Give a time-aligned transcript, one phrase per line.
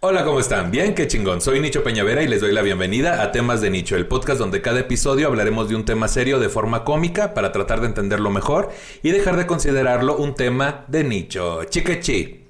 [0.00, 0.70] Hola, ¿cómo están?
[0.70, 1.40] Bien, qué chingón.
[1.40, 4.60] Soy Nicho Peñavera y les doy la bienvenida a Temas de Nicho, el podcast donde
[4.60, 8.70] cada episodio hablaremos de un tema serio de forma cómica para tratar de entenderlo mejor
[9.02, 11.64] y dejar de considerarlo un tema de nicho.
[11.64, 12.42] Chiquechi.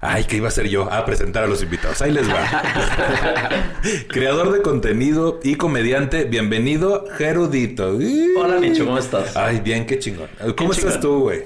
[0.00, 0.90] Ay, ¿qué iba a ser yo?
[0.90, 2.00] A presentar a los invitados.
[2.02, 2.42] Ahí les va.
[4.08, 7.96] Creador de contenido y comediante, bienvenido, Gerudito.
[8.38, 9.36] Hola, Nicho, ¿cómo estás?
[9.36, 10.28] Ay, bien, qué chingón.
[10.56, 11.44] ¿Cómo estás tú, güey?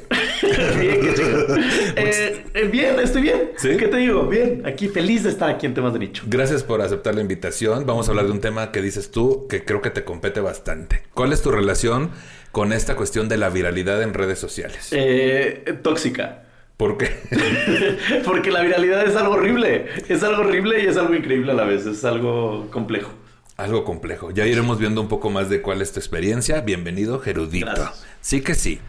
[0.81, 1.95] Bien, qué.
[1.97, 3.51] Eh, eh, bien, estoy bien.
[3.57, 3.77] ¿Sí?
[3.77, 4.27] ¿Qué te digo?
[4.27, 6.25] Bien, aquí feliz de estar aquí en Temas de Nicho.
[6.27, 7.87] Gracias por aceptar la invitación.
[7.87, 11.03] Vamos a hablar de un tema que dices tú que creo que te compete bastante.
[11.15, 12.11] ¿Cuál es tu relación
[12.53, 14.89] con esta cuestión de la viralidad en redes sociales?
[14.93, 16.45] Eh, tóxica.
[16.77, 17.11] ¿Por qué?
[18.25, 19.87] Porque la viralidad es algo horrible.
[20.09, 21.87] Es algo horrible y es algo increíble a la vez.
[21.87, 23.11] Es algo complejo.
[23.57, 24.33] Algo complejo.
[24.33, 26.61] Ya iremos viendo un poco más de cuál es tu experiencia.
[26.63, 27.67] Bienvenido, Gerudito.
[27.67, 28.05] Gracias.
[28.21, 28.81] Sí que sí.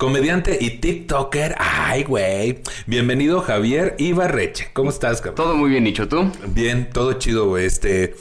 [0.00, 1.56] Comediante y TikToker.
[1.58, 2.60] Ay, güey.
[2.86, 4.70] Bienvenido, Javier Ibarreche.
[4.72, 5.34] ¿Cómo estás, cabrón?
[5.34, 6.32] Todo muy bien, Nicho, ¿tú?
[6.46, 7.66] Bien, todo chido, güey.
[7.66, 8.14] Este.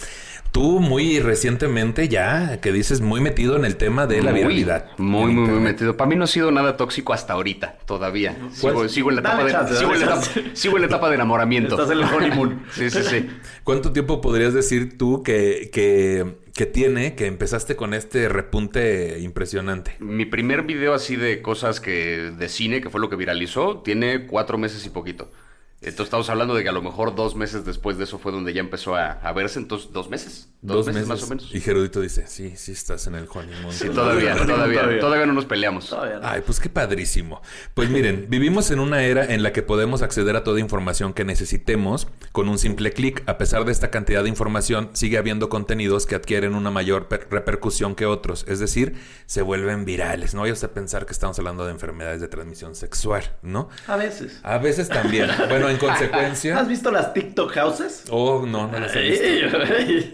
[0.52, 4.86] Tú muy recientemente ya, que dices, muy metido en el tema de la Muy, viralidad.
[4.98, 5.96] Muy, muy, muy metido.
[5.96, 8.36] Para mí no ha sido nada tóxico hasta ahorita, todavía.
[8.52, 10.56] Sigo, Pues, sigo en la etapa dale de, chance, sigo, en dale la etapa, chance.
[10.56, 11.76] sigo en la etapa de enamoramiento.
[11.76, 12.64] Estás en el honeymoon.
[12.72, 13.30] Sí, sí, sí.
[13.64, 19.96] ¿Cuánto tiempo podrías decir tú que, que, que tiene que empezaste con este repunte impresionante?
[20.00, 24.26] Mi primer video así de cosas que de cine, que fue lo que viralizó, tiene
[24.26, 25.30] cuatro meses y poquito.
[25.82, 28.54] Entonces estamos hablando de que a lo mejor dos meses después de eso fue donde
[28.54, 29.60] ya empezó a, a verse.
[29.60, 30.50] Entonces, dos meses.
[30.62, 31.56] Dos, meses, más o menos.
[31.56, 33.72] Y Gerudito dice, sí, sí estás en el honeymoon.
[33.72, 35.00] Sí, todavía, todavía, Todavía.
[35.00, 35.88] todavía, no nos peleamos.
[35.90, 36.28] Todavía no.
[36.28, 37.42] Ay, pues qué padrísimo.
[37.76, 41.24] Pues miren, vivimos en una era en la que podemos acceder a toda información que
[41.24, 43.24] necesitemos con un simple clic.
[43.26, 47.30] A pesar de esta cantidad de información, sigue habiendo contenidos que adquieren una mayor per-
[47.32, 48.44] repercusión que otros.
[48.50, 48.96] Es decir,
[49.28, 50.34] se vuelven virales.
[50.34, 53.70] No vayas a pensar que estamos hablando de enfermedades de transmisión sexual, ¿no?
[53.88, 54.42] A veces.
[54.44, 55.30] A veces también.
[55.48, 56.58] Bueno, en consecuencia...
[56.58, 58.06] ¿Has visto las TikTok houses?
[58.10, 59.58] Oh, no, no las he visto.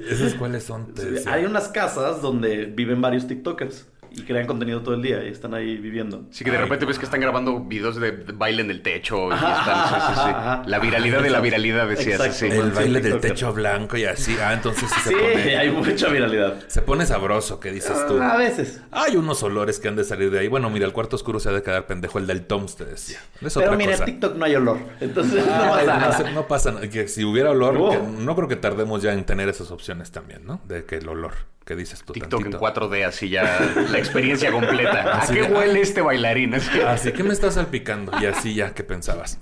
[0.10, 0.94] ¿Esas cuáles son?
[1.28, 3.86] Hay unas casas donde viven varios TikTokers
[4.18, 6.26] y crean contenido todo el día y están ahí viviendo.
[6.32, 6.90] Sí, que de Ay, repente no.
[6.90, 10.14] ves que están grabando videos de baile en el techo y Ajá, están, sí, sí,
[10.14, 10.30] sí.
[10.30, 12.34] ajá, La viralidad de la viralidad, decías, Exacto.
[12.36, 12.46] sí.
[12.48, 14.36] El Sí, baile del techo blanco y así.
[14.42, 15.58] Ah, entonces sí se Sí, pone...
[15.58, 16.56] hay mucha viralidad.
[16.68, 18.22] Se pone sabroso, ¿qué dices tú?
[18.22, 18.82] A veces.
[18.92, 20.48] Hay unos olores que han de salir de ahí.
[20.48, 22.20] Bueno, mira, el cuarto oscuro se ha de quedar pendejo.
[22.20, 23.20] El del Toms, te decía.
[23.42, 24.04] Es Pero otra mira, cosa.
[24.04, 24.78] en TikTok no hay olor.
[25.02, 26.32] Entonces no Ay, pasa no, nada.
[26.32, 26.90] no pasa nada.
[26.90, 27.90] Que si hubiera olor, No.
[27.90, 30.62] que no creo que tardemos ya en tener esas opciones también, ¿no?
[30.68, 31.34] De que el olor,
[31.66, 32.58] que dices tú TikTok tantito.
[32.58, 35.22] en 4D, así ya la experiencia completa.
[35.24, 36.54] ¿A qué huele este bailarín?
[36.54, 36.80] Así.
[36.80, 38.12] Así que me estás salpicando.
[38.22, 39.40] Y así ya, ¿qué pensabas?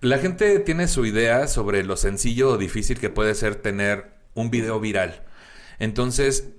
[0.00, 4.50] La gente tiene su idea sobre lo sencillo o difícil que puede ser tener un
[4.50, 5.24] video viral.
[5.78, 6.50] Entonces,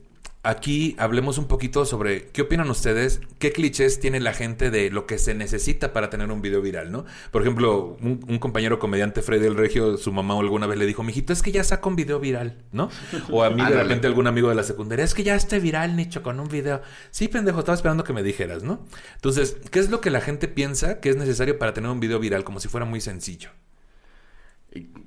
[0.47, 5.06] aquí hablemos un poquito sobre qué opinan ustedes, qué clichés tiene la gente de lo
[5.06, 7.06] que se necesita para tener un video viral, ¿no?
[7.31, 11.03] Por ejemplo, un, un compañero comediante, Freddy el Regio, su mamá alguna vez le dijo,
[11.03, 12.90] mijito, es que ya saca un video viral, ¿no?
[13.30, 15.97] O a mí de repente algún amigo de la secundaria, es que ya esté viral,
[15.97, 16.81] Nicho, con un video.
[17.12, 18.85] Sí, pendejo, estaba esperando que me dijeras, ¿no?
[19.16, 22.19] Entonces, ¿qué es lo que la gente piensa que es necesario para tener un video
[22.19, 22.46] viral?
[22.46, 23.50] Como si fuera muy sencillo.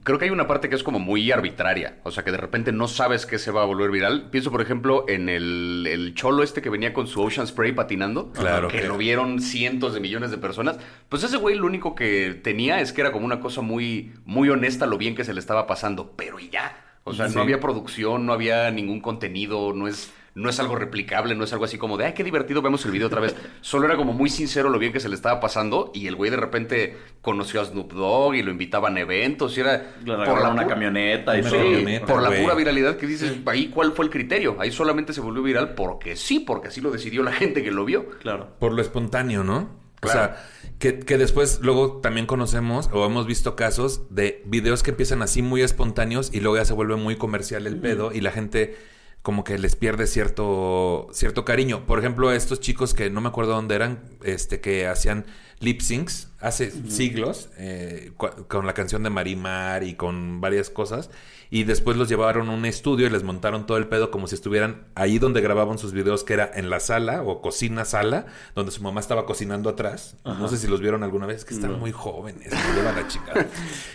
[0.03, 1.99] Creo que hay una parte que es como muy arbitraria.
[2.03, 4.31] O sea, que de repente no sabes qué se va a volver viral.
[4.31, 8.33] Pienso, por ejemplo, en el, el cholo este que venía con su Ocean Spray patinando.
[8.33, 8.69] Claro.
[8.69, 10.79] Que lo vieron cientos de millones de personas.
[11.09, 14.49] Pues ese güey lo único que tenía es que era como una cosa muy, muy
[14.49, 16.15] honesta lo bien que se le estaba pasando.
[16.17, 16.77] Pero y ya.
[17.05, 17.35] O sea, Sí.
[17.37, 21.53] no había producción, no había ningún contenido, no es, no es algo replicable, no es
[21.53, 23.37] algo así como de, ay, qué divertido, vemos el video otra vez.
[23.61, 26.31] Solo era como muy sincero lo bien que se le estaba pasando y el güey
[26.31, 30.53] de repente conoció a Snoop Dogg y lo invitaban a eventos y era Le regalaron
[30.55, 32.07] una pu- camioneta y Una Sí, camioneta.
[32.07, 32.43] por la güey.
[32.43, 34.57] pura viralidad que dices, ahí cuál fue el criterio.
[34.59, 37.85] Ahí solamente se volvió viral porque sí, porque así lo decidió la gente que lo
[37.85, 38.09] vio.
[38.21, 38.49] Claro.
[38.59, 39.79] Por lo espontáneo, ¿no?
[40.01, 40.19] Claro.
[40.19, 40.47] O sea,
[40.79, 45.43] que, que después luego también conocemos o hemos visto casos de videos que empiezan así
[45.43, 48.79] muy espontáneos y luego ya se vuelve muy comercial el pedo y la gente
[49.23, 51.87] como que les pierde cierto, cierto cariño.
[51.87, 55.27] Por ejemplo, estos chicos que no me acuerdo dónde eran, este, que hacían
[55.61, 61.11] lip syncs hace siglos eh, con la canción de Marimar y con varias cosas.
[61.53, 64.37] Y después los llevaron a un estudio y les montaron todo el pedo como si
[64.37, 68.71] estuvieran ahí donde grababan sus videos, que era en la sala o cocina sala, donde
[68.71, 70.17] su mamá estaba cocinando atrás.
[70.25, 73.47] No sé si los vieron alguna vez, que están muy jóvenes, me llevan la chingada.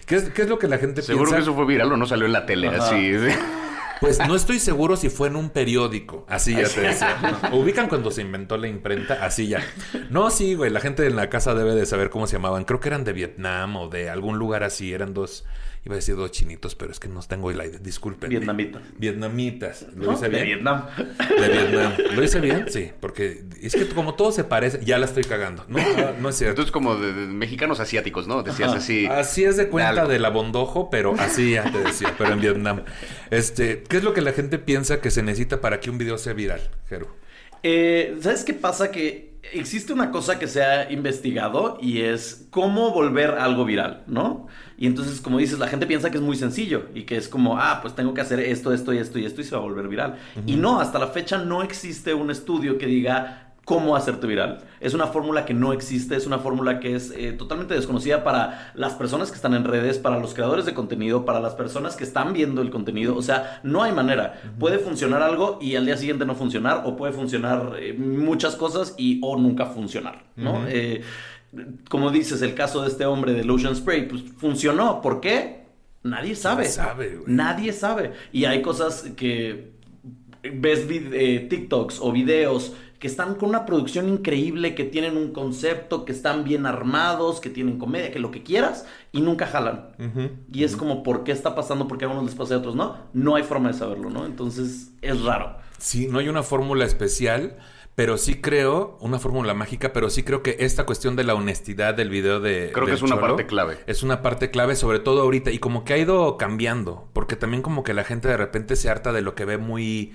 [0.06, 1.38] ¿Qué es, qué es lo que la gente Seguro piensa?
[1.38, 2.88] que eso fue viral o no salió en la tele, Ajá.
[2.89, 3.18] así.
[3.18, 3.36] sí.
[4.06, 6.28] Pues no estoy seguro si fue en un periódico.
[6.30, 7.18] Así ya te decía.
[7.52, 9.63] Ubican cuando se inventó la imprenta, así ya.
[10.12, 10.69] No, sí, güey.
[10.69, 12.66] La gente en la casa debe de saber cómo se llamaban.
[12.66, 14.94] Creo que eran de Vietnam o de algún lugar así.
[14.94, 15.44] Eran dos,
[15.85, 17.79] iba a decir dos chinitos, pero es que no tengo la idea.
[17.79, 18.29] Disculpen.
[18.29, 18.81] Vietnamita.
[18.97, 19.85] Vietnamitas.
[19.95, 20.13] ¿Lo ¿No?
[20.13, 20.45] hice De bien?
[20.45, 20.85] Vietnam.
[21.39, 21.93] De Vietnam.
[22.15, 22.65] ¿Lo hice bien?
[22.69, 25.63] Sí, porque es que como todo se parece, ya la estoy cagando.
[25.67, 26.51] No, no, no es cierto.
[26.53, 28.41] Entonces, como de, de mexicanos asiáticos, ¿no?
[28.43, 28.77] Decías Ajá.
[28.79, 29.05] así.
[29.05, 30.07] Así es de cuenta Algo.
[30.07, 32.81] de la bondojo, pero así ya te decía, pero en Vietnam.
[33.31, 36.17] Este, ¿qué es lo que la gente piensa que se necesita para que un video
[36.17, 37.15] sea viral, Jero?
[37.63, 38.91] Eh, ¿Sabes qué pasa?
[38.91, 44.47] Que existe una cosa que se ha investigado y es cómo volver algo viral, ¿no?
[44.77, 47.57] Y entonces, como dices, la gente piensa que es muy sencillo y que es como,
[47.57, 49.63] ah, pues tengo que hacer esto, esto y esto y esto y se va a
[49.63, 50.16] volver viral.
[50.45, 54.60] Y no, hasta la fecha no existe un estudio que diga cómo hacerte viral.
[54.80, 58.72] Es una fórmula que no existe, es una fórmula que es eh, totalmente desconocida para
[58.75, 62.04] las personas que están en redes, para los creadores de contenido, para las personas que
[62.04, 63.18] están viendo el contenido.
[63.18, 64.39] O sea, no hay manera.
[64.60, 68.94] Puede funcionar algo y al día siguiente no funcionar, o puede funcionar eh, muchas cosas
[68.98, 70.68] y o nunca funcionar, ¿no?
[70.68, 71.01] Eh,
[71.90, 75.02] como dices, el caso de este hombre de Lotion Spray, pues funcionó.
[75.02, 75.66] ¿Por qué?
[76.04, 76.63] Nadie sabe.
[76.63, 77.36] Nadie sabe, güey.
[77.36, 78.13] Nadie sabe.
[78.31, 79.74] Y hay cosas que
[80.44, 86.06] ves eh, TikToks o videos que están con una producción increíble, que tienen un concepto,
[86.06, 89.90] que están bien armados, que tienen comedia, que lo que quieras, y nunca jalan.
[90.52, 91.88] Y es como, ¿por qué está pasando?
[91.88, 92.98] ¿Por qué a unos les pasa y a otros no?
[93.13, 94.25] No hay forma de saberlo, ¿no?
[94.25, 95.57] Entonces, es raro.
[95.78, 97.57] Sí, no hay una fórmula especial,
[97.95, 101.94] pero sí creo, una fórmula mágica, pero sí creo que esta cuestión de la honestidad
[101.94, 102.71] del video de.
[102.74, 103.77] Creo que es una parte clave.
[103.88, 107.62] Es una parte clave, sobre todo ahorita, y como que ha ido cambiando, porque también
[107.62, 110.13] como que la gente de repente se harta de lo que ve muy.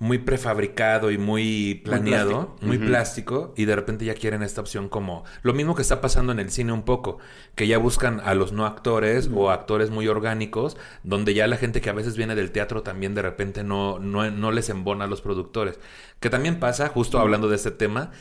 [0.00, 5.24] Muy prefabricado y muy planeado, muy plástico, y de repente ya quieren esta opción como
[5.42, 7.18] lo mismo que está pasando en el cine un poco,
[7.56, 11.80] que ya buscan a los no actores o actores muy orgánicos, donde ya la gente
[11.80, 15.08] que a veces viene del teatro también de repente no, no, no les embona a
[15.08, 15.80] los productores.
[16.20, 18.12] Que también pasa, justo hablando de este tema,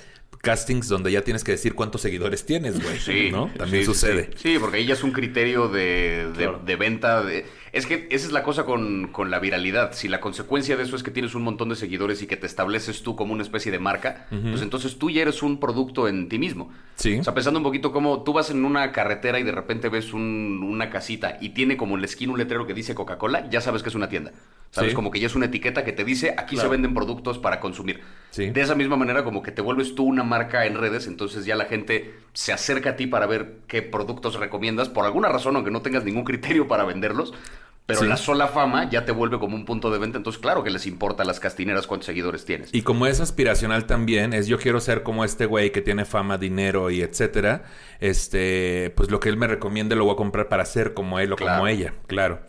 [0.41, 2.99] castings donde ya tienes que decir cuántos seguidores tienes, güey.
[2.99, 3.51] Sí, ¿no?
[3.57, 4.29] También sí, sucede.
[4.35, 6.61] Sí, Sí, porque ahí ya es un criterio de, de- Claro.
[6.65, 7.23] de venta.
[7.23, 7.45] De...
[7.77, 9.93] Es que esa es la cosa con, con la viralidad.
[9.93, 12.47] Si la consecuencia de eso es que tienes un montón de seguidores y que te
[12.47, 16.27] estableces tú como una especie de marca, pues entonces tú ya eres un producto en
[16.27, 16.71] ti mismo.
[16.95, 17.19] Sí.
[17.19, 20.11] O sea, pensando un poquito como tú vas en una carretera y de repente ves
[20.13, 23.61] un- una casita y tiene como en la esquina un letrero que dice Coca-Cola, ya
[23.61, 24.31] sabes que es una tienda.
[24.71, 24.91] ¿Sabes?
[24.91, 24.95] Sí.
[24.95, 28.01] Como que ya es una etiqueta que te dice aquí se venden productos para consumir.
[28.31, 28.49] Sí.
[28.49, 31.55] De esa misma manera como que te vuelves tú una marca en redes, entonces ya
[31.55, 35.71] la gente se acerca a ti para ver qué productos recomiendas, por alguna razón, aunque
[35.71, 37.33] no tengas ningún criterio para venderlos,
[37.87, 38.05] pero Sí.
[38.07, 40.85] la sola fama ya te vuelve como un punto de venta, entonces claro que les
[40.85, 42.69] importa a las castineras cuántos seguidores tienes.
[42.73, 46.37] Y como es aspiracional también, es yo quiero ser como este güey que tiene fama,
[46.37, 47.63] dinero y etcétera,
[48.01, 51.31] este, pues lo que él me recomiende lo voy a comprar para ser como él
[51.31, 51.55] o Claro.
[51.55, 52.41] como ella, claro.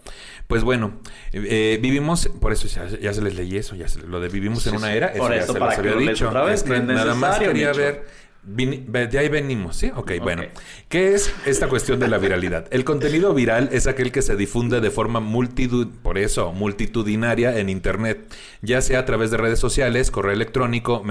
[0.49, 0.99] Pues bueno,
[1.33, 4.67] eh, vivimos, por eso ya, ya se les leí eso, ya se- lo de vivimos
[4.67, 6.29] en una era, eso Por ya eso, se para los había dicho.
[6.29, 8.07] otra vez, Es que nada más quería ver,
[8.43, 9.91] de ahí venimos, ¿sí?
[9.95, 10.43] Ok, bueno.
[10.43, 10.49] Ok.
[10.89, 12.67] ¿Qué es esta cuestión de la viralidad?
[12.71, 17.69] El contenido viral es aquel que se difunde de forma multitud, por eso, multitudinaria en
[17.69, 21.05] Internet, ya sea a través de redes sociales, correo electrónico,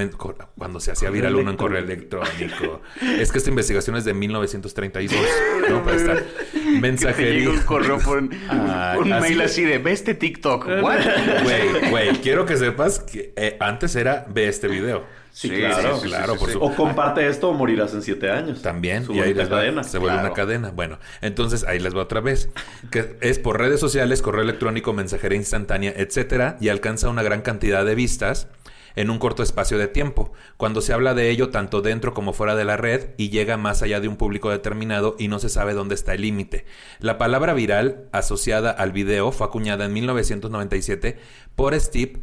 [0.57, 2.81] cuando se hacía viral uno en correo electrónico.
[3.19, 5.22] es que esta investigación es de 1932,
[5.69, 5.84] ¿no?
[5.84, 6.24] Para estar.
[6.81, 7.50] Mensajería.
[7.50, 10.65] un correo por un, así mail así de, ve este TikTok.
[10.81, 15.05] Güey, güey, quiero que sepas que eh, antes era ve este video.
[15.31, 15.96] Sí, Sí, claro.
[15.98, 16.53] sí, sí, claro, sí, por sí.
[16.53, 18.62] su- O comparte eesto o morirás en siete años.
[18.62, 19.84] También, y ahí les va, cadena.
[19.84, 20.27] se vuelve Claro.
[20.29, 20.72] una cadena.
[20.72, 22.50] Bueno, entonces ahí les va otra vez.
[22.91, 27.86] Que es por redes sociales, correo electrónico, mensajería instantánea, etcétera, y alcanza una gran cantidad
[27.86, 28.48] de vistas
[28.96, 30.34] en un corto espacio de tiempo.
[30.57, 33.84] Cuando se habla de ello tanto dentro como fuera de la red y llega más
[33.84, 36.65] allá de un público determinado y no se sabe dónde está el límite.
[36.98, 41.19] La palabra viral asociada al video fue acuñada en 1997
[41.55, 42.22] por Steve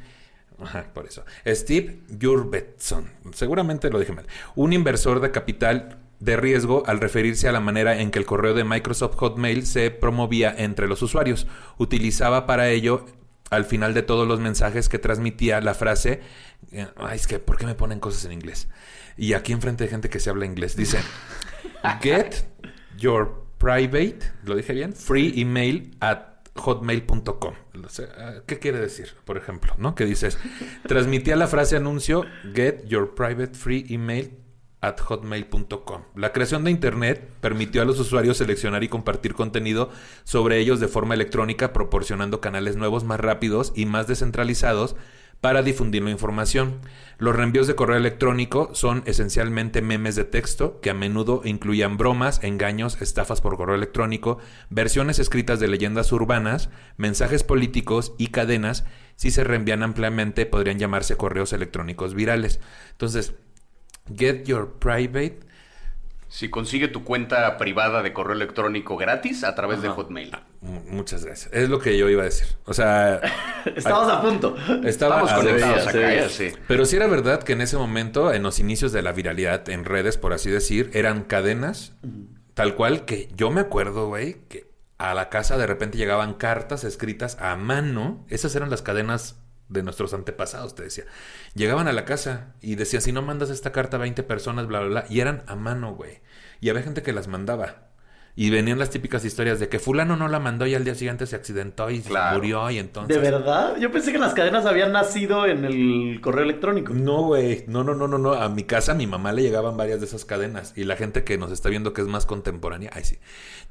[0.61, 1.25] Ajá, por eso.
[1.47, 7.53] Steve Jurvetson, seguramente lo dije mal, un inversor de capital de riesgo al referirse a
[7.53, 11.47] la manera en que el correo de Microsoft Hotmail se promovía entre los usuarios.
[11.77, 13.05] Utilizaba para ello
[13.51, 16.21] al final de todos los mensajes que transmitía la frase,
[16.73, 18.69] eh, ay, es que, ¿por qué me ponen cosas en inglés?
[19.17, 20.99] Y aquí enfrente de gente que se habla inglés, dice,
[22.03, 22.47] get
[22.97, 27.55] your private, lo dije bien, free email at hotmail.com.
[28.47, 29.15] ¿Qué quiere decir?
[29.25, 29.95] Por ejemplo, ¿no?
[29.95, 30.39] Que dices,
[30.87, 34.31] transmitía la frase anuncio get your private free email
[34.81, 36.03] at hotmail.com.
[36.15, 39.91] La creación de Internet permitió a los usuarios seleccionar y compartir contenido
[40.25, 44.95] sobre ellos de forma electrónica, proporcionando canales nuevos más rápidos y más descentralizados
[45.45, 46.81] para difundir la información.
[47.19, 52.43] Los reenvíos de correo electrónico son esencialmente memes de texto que a menudo incluían bromas,
[52.43, 54.39] engaños, estafas por correo electrónico,
[54.71, 58.87] versiones escritas de leyendas urbanas, mensajes políticos y cadenas.
[59.17, 62.59] Si se reenvían ampliamente podrían llamarse correos electrónicos virales.
[62.93, 63.35] Entonces,
[64.17, 65.41] get your private
[66.35, 70.33] Si consigue tu cuenta privada de correo electrónico gratis a través de Hotmail.
[70.63, 71.53] M- Muchas gracias.
[71.55, 72.49] Es lo que yo iba a decir.
[72.65, 73.21] O sea,
[73.77, 74.57] Estamos a punto.
[74.59, 76.51] a- conectados acá, ya sí.
[76.67, 79.85] Pero sí era verdad que en ese momento, en los inicios de la viralidad en
[79.85, 81.93] redes, por así decir, eran cadenas,
[82.55, 84.67] tal cual que yo me acuerdo, güey, que
[84.99, 88.27] a la casa de repente llegaban cartas escritas a mano.
[88.29, 91.05] Esas eran las cadenas de nuestros antepasados, te decía.
[91.55, 94.81] Llegaban a la casa y decía, si no mandas esta carta a 20 personas, bla,
[94.81, 95.07] bla, bla.
[95.09, 96.21] Y eran a mano, güey.
[96.61, 97.89] Y había gente que las mandaba.
[98.37, 101.25] Y venían las típicas historias de que fulano no la mandó y al día siguiente
[101.25, 102.31] se accidentó y Claro.
[102.31, 103.15] se murió y entonces...
[103.17, 103.77] ¿De verdad?
[103.79, 106.93] Yo pensé que las cadenas habían nacido en el correo electrónico.
[106.93, 107.63] No, güey.
[107.69, 108.33] No, no, no, no, no.
[108.35, 110.73] A mi casa, a mi mamá le llegaban varias de esas cadenas.
[110.77, 113.19] Y la gente que nos está viendo que es más contemporánea, ay sí,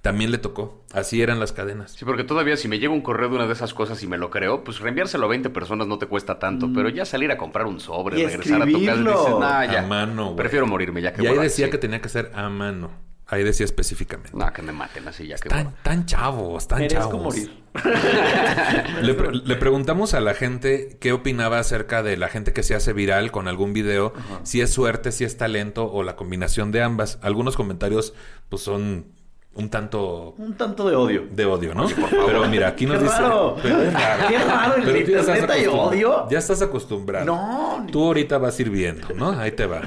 [0.02, 0.82] también le tocó.
[0.94, 1.92] Así eran las cadenas.
[1.92, 4.18] Sí, porque todavía si me llega un correo de una de esas cosas y me
[4.18, 6.70] lo creo, pues reenviárselo a 20 personas no te cuesta tanto.
[6.74, 8.20] Pero ya salir a comprar un sobre, Mm.
[8.20, 9.20] Y regresar a tu casa y escribirlo.
[9.20, 9.84] dices, nah, ya.
[9.84, 10.38] A mano, güey.
[10.38, 11.72] Prefiero morirme ya que Y ahí borrar", decía sí.
[11.72, 12.92] que tenía que ser a mano.
[13.34, 14.32] Ahí decía específicamente.
[14.38, 17.24] No, que me maten así ya que Tan, chavos, tan Merezco chavos.
[17.24, 17.64] morir.
[19.02, 22.76] Le, pre- le preguntamos a la gente qué opinaba acerca de la gente que se
[22.76, 24.14] hace viral con algún video,
[24.44, 27.20] si es suerte, si es talento o la combinación de ambas.
[27.22, 28.14] Algunos comentarios
[28.50, 29.08] pues son
[29.56, 31.28] un tanto Un tanto de odio.
[31.30, 31.86] de odio, ¿no?
[32.26, 33.18] Pero mira, aquí nos Qué dice.
[33.20, 33.56] raro.
[33.62, 34.24] Pero es raro.
[34.30, 36.28] Qué raro, en Pero el tú ya estás hay odio.
[36.30, 37.26] Ya estás acostumbrado.
[37.26, 37.86] No.
[37.92, 39.30] Tú ahorita vas a ir viendo, ¿no?
[39.40, 39.82] Ahí te va.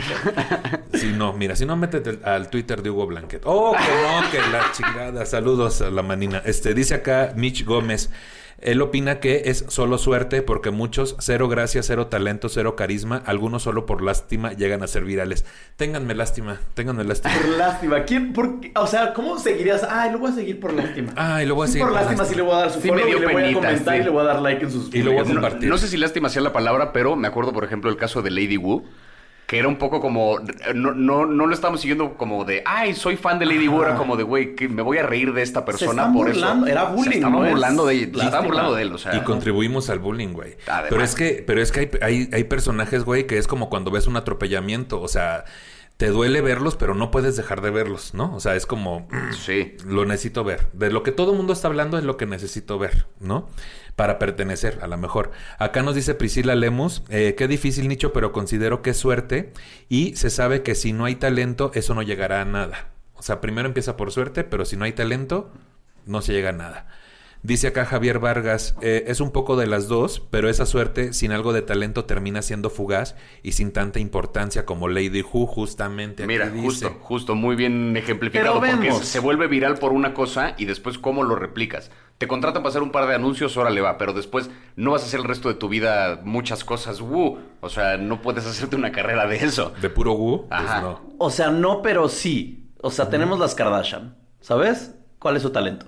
[0.94, 3.42] Si no, mira, si no, métete al Twitter de Hugo Blanquet.
[3.44, 5.26] Oh, que no, que la chingada.
[5.26, 6.42] Saludos a la manina.
[6.44, 8.11] Este, dice acá Mitch Gómez.
[8.58, 13.62] Él opina que es solo suerte porque muchos, cero gracia, cero talento, cero carisma, algunos
[13.62, 15.44] solo por lástima llegan a ser virales.
[15.76, 17.34] Ténganme lástima, ténganme lástima.
[17.34, 18.04] Por lástima.
[18.04, 18.32] ¿Quién?
[18.32, 18.72] Por qué?
[18.76, 19.84] O sea, ¿cómo seguirías?
[19.88, 21.12] Ay, lo voy a seguir por lástima.
[21.16, 22.28] Ay, lo voy a seguir por por lástima, lástima.
[22.30, 23.94] sí le voy a dar su Sí, me follow dio y le voy a comentar
[23.94, 24.00] sí.
[24.00, 25.68] y le voy a dar like en sus Y lo voy a compartir.
[25.68, 28.30] No sé si lástima sea la palabra, pero me acuerdo, por ejemplo, el caso de
[28.30, 28.84] Lady Wu,
[29.46, 30.40] que era un poco como.
[30.74, 32.62] No, no, no lo estábamos siguiendo como de.
[32.66, 33.82] Ay, soy fan de Lady Wu.
[33.82, 36.72] Era como de, güey, que me voy a reír de esta persona por burlando, eso.
[36.72, 37.44] era bullying, Se estaban ¿no?
[37.44, 38.06] Es burlando de ella.
[38.06, 38.40] Se lástima.
[38.40, 39.14] burlando de él, o sea.
[39.14, 40.56] Y contribuimos al bullying, güey.
[40.66, 40.86] Además.
[40.90, 43.92] Pero es que, pero es que hay, hay, hay personajes, güey, que es como cuando
[43.92, 45.00] ves un atropellamiento.
[45.00, 45.44] O sea,
[45.96, 48.34] te duele verlos, pero no puedes dejar de verlos, ¿no?
[48.34, 49.08] O sea, es como,
[49.44, 49.76] Sí.
[49.86, 50.68] lo necesito ver.
[50.72, 53.48] De lo que todo el mundo está hablando es lo que necesito ver, ¿no?
[53.96, 55.30] Para pertenecer, a lo mejor.
[55.58, 59.54] Acá nos dice Priscila Lemus, eh, qué difícil nicho, pero considero que es suerte
[59.88, 62.90] y se sabe que si no hay talento, eso no llegará a nada.
[63.14, 65.50] O sea, primero empieza por suerte, pero si no hay talento,
[66.04, 66.88] no se llega a nada.
[67.42, 71.30] Dice acá Javier Vargas, eh, es un poco de las dos, pero esa suerte sin
[71.30, 73.14] algo de talento termina siendo fugaz
[73.44, 76.64] y sin tanta importancia como Lady Who justamente aquí Mira, dice.
[76.64, 78.60] justo, justo, muy bien ejemplificado.
[78.60, 79.04] Pero porque vemos.
[79.06, 81.92] se vuelve viral por una cosa y después cómo lo replicas.
[82.18, 85.06] Te contratan para hacer un par de anuncios, órale va, pero después no vas a
[85.06, 87.00] hacer el resto de tu vida muchas cosas.
[87.00, 87.38] ¡uh!
[87.60, 89.72] O sea, no puedes hacerte una carrera de eso.
[89.80, 90.80] De puro Wu, pues Ajá.
[90.80, 91.00] no.
[91.18, 92.72] O sea, no, pero sí.
[92.82, 94.16] O sea, tenemos las Kardashian.
[94.40, 94.94] ¿Sabes?
[95.18, 95.86] ¿Cuál es su talento?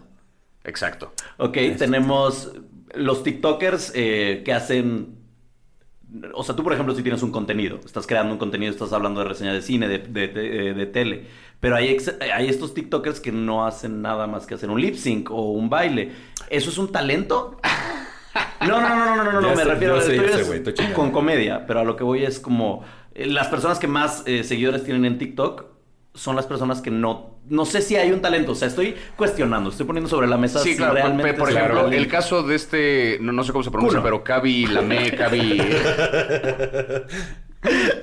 [0.69, 1.13] Exacto.
[1.39, 2.53] Ok, tenemos
[2.95, 5.17] los TikTokers eh, que hacen.
[6.35, 9.21] O sea, tú, por ejemplo, si tienes un contenido, estás creando un contenido, estás hablando
[9.21, 11.27] de reseña de cine, de, de- de- de tele,
[11.61, 14.95] pero hay, ex- hay estos TikTokers que no hacen nada más que hacer un lip
[14.95, 16.13] sync o un baile.
[16.49, 17.59] ¿Eso es un talento?
[18.61, 20.01] No, no, no, no, no, no, no, me sé, refiero
[20.73, 20.95] chingando.
[20.97, 22.85] con comedia, pero a lo que voy es como
[23.15, 25.65] eh, las personas que más eh, seguidores tienen en TikTok
[26.19, 29.71] son las personas que no no sé si hay un talento, o sea, estoy cuestionando,
[29.71, 30.93] estoy poniendo sobre la mesa Sí, si claro.
[30.93, 34.03] por- realmente por un ejemplo, el caso de este, no, no sé cómo se pronuncia,
[34.03, 35.63] pero Cavi Lame, Cavi.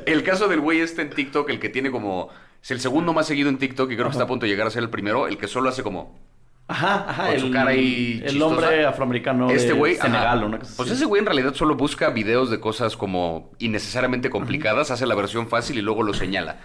[0.05, 2.29] el caso del güey este en TikTok, el que tiene como.
[2.61, 4.65] Es el segundo más seguido en TikTok y creo que está a punto de llegar
[4.65, 6.19] a ser el primero, el que solo hace como.
[6.67, 7.27] Ajá, ajá.
[7.29, 10.45] Con su cara ahí El hombre afroamericano Este de güey, Senegal, ajá.
[10.47, 10.97] una cosa Pues así.
[10.97, 15.47] ese güey en realidad solo busca videos de cosas como innecesariamente complicadas, hace la versión
[15.47, 16.57] fácil y luego lo señala.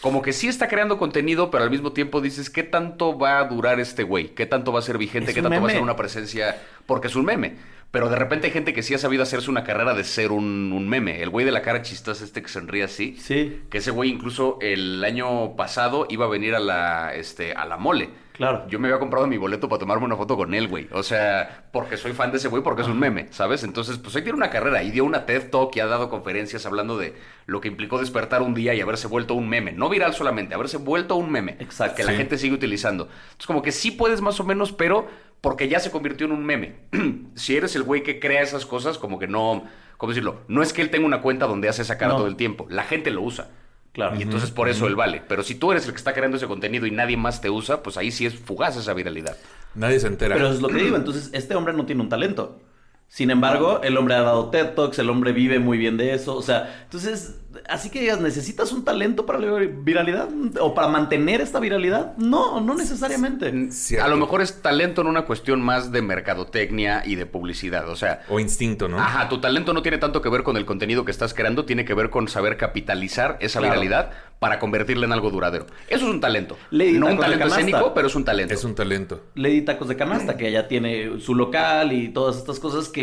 [0.00, 3.44] Como que sí está creando contenido, pero al mismo tiempo dices, ¿qué tanto va a
[3.44, 4.28] durar este güey?
[4.28, 5.30] ¿Qué tanto va a ser vigente?
[5.30, 6.56] Es ¿Qué tanto va a ser una presencia?
[6.86, 7.56] Porque es un meme.
[7.90, 10.72] Pero de repente hay gente que sí ha sabido hacerse una carrera de ser un,
[10.74, 11.22] un meme.
[11.22, 13.16] El güey de la cara chistosa este que sonríe así.
[13.18, 17.64] Sí, Que ese güey incluso el año pasado iba a venir a la, este, a
[17.64, 18.10] la mole.
[18.34, 18.66] claro.
[18.68, 20.86] Yo me había comprado mi boleto para tomarme una foto con él, güey.
[20.92, 23.64] O sea, porque soy fan de ese güey, porque es un meme, ¿sabes?
[23.64, 26.66] Entonces, pues él tiene una carrera y dio una TED Talk y ha dado conferencias
[26.66, 27.14] hablando de
[27.46, 29.72] lo que implicó despertar un día y haberse vuelto un meme.
[29.72, 31.56] No viral solamente, haberse vuelto un meme.
[31.58, 31.96] Exacto.
[31.96, 33.04] Que la gente sigue utilizando.
[33.04, 35.08] Entonces, como que sí puedes más o menos, pero
[35.40, 36.74] porque ya se convirtió en un meme.
[37.34, 39.64] si eres el güey que crea esas cosas, como que no...
[39.96, 40.42] ¿Cómo decirlo?
[40.46, 42.18] No es que él tenga una cuenta donde hace esa cara No.
[42.18, 42.66] todo el tiempo.
[42.70, 43.50] La gente lo usa.
[43.92, 44.14] Claro.
[44.16, 45.22] Y entonces por eso él vale.
[45.26, 47.82] Pero si tú eres el que está creando ese contenido y nadie más te usa,
[47.82, 49.36] pues ahí sí es fugaz esa viralidad.
[49.74, 50.36] Nadie se entera.
[50.36, 52.60] Pero es lo que digo, entonces este hombre no tiene un talento.
[53.08, 56.36] Sin embargo, el hombre ha dado TED Talks, el hombre vive muy bien de eso.
[56.36, 60.28] O sea, entonces, así que digas, ¿necesitas un talento para la viralidad?
[60.60, 62.16] ¿O para mantener esta viralidad?
[62.18, 63.72] No, no necesariamente.
[63.72, 64.04] Cierto.
[64.04, 67.88] A lo mejor es talento en una cuestión más de mercadotecnia y de publicidad.
[67.88, 68.98] O sea, O instinto, ¿no?
[69.00, 71.84] ajá, tu talento no tiene tanto que ver con el contenido que estás creando, tiene
[71.86, 73.72] que ver con saber capitalizar esa Claro.
[73.74, 75.66] viralidad para convertirla en algo duradero.
[75.88, 76.56] Eso es un talento.
[76.70, 77.60] Lady no un Tacos de talento Canasta.
[77.60, 78.54] escénico, pero es un talento.
[78.54, 79.24] Es un talento.
[79.34, 82.97] Lady Tacos de Canasta, que ella tiene su local y todas estas cosas que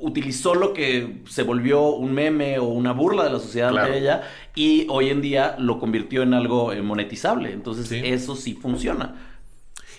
[0.00, 3.92] utilizó lo que se volvió un meme o una burla de la sociedad Claro.
[3.92, 4.22] de ella
[4.54, 7.52] y hoy en día lo convirtió en algo eh, monetizable.
[7.52, 8.00] Entonces, Sí.
[8.04, 9.16] eso sí funciona.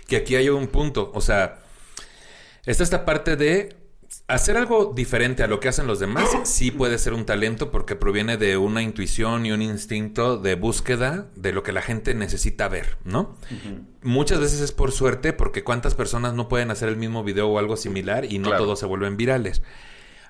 [0.07, 1.11] Que aquí hay un punto.
[1.15, 1.59] O sea,
[2.65, 3.75] está esta parte de
[4.27, 6.29] hacer algo diferente a lo que hacen los demás.
[6.43, 11.27] Sí puede ser un talento porque proviene de una intuición y un instinto de búsqueda
[11.35, 13.35] de lo que la gente necesita ver, ¿no?
[14.01, 17.59] Muchas veces es por suerte porque cuántas personas no pueden hacer el mismo video o
[17.59, 18.63] algo similar y no Claro.
[18.65, 19.61] todos se vuelven virales.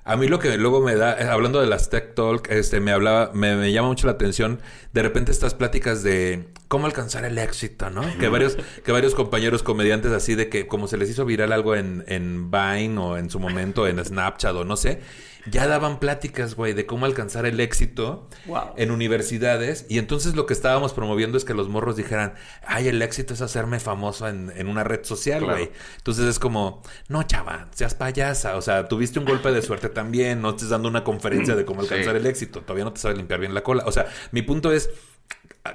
[0.06, 2.92] A mí lo que luego me da, eh, hablando de las tech talk, este, me
[2.92, 4.60] hablaba, me, me llama mucho la atención,
[4.94, 8.04] de repente estas pláticas de cómo alcanzar el éxito, ¿no?
[8.20, 11.76] Que varios, que varios compañeros comediantes así de que como se les hizo viral algo
[11.76, 15.02] en, en Vine o en su momento en Snapchat o no sé,
[15.50, 18.74] ya daban pláticas, güey, de cómo alcanzar el éxito Wow.
[18.78, 19.86] en universidades.
[19.90, 22.36] Y entonces lo que estábamos promoviendo es que los morros dijeran,
[22.68, 25.56] ay, el éxito es hacerme famoso en, en una red social, Claro.
[25.58, 25.72] güey.
[25.98, 28.58] Entonces es como, no, chava, seas payasa.
[28.58, 31.82] O sea, tuviste un golpe de suerte también, no estés dando una conferencia de cómo
[31.82, 31.88] Sí.
[31.90, 32.62] alcanzar el éxito.
[32.62, 33.86] Todavía no te sabes limpiar bien la cola.
[33.88, 34.90] O sea, mi punto es,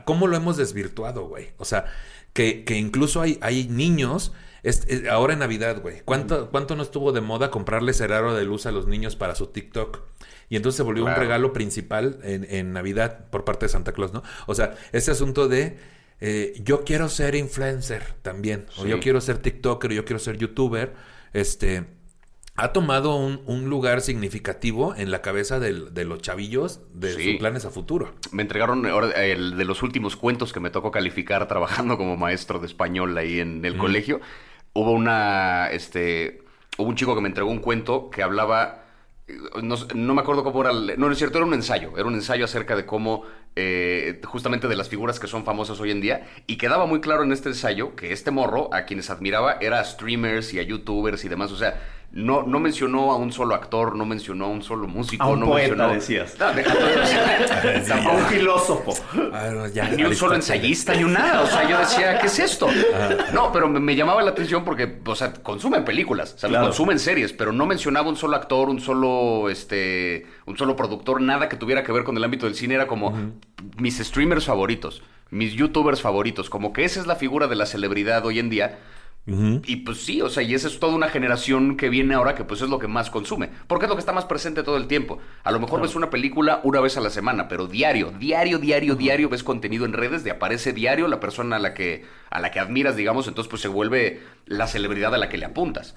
[0.05, 1.51] ¿cómo lo hemos desvirtuado, güey?
[1.59, 1.87] O sea,
[2.33, 4.33] que, que incluso hay, hay niños...
[4.63, 6.01] es- es- ahora en Navidad, güey.
[6.05, 9.49] ¿Cuánto, ¿Cuánto no estuvo de moda comprarle ceraro de luz a los niños para su
[9.49, 10.01] TikTok?
[10.49, 14.13] Y entonces se volvió un regalo principal en, en Navidad por parte de Santa Claus,
[14.13, 14.23] ¿no?
[14.47, 15.79] O sea, ese asunto de
[16.21, 20.37] eh, yo quiero ser influencer también, o yo quiero ser TikToker, o yo quiero ser
[20.39, 20.95] YouTuber,
[21.33, 21.85] este
[22.57, 27.31] ha tomado un, un lugar significativo en la cabeza del- de los chavillos de Sí.
[27.33, 28.15] sus planes a futuro.
[28.31, 32.61] Me entregaron ahora el de los últimos cuentos que me tocó calificar trabajando como maestro
[32.61, 34.21] de español ahí en el colegio.
[34.73, 36.43] Hubo una, este,
[36.79, 38.85] hubo un chico que me entregó un cuento que hablaba,
[39.61, 42.07] no, no me acuerdo cómo era, el- no, no es cierto, era un ensayo, era
[42.07, 43.23] un ensayo acerca de cómo,
[43.57, 47.25] eh, justamente de las figuras que son famosas hoy en día, y quedaba muy claro
[47.25, 51.25] en este ensayo que este morro, a quienes admiraba, era a streamers y a youtubers
[51.25, 51.81] y demás, o sea,
[52.15, 55.41] no, no mencionó a un solo actor, no mencionó a un solo músico, A un
[55.41, 55.93] no poeta, mencionó...
[55.93, 56.37] decías.
[56.39, 57.95] No, deja todo eso.
[58.09, 58.95] A un filósofo.
[59.33, 61.43] Ah, ya, Ni un solo ensayista, ni un nada.
[61.43, 62.69] O sea, yo decía, ¿qué es esto?
[63.33, 66.53] No, pero me, me llamaba la atención porque, o sea, consumen películas, ¿sabes?
[66.53, 66.67] Claro.
[66.67, 71.49] Consumen series, pero no mencionaba un solo actor, un solo, este, un solo productor, nada
[71.49, 72.75] que tuviera que ver con el ámbito del cine.
[72.77, 73.13] Era como
[73.77, 76.49] mis streamers favoritos, mis youtubers favoritos.
[76.49, 78.79] Como que esa es la figura de la celebridad hoy en día.
[79.27, 82.45] Y pues sí, o sea, y esa es toda una generación que viene ahora que
[82.45, 83.49] pues es lo que más consume.
[83.67, 85.19] Porque es lo que está más presente todo el tiempo.
[85.45, 88.97] A lo mejor ves una película una vez a la semana, pero diario, diario, diario,
[88.97, 92.51] diario ves contenido en redes, de aparece diario la persona a la que, a la
[92.51, 95.95] que admiras, digamos, entonces pues se vuelve la celebridad a la que le apuntas.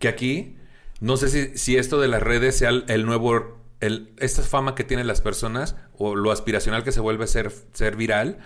[0.00, 0.56] Que aquí,
[1.00, 4.74] no sé si, si esto de las redes sea el, el nuevo, el, esta fama
[4.74, 8.38] que tienen las personas o lo aspiracional que se vuelve ser, ser viral,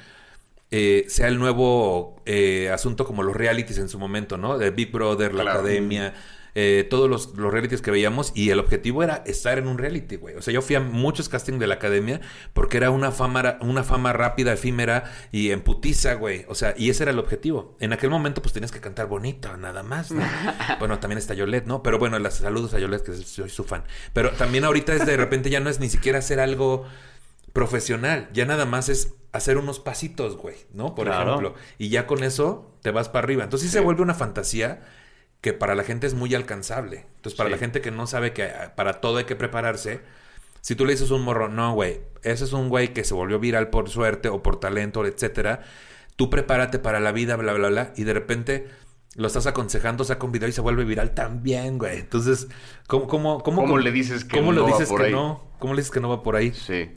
[0.71, 4.59] eh, sea el nuevo eh, asunto como los realities en su momento, ¿no?
[4.59, 5.59] De Big Brother, la Claro.
[5.61, 6.15] academia,
[6.57, 10.17] eh, todos los, los realities que veíamos y el objetivo era estar en un reality,
[10.17, 10.35] güey.
[10.35, 12.21] O sea, yo fui a muchos castings de la academia
[12.55, 16.45] porque era una fama, una fama rápida, efímera y en putiza, güey.
[16.49, 17.77] O sea, y ese era el objetivo.
[17.79, 20.23] En aquel momento, pues tenías que cantar bonito, nada más, ¿no?
[20.81, 21.85] bueno, también está Yolette, ¿no?
[21.85, 23.85] Pero bueno, las saludos a Yolette, que soy su fan.
[24.13, 26.85] Pero también ahorita es de repente ya no es ni siquiera hacer algo
[27.53, 28.29] profesional.
[28.33, 30.95] Ya nada más es hacer unos pasitos, güey, ¿no?
[30.95, 31.31] Por Claro.
[31.31, 31.55] ejemplo.
[31.79, 33.45] Y ya con eso te vas para arriba.
[33.45, 34.83] Entonces sí, se vuelve una fantasía
[35.41, 37.07] que para la gente es muy alcanzable.
[37.17, 37.53] Entonces, para Sí.
[37.53, 40.01] la gente que no sabe que ah, para todo hay que prepararse,
[40.61, 43.39] si tú le dices un morro, no, güey, ese es un güey que se volvió
[43.39, 45.63] viral por suerte o por talento, etcétera,
[46.17, 48.69] tú prepárate para la vida, bla, bla, bla, y de repente
[49.15, 51.99] lo estás aconsejando, saca un video y se vuelve viral también, güey.
[52.01, 52.49] Entonces,
[52.87, 55.13] ¿cómo, cómo, cómo, ¿Cómo le dices que cómo no le va dices por que ahí?
[55.13, 55.49] no?
[55.59, 56.53] ¿Cómo le dices que no va por ahí?
[56.53, 56.91] Sí.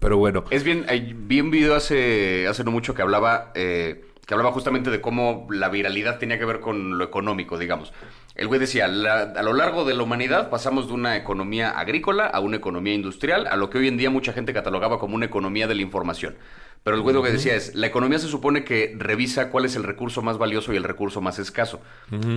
[0.00, 0.44] Pero bueno.
[0.50, 0.86] Es bien,
[1.26, 5.46] vi un video hace, hace no mucho que hablaba, eh, que hablaba justamente de cómo
[5.50, 7.92] la viralidad tenía que ver con lo económico, digamos.
[8.34, 12.26] El güey decía, "La- a lo largo de la humanidad pasamos de una economía agrícola
[12.26, 15.26] a una economía industrial, a lo que hoy en día mucha gente catalogaba como una
[15.26, 16.34] economía de la información.
[16.82, 19.74] Pero el güey lo que decía es, la economía se supone que revisa cuál es
[19.76, 21.80] el recurso más valioso y el recurso más escaso.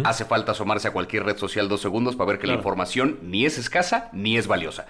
[0.06, 3.46] Hace falta asomarse a cualquier red social dos segundos para ver que la información ni
[3.46, 4.86] es escasa ni es valiosa.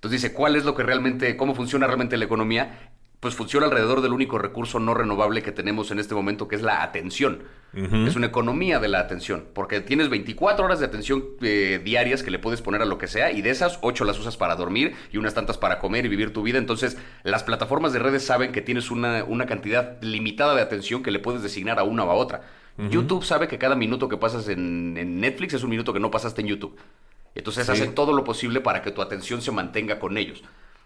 [0.00, 2.88] Entonces dice, ¿cuál es lo que realmente, cómo funciona realmente la economía?
[3.20, 6.62] Pues funciona alrededor del único recurso no renovable que tenemos en este momento, que es
[6.62, 7.42] la atención.
[7.74, 12.30] Es una economía de la atención, porque tienes 24 horas de atención eh, diarias que
[12.30, 14.94] le puedes poner a lo que sea, y de esas 8 las usas para dormir
[15.12, 16.56] y unas tantas para comer y vivir tu vida.
[16.56, 21.10] Entonces, las plataformas de redes saben que tienes una, una cantidad limitada de atención que
[21.10, 22.40] le puedes designar a una o a otra.
[22.90, 26.10] YouTube sabe que cada minuto que pasas en, en Netflix es un minuto que no
[26.10, 26.78] pasaste en YouTube.
[27.34, 27.72] Entonces Sí.
[27.72, 30.42] hacen todo lo posible para que tu atención se mantenga con ellos.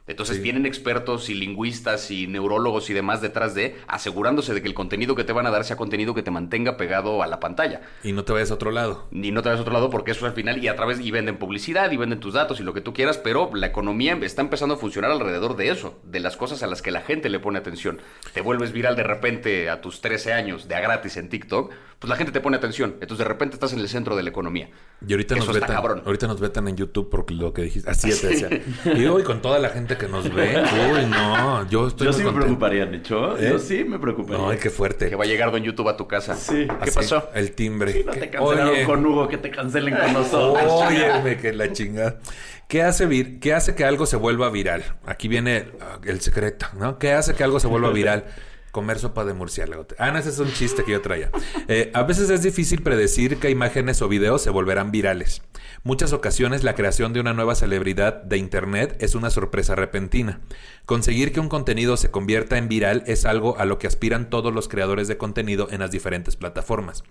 [0.06, 0.42] Entonces Sí.
[0.42, 5.14] tienen expertos y lingüistas y neurólogos y demás detrás de, asegurándose de que el contenido
[5.14, 7.80] que te van a dar sea contenido que te mantenga pegado a la pantalla.
[8.02, 9.06] Y no te vayas a otro lado.
[9.10, 11.10] Ni no te vas a otro lado porque eso al final y a través y
[11.10, 14.42] venden publicidad y venden tus datos y lo que tú quieras, pero la economía está
[14.42, 17.40] empezando a funcionar alrededor de eso, de las cosas a las que la gente le
[17.40, 17.98] pone atención.
[18.34, 22.08] Te vuelves viral de repente a tus 13 años de a gratis en TikTok, pues
[22.08, 22.92] la gente te pone atención.
[23.00, 24.68] Entonces de repente estás en el centro de la economía.
[25.06, 25.70] Y ahorita Eso nos vetan.
[25.70, 26.02] cabrón.
[26.04, 27.90] Ahorita nos vetan en YouTube porque lo que dijiste.
[27.90, 28.48] Así es, decía.
[28.94, 30.62] Y hoy con toda la gente que nos ve.
[30.92, 31.68] Uy, no.
[31.68, 33.38] Yo estoy Yo muy sí me preocuparía, Necho.
[33.38, 33.50] ¿Eh?
[33.50, 34.48] Yo sí me preocuparía.
[34.48, 35.08] Ay, qué fuerte.
[35.08, 36.34] Que va a llegar Don YouTube a tu casa.
[36.36, 36.66] Sí.
[36.66, 37.28] ¿Qué Así, pasó?
[37.34, 38.04] El timbre.
[38.04, 40.64] No te cancelaron Oye, con Hugo, que te cancelen con nosotros.
[40.68, 42.18] Óyeme, que la chingada.
[42.68, 44.82] ¿Qué hace, vir- ¿Qué hace que algo se vuelva viral?
[45.04, 46.98] Aquí viene ah, el secreto, ¿no?
[46.98, 48.24] ¿Qué hace que algo se vuelva viral?
[48.74, 49.86] Comer sopa de murciélago.
[50.00, 51.30] Ah, no, ese es un chiste que yo traía.
[51.68, 55.42] Eh, a veces es difícil predecir qué imágenes o videos se volverán virales.
[55.84, 60.40] Muchas ocasiones la creación de una nueva celebridad de Internet es una sorpresa repentina.
[60.86, 64.52] Conseguir que un contenido se convierta en viral es algo a lo que aspiran todos
[64.52, 67.04] los creadores de contenido en las diferentes plataformas.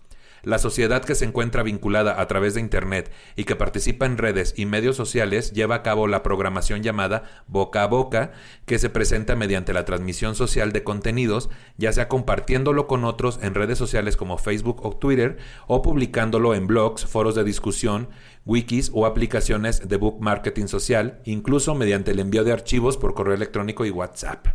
[0.44, 4.54] La sociedad que se encuentra vinculada a través de Internet y que participa en redes
[4.58, 8.34] y medios sociales lleva a cabo la programación llamada boca a boca,
[8.66, 13.56] que se presenta mediante la transmisión social de contenidos, ya sea compartiéndolo con otros en
[13.56, 18.10] redes sociales como Facebook o Twitter, o publicándolo en blogs, foros de discusión,
[18.46, 23.34] wikis o aplicaciones de book marketing social, incluso mediante el envío de archivos por correo
[23.34, 24.48] electrónico y WhatsApp.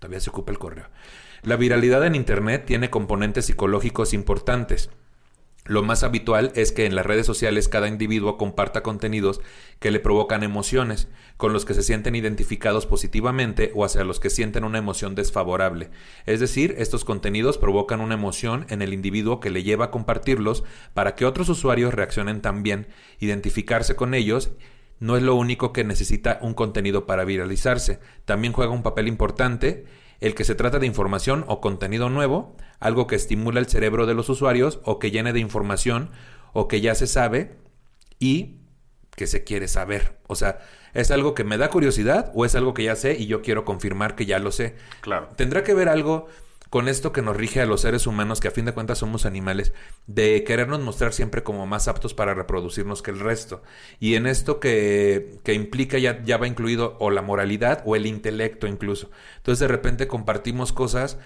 [0.00, 0.86] Todavía se ocupa el correo.
[1.42, 4.90] La viralidad en Internet tiene componentes psicológicos importantes.
[5.68, 9.42] Lo más habitual es que en las redes sociales cada individuo comparta contenidos
[9.80, 14.30] que le provocan emociones, con los que se sienten identificados positivamente o hacia los que
[14.30, 15.90] sienten una emoción desfavorable.
[16.24, 20.64] Es decir, estos contenidos provocan una emoción en el individuo que le lleva a compartirlos
[20.94, 22.86] para que otros usuarios reaccionen también,
[23.20, 24.52] identificarse con ellos
[25.00, 28.00] no es lo único que necesita un contenido para viralizarse.
[28.24, 29.84] También juega un papel importante
[30.20, 34.14] el que se trata de información o contenido nuevo, algo que estimula el cerebro de
[34.14, 36.10] los usuarios o que llene de información
[36.52, 37.56] o que ya se sabe
[38.18, 38.56] y
[39.14, 40.18] que se quiere saber.
[40.26, 40.58] O sea,
[40.94, 43.64] ¿es algo que me da curiosidad o es algo que ya sé y yo quiero
[43.64, 44.76] confirmar que ya lo sé?
[45.00, 45.28] Claro.
[45.36, 46.28] Tendrá que ver algo
[46.70, 49.26] con esto que nos rige a los seres humanos, que a fin de cuentas somos
[49.26, 49.72] animales,
[50.06, 53.62] de querernos mostrar siempre como más aptos para reproducirnos que el resto.
[54.00, 58.06] Y en esto que, que implica ya, ya va incluido o la moralidad o el
[58.06, 59.10] intelecto incluso.
[59.36, 61.18] Entonces de repente compartimos cosas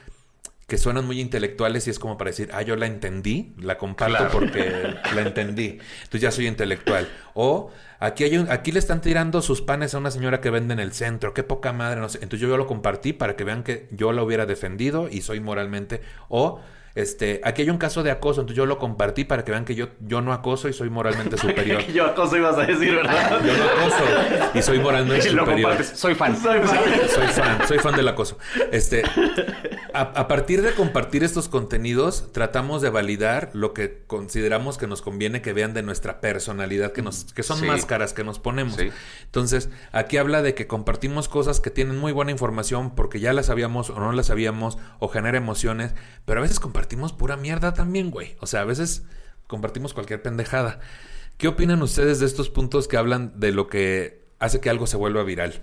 [0.67, 4.17] que suenan muy intelectuales y es como para decir, ah, yo la entendí, la comparto
[4.17, 4.31] Claro.
[4.33, 5.79] porque la entendí.
[6.05, 7.09] Entonces ya soy intelectual.
[7.35, 10.73] O aquí hay un, aquí le están tirando sus panes a una señora que vende
[10.73, 12.19] en el centro, qué poca madre, no sé.
[12.23, 15.41] Entonces yo, yo lo compartí para que vean que yo la hubiera defendido y soy
[15.41, 16.01] moralmente.
[16.29, 16.61] O
[16.95, 19.75] este, aquí hay un caso de acoso, entonces yo lo compartí para que vean que
[19.75, 21.83] yo, yo no acoso y soy moralmente superior.
[21.87, 23.41] Yo acoso ibas a decir, ¿verdad?
[23.45, 24.05] Yo no acoso
[24.55, 25.83] y soy moralmente Y superior.
[25.85, 26.37] Soy fan.
[26.37, 26.79] Soy fan.
[27.15, 28.39] Soy fan, soy fan del acoso.
[28.73, 29.03] Este,
[29.95, 35.03] a, a partir de compartir estos contenidos, tratamos de validar lo que consideramos que nos
[35.03, 37.67] conviene que vean de nuestra personalidad, que nos, que son Sí.
[37.67, 38.77] máscaras que nos ponemos.
[38.77, 38.91] Sí.
[39.25, 43.47] Entonces, aquí habla de que compartimos cosas que tienen muy buena información porque ya las
[43.47, 46.82] sabíamos o no las sabíamos o genera emociones, pero a veces compartimos
[47.13, 48.37] pura mierda también, güey.
[48.41, 49.05] O sea, a veces
[49.47, 50.81] compartimos cualquier pendejada.
[51.39, 54.97] ¿Qué opinan ustedes de estos puntos que hablan de lo que hace que algo se
[54.97, 55.63] vuelva viral?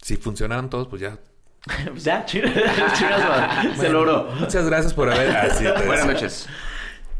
[0.00, 1.18] Si funcionaran todos, pues ya.
[1.96, 2.26] Ya,
[3.28, 3.76] man.
[3.78, 4.28] se logró.
[4.38, 5.86] Muchas gracias por haber.
[5.86, 6.48] Buenas noches.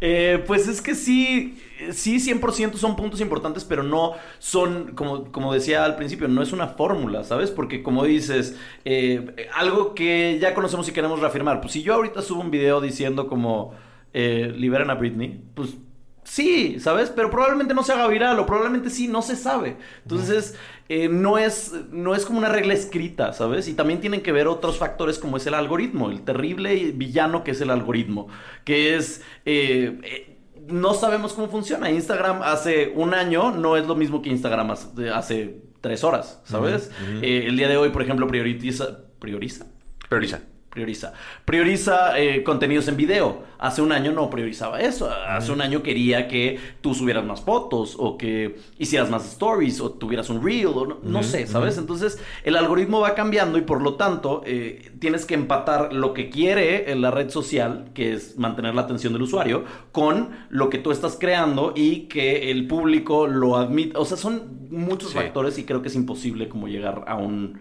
[0.04, 1.56] Eh, pues es que sí,
[1.92, 6.52] sí, 100% son puntos importantes, pero no son, como, como decía al principio, no es
[6.52, 7.52] una fórmula, ¿sabes?
[7.52, 12.20] Porque como dices, eh, algo que ya conocemos y queremos reafirmar, pues si yo ahorita
[12.20, 13.74] subo un video diciendo como,
[14.12, 15.76] eh, liberen a Britney, pues
[16.24, 17.10] Sí, ¿sabes?
[17.10, 19.76] Pero probablemente no se haga viral o probablemente sí, no se sabe.
[20.02, 20.56] Entonces,
[20.88, 23.68] eh, no, es, no es como una regla escrita, ¿sabes?
[23.68, 27.50] Y también tienen que ver otros factores como es el algoritmo, el terrible villano que
[27.50, 28.28] es el algoritmo,
[28.64, 29.22] que es...
[29.44, 30.28] eh, eh,
[30.68, 31.90] no sabemos cómo funciona.
[31.90, 36.90] Instagram hace un año no es lo mismo que Instagram hace, hace tres horas, ¿sabes?
[37.20, 39.00] Eh, el día de hoy, por ejemplo, prioriza...
[39.18, 39.66] ¿Prioriza?
[40.08, 40.40] Prioriza.
[40.72, 41.12] Prioriza.
[41.44, 43.42] Prioriza eh, contenidos en video.
[43.58, 45.10] Hace un año no priorizaba eso.
[45.28, 49.90] Hace un año quería que tú subieras más fotos o que hicieras más stories o
[49.92, 51.76] tuvieras un reel o no, no sé, ¿sabes?
[51.76, 56.30] Entonces el algoritmo va cambiando y por lo tanto eh, tienes que empatar lo que
[56.30, 60.78] quiere en la red social, que es mantener la atención del usuario, con lo que
[60.78, 63.98] tú estás creando y que el público lo admite.
[63.98, 65.16] O sea, son muchos Sí.
[65.18, 67.60] factores y creo que es imposible como llegar a un...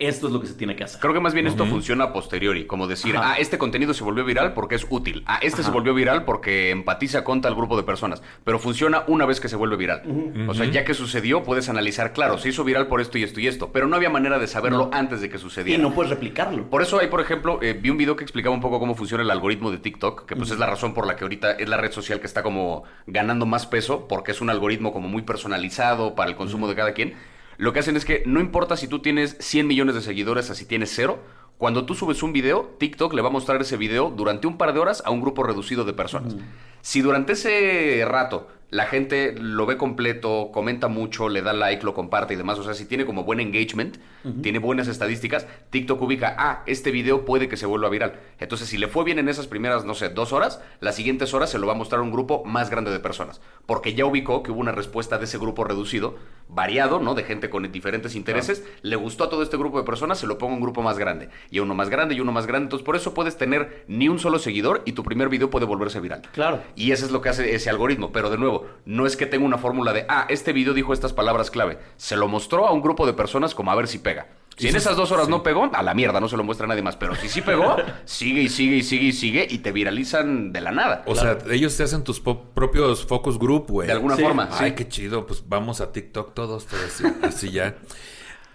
[0.00, 0.98] Esto es lo que se tiene que hacer.
[0.98, 3.32] Creo que más bien esto funciona a posteriori, como decir, Ajá.
[3.32, 6.70] ah, este contenido se volvió viral porque es útil, ah, este se volvió viral porque
[6.70, 10.02] empatiza con tal grupo de personas, pero funciona una vez que se vuelve viral.
[10.48, 13.40] O sea, ya que sucedió, puedes analizar, claro, se hizo viral por esto y esto
[13.40, 14.90] y esto, pero no había manera de saberlo No.
[14.96, 15.82] antes de que Y sucediera.
[15.82, 16.70] no puedes replicarlo.
[16.70, 19.22] Por eso hay, por ejemplo, eh, vi un video que explicaba un poco cómo funciona
[19.22, 21.76] el algoritmo de TikTok, que pues es la razón por la que ahorita es la
[21.76, 26.14] red social que está como ganando más peso, porque es un algoritmo como muy personalizado
[26.14, 27.14] para el consumo de cada quien.
[27.60, 30.54] Lo que hacen es que no importa si tú tienes 100 millones de seguidores a
[30.54, 31.18] si tienes cero,
[31.58, 34.72] cuando tú subes un video, TikTok le va a mostrar ese video durante un par
[34.72, 36.36] de horas a un grupo reducido de personas.
[36.80, 41.94] Si durante ese rato la gente lo ve completo, comenta mucho, le da like, lo
[41.94, 43.96] comparte y demás, o sea, si tiene como buen engagement,
[44.42, 48.20] tiene buenas estadísticas, TikTok ubica, ah, este video puede que se vuelva viral.
[48.38, 51.50] Entonces, si le fue bien en esas primeras, no sé, dos horas, las siguientes horas
[51.50, 54.42] se lo va a mostrar a un grupo más grande de personas, porque ya ubicó
[54.42, 56.16] que hubo una respuesta de ese grupo reducido,
[56.48, 57.14] variado, ¿no?
[57.14, 60.38] De gente con diferentes intereses, le gustó a todo este grupo de personas, se lo
[60.38, 62.66] pongo a un grupo más grande, y a uno más grande y uno más grande,
[62.66, 66.00] entonces por eso puedes tener ni un solo seguidor y tu primer video puede volverse
[66.00, 66.22] viral.
[66.32, 66.60] Claro.
[66.74, 68.12] Y eso es lo que hace ese algoritmo.
[68.12, 71.12] Pero de nuevo, no es que tenga una fórmula de, ah, este video dijo estas
[71.12, 71.78] palabras clave.
[71.96, 74.28] Se lo mostró a un grupo de personas como a ver si pega.
[74.56, 76.68] Si en esas dos horas no pegó, a la mierda, no se lo muestra a
[76.68, 76.94] nadie más.
[76.96, 80.60] Pero si sí pegó, sigue y sigue y sigue y sigue y te viralizan de
[80.60, 81.02] la nada.
[81.06, 83.86] O sea, ellos te hacen tus propios focus group, güey.
[83.86, 84.22] de alguna sí.
[84.22, 84.48] forma.
[84.52, 84.76] Ay, sí.
[84.76, 85.26] qué chido.
[85.26, 87.76] Pues vamos a TikTok todos, todos así, así ya.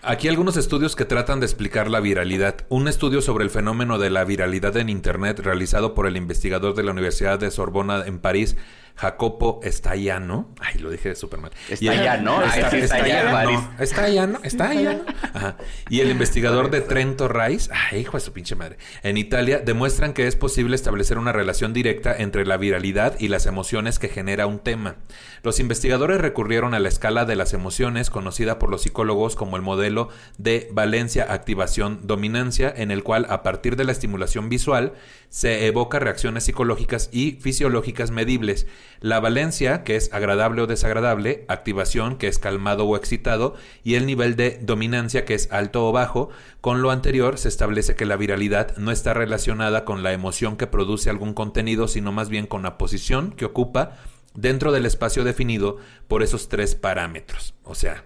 [0.08, 2.58] Aquí algunos estudios que tratan de explicar la viralidad.
[2.70, 6.84] Un estudio sobre el fenómeno de la viralidad en Internet realizado por el investigador de
[6.84, 8.56] la Universidad de Sorbona en París,
[8.96, 10.50] Jacopo Estallano.
[10.60, 11.52] Ay, lo dije súper mal.
[11.70, 12.40] Está allá, ¿no?
[12.40, 13.60] Ay, Está, sí, está allá en allá, París.
[13.60, 13.84] ¿no?
[13.84, 14.40] Está allá, ¿no?
[14.44, 15.06] Está allá, ¿no?
[15.34, 15.58] Ajá.
[15.90, 20.14] Y el investigador de Trento Rice, ay, hijo de su pinche madre, en Italia demuestran
[20.14, 24.48] que es posible establecer una relación directa entre la viralidad y las emociones que genera
[24.48, 24.96] un tema.
[25.44, 29.62] Los investigadores recurrieron a la escala de las emociones, conocida por los psicólogos como el
[29.62, 34.94] modelo de valencia, activación, dominancia, en el cual a partir de la estimulación visual
[35.30, 38.68] se evoca reacciones psicológicas y fisiológicas medibles.
[39.02, 44.06] La valencia, que es agradable o desagradable, activación, que es calmado o excitado, y el
[44.06, 46.30] nivel de dominancia, que es alto o bajo.
[46.62, 50.68] Con lo anterior se establece que la viralidad no está relacionada con la emoción que
[50.68, 53.98] produce algún contenido, sino más bien con la posición que ocupa
[54.34, 57.54] dentro del espacio definido por esos tres parámetros.
[57.64, 58.04] O sea,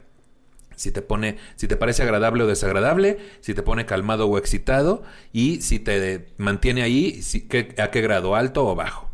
[0.80, 5.04] si te pone, si te parece agradable o desagradable, si te pone calmado o excitado
[5.34, 9.09] y si te mantiene ahí, si- a qué grado, alto o bajo,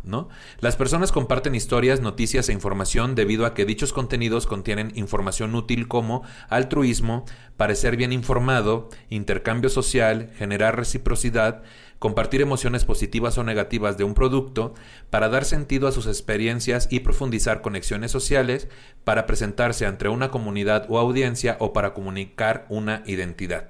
[0.59, 5.87] Las personas comparten historias, noticias e información debido a que dichos contenidos contienen información útil
[5.87, 7.25] como altruismo,
[7.57, 11.63] parecer bien informado, intercambio social, generar reciprocidad,
[11.97, 14.75] compartir emociones positivas o negativas de un producto,
[15.09, 18.67] para dar sentido a sus experiencias y profundizar conexiones sociales,
[19.03, 23.69] para presentarse ante una comunidad o audiencia o para comunicar una identidad.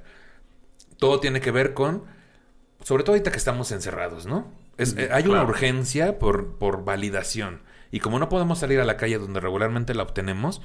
[0.98, 2.04] Todo tiene que ver con,
[2.84, 4.64] sobre todo ahorita que estamos encerrados, ¿no?
[4.78, 7.62] Es- eh, hay una urgencia por, por validación.
[7.92, 10.62] Y como no podemos salir a la calle donde regularmente la obtenemos,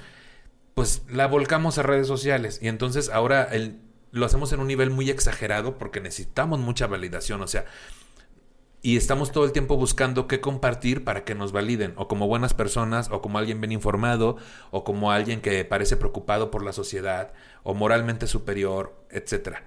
[0.74, 2.58] pues la volcamos a redes sociales.
[2.62, 3.80] Y entonces ahora el-
[4.12, 7.40] lo hacemos en un nivel muy exagerado porque necesitamos mucha validación.
[7.42, 7.64] O sea,
[8.82, 12.54] y estamos todo el tiempo buscando qué compartir para que nos validen, o como buenas
[12.54, 14.38] personas, o como alguien bien informado,
[14.70, 19.64] o como alguien que parece preocupado por la sociedad, o moralmente superior, etcétera.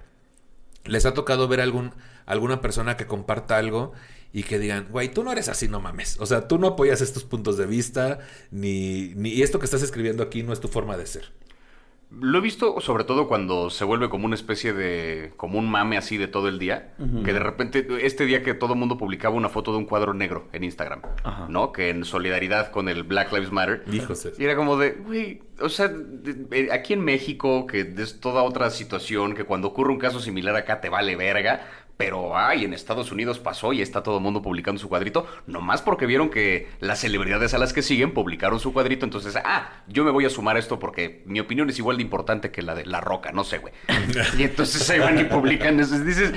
[0.84, 1.92] ¿Les ha tocado ver algún,
[2.26, 3.92] alguna persona que comparta algo
[4.34, 6.18] y que digan, güey, tú no eres así, no mames?
[6.20, 8.18] O sea, tú no apoyas estos puntos de vista,
[8.50, 11.32] ni, ni esto que estás escribiendo aquí no es tu forma de ser.
[12.20, 15.96] Lo he visto sobre todo cuando se vuelve como una especie de, como un mame
[15.96, 16.94] así de todo el día,
[17.24, 20.14] que de repente, este día que todo el mundo publicaba una foto de un cuadro
[20.14, 21.46] negro en Instagram, Ajá.
[21.48, 21.72] ¿no?
[21.72, 23.82] Que en solidaridad con el Black Lives Matter.
[23.92, 24.28] Hijos.
[24.38, 28.44] Y era como de, güey, o sea, de- de- aquí en México, que es toda
[28.44, 31.66] otra situación, que cuando ocurre un caso similar acá te vale verga,
[31.96, 35.80] Pero, ay, en Estados Unidos pasó y está todo el mundo publicando su cuadrito, nomás
[35.80, 40.02] porque vieron que las celebridades a las que siguen publicaron su cuadrito, entonces, ah, yo
[40.04, 42.74] me voy a sumar a esto porque mi opinión es igual de importante que la
[42.74, 43.72] de La Roca, no sé, güey.
[44.38, 45.96] y entonces se van y publican eso.
[46.00, 46.32] Dices,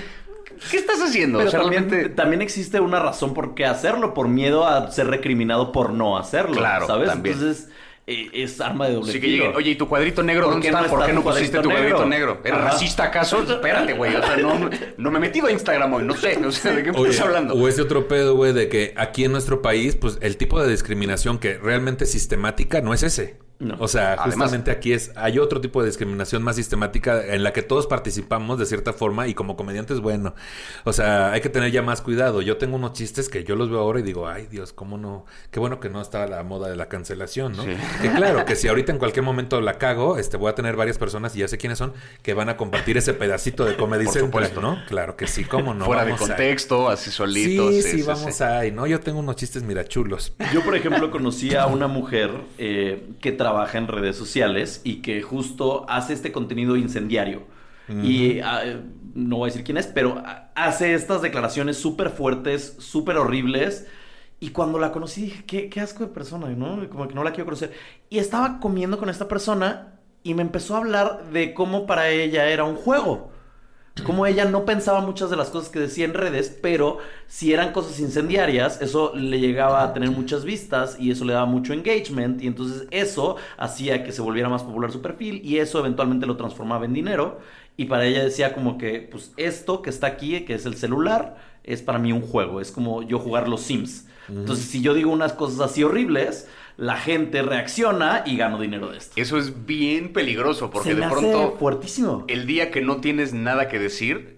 [0.69, 1.39] ¿qué estás haciendo?
[1.39, 4.91] Pero O sea, también, realmente- también existe una razón por qué hacerlo, por miedo a
[4.91, 6.57] ser recriminado por no hacerlo.
[6.57, 7.09] Claro, ¿sabes?
[7.09, 7.33] también.
[7.35, 7.69] Entonces,
[8.09, 10.71] eh, es arma de doble Sí que oye, ¿y tu cuadrito negro ¿Por dónde qué
[10.71, 10.89] no está?
[10.89, 12.35] ¿Por está qué no pusiste tu cuadrito negro?
[12.35, 12.41] negro?
[12.45, 12.69] ¿Eres Ajá.
[12.71, 13.43] racista acaso?
[13.43, 14.15] Espérate, güey.
[14.15, 16.03] O sea, no, no me he metido a Instagram hoy.
[16.05, 16.37] No sé.
[16.37, 17.53] O sea, ¿de qué me Oye, estás hablando?
[17.53, 20.71] O ese otro pedo, güey, de que aquí en nuestro país, pues el tipo de
[20.71, 23.37] discriminación que realmente es sistemática no es ese.
[23.59, 23.75] No.
[23.79, 27.53] O sea, Además- justamente aquí es, hay otro tipo de discriminación más sistemática en la
[27.53, 30.35] que todos participamos de cierta forma y como comediantes, bueno,
[30.83, 32.41] o sea, hay que tener ya más cuidado.
[32.43, 35.25] Yo tengo unos chistes que yo los veo ahora y digo, ay Dios, cómo no,
[35.49, 37.63] qué bueno que no está la moda de la cancelación, ¿no?
[37.63, 37.71] Sí.
[38.01, 40.97] Que claro, que si ahorita en cualquier momento la cago, este, voy a tener varias
[40.99, 44.13] personas y ya sé quiénes son que van a compartir ese pedacito de Comedy Por
[44.13, 44.61] Central, supuesto.
[44.61, 44.77] ¿no?
[44.87, 45.85] Claro que sí, cómo no.
[45.85, 47.71] Fuera de Vamos contexto, así solito.
[47.71, 48.85] Sí, sí, vamos ahí, ¿no?
[48.85, 50.33] Yo tengo unos chistes mirachulos.
[50.53, 55.21] Yo, por ejemplo, conocí a una mujer eh, que trabaja en redes sociales y que
[55.21, 57.43] justo hace este contenido incendiario.
[58.03, 58.81] Y ah,
[59.13, 60.21] no voy a decir quién es, pero
[60.55, 63.87] hace estas declaraciones súper fuertes, súper horribles.
[64.41, 66.89] Y cuando la conocí dije, qué, qué asco de persona, ¿no?
[66.89, 67.71] Como que no la quiero conocer.
[68.09, 72.49] Y estaba comiendo con esta persona y me empezó a hablar de cómo para ella
[72.49, 73.31] era un juego.
[74.03, 77.73] Como ella no pensaba muchas de las cosas que decía en redes, pero si eran
[77.73, 82.41] cosas incendiarias, eso le llegaba a tener muchas vistas y eso le daba mucho engagement
[82.41, 86.37] y entonces eso hacía que se volviera más popular su perfil y eso eventualmente lo
[86.37, 87.39] transformaba en dinero
[87.75, 91.37] y para ella decía como que pues esto que está aquí, que es el celular,
[91.63, 94.07] es para mí un juego, es como yo jugar los Sims.
[94.29, 96.47] Entonces si yo digo unas cosas así horribles,
[96.77, 99.13] la gente reacciona y gano dinero de esto.
[99.19, 102.23] Eso es bien peligroso porque Se de me hace pronto fuertísimo.
[102.27, 104.37] el día que no tienes nada que decir,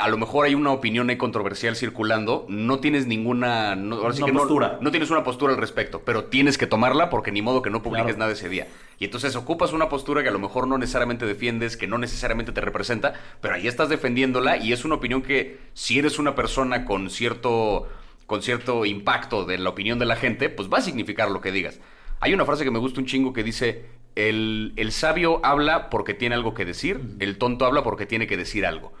[0.00, 4.18] a lo mejor hay una opinión ahí controversial circulando, no tienes ninguna no, ahora sí
[4.22, 4.78] Una que no- postura.
[4.80, 7.82] No, tienes una postura al respecto, pero tienes que tomarla porque ni modo que no
[7.82, 8.18] publiques Claro.
[8.20, 8.68] nada ese día.
[9.00, 12.52] Y entonces ocupas una postura que a lo mejor no necesariamente defiendes, que no necesariamente
[12.52, 16.84] te representa, pero ahí estás defendiéndola y es una opinión que si eres una persona
[16.84, 17.88] con cierto
[18.32, 21.52] con cierto impacto de la opinión de la gente, pues va a significar lo que
[21.52, 21.80] digas.
[22.18, 26.14] Hay una frase que me gusta un chingo que dice, el, el sabio habla porque
[26.14, 28.94] tiene algo que decir, el tonto habla porque tiene que decir algo.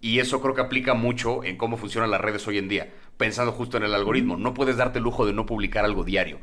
[0.00, 3.50] Y eso creo que aplica mucho en cómo funcionan las redes hoy en día, pensando
[3.50, 4.36] justo en el algoritmo.
[4.36, 6.38] No puedes darte el lujo de no publicar algo diario.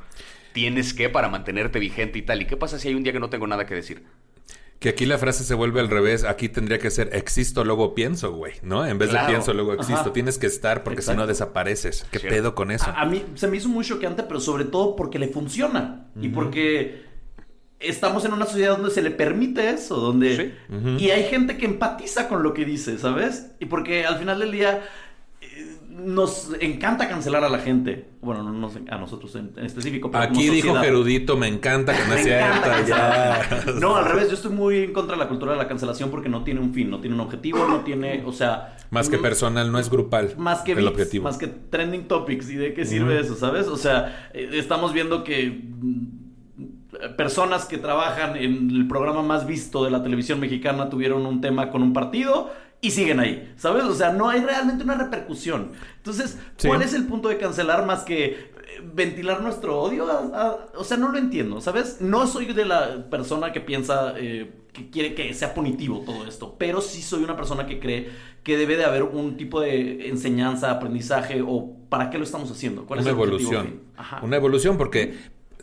[0.51, 2.41] Tienes que para mantenerte vigente y tal.
[2.41, 4.03] ¿Y qué pasa si hay un día que no tengo nada que decir?
[4.85, 6.23] Que aquí la frase se vuelve al revés.
[6.25, 8.85] Aquí tendría que ser existo, luego pienso, güey, ¿no?
[8.85, 9.25] En vez Claro.
[9.25, 9.99] de pienso, luego existo.
[10.01, 10.13] Ajá.
[10.13, 12.05] Tienes que estar porque si no desapareces.
[12.11, 12.85] ¿Qué pedo con eso?
[12.85, 16.05] A, a mí se me hizo muy choqueante, pero sobre todo porque le funciona.
[16.21, 17.03] Y porque
[17.79, 20.53] estamos en una sociedad donde se le permite eso, donde...
[20.69, 21.03] Sí.
[21.03, 23.53] Y hay gente que empatiza con lo que dice, ¿sabes?
[23.59, 24.83] Y porque al final del día
[25.97, 28.09] nos encanta cancelar a la gente.
[28.21, 30.11] Bueno, no nos- a nosotros en, en específico.
[30.11, 30.75] pero Aquí dijo.
[30.75, 32.45] Gerudito, me encanta que no Me cierto.
[32.57, 33.71] encanta Ya.
[33.79, 36.27] No, al revés, yo estoy muy en contra de la cultura de la cancelación porque
[36.29, 38.77] no tiene un fin, no tiene un objetivo, no tiene, o sea...
[38.91, 40.33] Más que mm, personal, no es grupal.
[40.37, 41.23] más que el beats, objetivo.
[41.23, 43.67] más que trending topics y de qué sirve eso, ¿sabes?
[43.67, 49.83] O sea, eh, estamos viendo que mm, personas que trabajan en el programa más visto
[49.83, 52.51] de la televisión mexicana tuvieron un tema con un partido
[52.87, 53.83] y siguen ahí, ¿sabes?
[53.83, 55.71] O sea, no hay realmente una repercusión.
[55.97, 56.67] Entonces, Sí.
[56.67, 58.47] ¿cuál es el punto de cancelar más que eh,
[58.93, 60.07] ventilar nuestro odio?
[60.11, 61.97] A- a- o sea, no lo entiendo, ¿sabes?
[62.01, 66.55] No soy de la persona que piensa eh, que quiere que sea punitivo todo esto,
[66.59, 68.09] pero sí soy una persona que cree
[68.43, 72.85] que debe de haber un tipo de enseñanza, aprendizaje o para qué lo estamos haciendo.
[72.85, 73.67] ¿Cuál una es el objetivo evolución.
[73.67, 73.81] fin?
[73.95, 74.19] Ajá.
[74.21, 75.17] Una evolución porque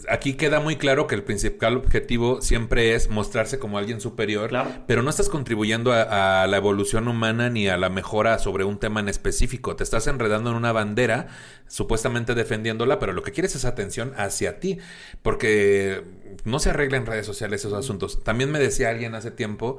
[0.09, 4.71] aquí queda muy claro que el principal objetivo siempre es mostrarse como alguien superior, Claro.
[4.87, 8.79] pero no estás contribuyendo a, a la evolución humana ni a la mejora sobre un
[8.79, 9.77] tema en específico.
[9.77, 11.29] Te estás enredando en una bandera,
[11.69, 14.79] supuestamente defendiéndola, pero lo que quieres es atención hacia ti,
[15.23, 16.03] porque
[16.45, 18.23] no se arregla en redes sociales esos asuntos.
[18.25, 19.79] También me decía alguien hace tiempo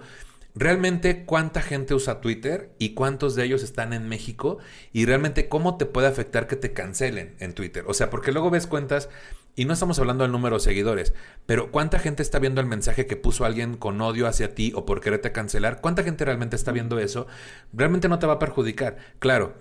[0.56, 4.60] realmente cuánta gente usa Twitter y cuántos de ellos están en México
[4.92, 7.84] y realmente cómo te puede afectar que te cancelen en Twitter.
[7.88, 9.10] O sea, porque luego ves cuentas
[9.56, 11.14] y no estamos hablando del número de seguidores,
[11.46, 14.86] pero cuánta gente está viendo el mensaje que puso alguien con odio hacia ti o
[14.86, 17.28] por quererte cancelar, cuánta gente realmente está viendo eso,
[17.72, 18.98] realmente no te va a perjudicar.
[19.20, 19.56] Claro.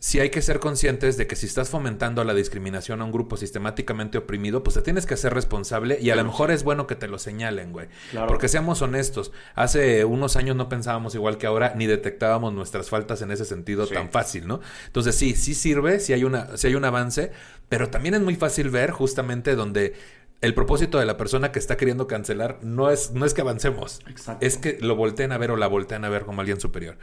[0.00, 3.36] Sí hay que ser conscientes de que si estás fomentando la discriminación a un grupo
[3.36, 6.94] sistemáticamente oprimido, pues te tienes que hacer responsable y a lo mejor es bueno que
[6.94, 7.88] te lo señalen, güey.
[8.12, 8.28] Claro.
[8.28, 13.22] Porque seamos honestos, hace unos años no pensábamos igual que ahora, ni detectábamos nuestras faltas
[13.22, 13.94] en ese sentido Sí.
[13.94, 14.60] tan fácil, ¿no?
[14.86, 17.32] Entonces sí, sí sirve, sí hay, una, sí hay un avance,
[17.68, 19.94] pero también es muy fácil ver justamente donde
[20.40, 24.00] el propósito de la persona que está queriendo cancelar no es, no es que avancemos.
[24.08, 24.46] Exacto.
[24.46, 26.96] Es que lo volteen a ver o la volteen a ver como alguien superior.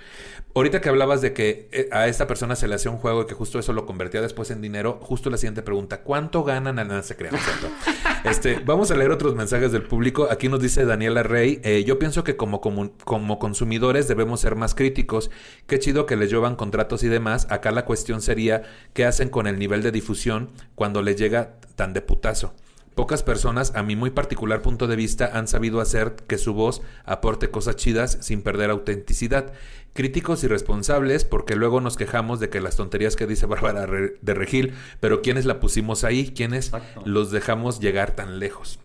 [0.53, 3.25] Ahorita que hablabas de que eh, a esta persona se le hacía un juego y
[3.25, 7.03] que justo eso lo convertía después en dinero, justo la siguiente pregunta, ¿cuánto ganan al
[7.03, 7.15] se
[8.23, 10.27] este, vamos a leer otros mensajes del público.
[10.31, 14.55] Aquí nos dice Daniela Rey, eh, yo pienso que como, como, como consumidores debemos ser
[14.55, 15.29] más críticos.
[15.67, 17.47] Qué chido que les llevan contratos y demás.
[17.49, 18.63] Acá la cuestión sería,
[18.93, 22.53] ¿qué hacen con el nivel de difusión cuando les llega tan de putazo?
[22.95, 26.81] Pocas personas, a mi muy particular punto de vista, han sabido hacer que su voz
[27.03, 29.51] aporte cosas chidas sin perder autenticidad.
[29.91, 34.33] Críticos y responsables, porque luego nos quejamos de que las tonterías que dice Bárbara de
[34.33, 36.31] Regil, pero ¿quiénes la pusimos ahí?
[36.33, 37.01] ¿Quiénes Exacto.
[37.03, 38.79] los dejamos llegar tan lejos?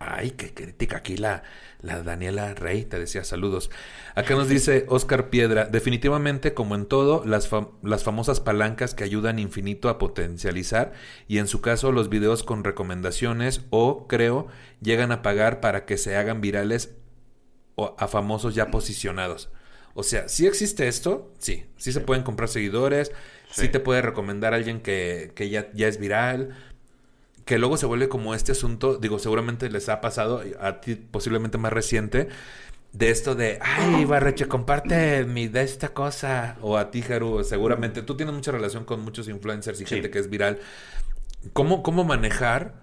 [0.00, 1.44] Ay, qué crítica aquí la,
[1.82, 3.70] la Daniela Rey, te decía saludos.
[4.14, 9.04] Acá nos dice Oscar Piedra, definitivamente como en todo, las, fam- las famosas palancas que
[9.04, 10.92] ayudan infinito a potencializar
[11.28, 14.46] y en su caso los videos con recomendaciones o, creo,
[14.80, 16.94] llegan a pagar para que se hagan virales
[17.74, 19.50] o a famosos ya posicionados.
[19.94, 23.12] O sea, sí existe esto, sí, sí se pueden comprar seguidores,
[23.50, 23.68] sí, Sí.
[23.68, 26.56] te puede recomendar a alguien que, que ya, ya es viral,
[27.44, 31.58] que luego se vuelve como este asunto, digo, seguramente les ha pasado, a ti posiblemente
[31.58, 32.28] más reciente,
[32.92, 38.02] de esto de, ay, Barreche, comparte mi de esta cosa, o a ti, Haru, seguramente,
[38.02, 39.94] tú tienes mucha relación con muchos influencers y Sí.
[39.94, 40.58] gente que es viral.
[41.52, 42.74] ¿Cómo, ¿Cómo manejar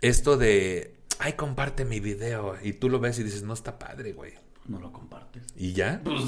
[0.00, 4.12] esto de, ay, comparte mi video, y tú lo ves y dices, no está padre,
[4.12, 4.32] güey?
[4.66, 5.42] No lo compartes.
[5.56, 6.00] ¿Y ya?
[6.02, 6.22] Pues,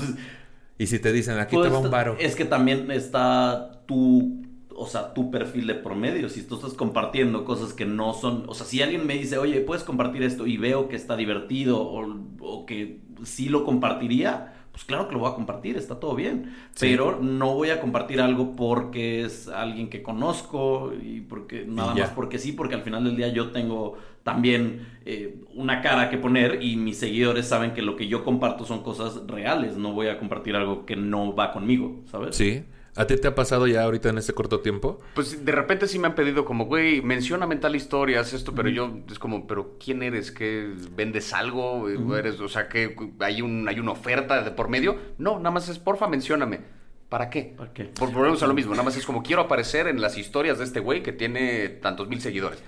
[0.78, 2.16] Y si te dicen, aquí pues, te va un varo.
[2.20, 4.45] Es que también está tu,
[4.76, 6.28] o sea, tu perfil de promedio.
[6.28, 9.60] Si tú estás compartiendo cosas que no son, o sea, si alguien me dice, oye,
[9.60, 12.06] puedes compartir esto y veo que está divertido o,
[12.40, 16.52] o que sí lo compartiría, pues claro que lo voy a compartir, está todo bien.
[16.74, 16.88] Sí.
[16.90, 22.10] Pero no voy a compartir algo porque es alguien que conozco y porque nada más
[22.10, 26.62] porque sí, porque al final del día yo tengo también eh, una cara que poner
[26.62, 30.18] y mis seguidores saben que lo que yo comparto son cosas reales, no voy a
[30.18, 32.36] compartir algo que no va conmigo, ¿sabes?
[32.36, 32.64] Sí.
[32.96, 35.00] ¿A ti te ha pasado ya ahorita en este corto tiempo?
[35.14, 38.68] Pues de repente sí me han pedido como, güey, mencióname tal historia, haz esto, pero
[38.70, 40.32] yo es como, pero ¿quién eres?
[40.32, 41.88] ¿Qué vendes algo?
[42.16, 44.96] ¿Eres, o sea, que hay un hay una oferta de por medio?
[45.18, 46.60] No, nada más es, porfa, mencióname.
[47.08, 47.54] ¿Para qué?
[47.56, 47.84] ¿Para qué?
[47.84, 50.64] Por volvemos a lo mismo, nada más es como quiero aparecer en las historias de
[50.64, 52.60] este güey que tiene tantos mil seguidores.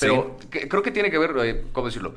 [0.00, 2.14] Pero que- creo que tiene que ver, eh, ¿cómo decirlo?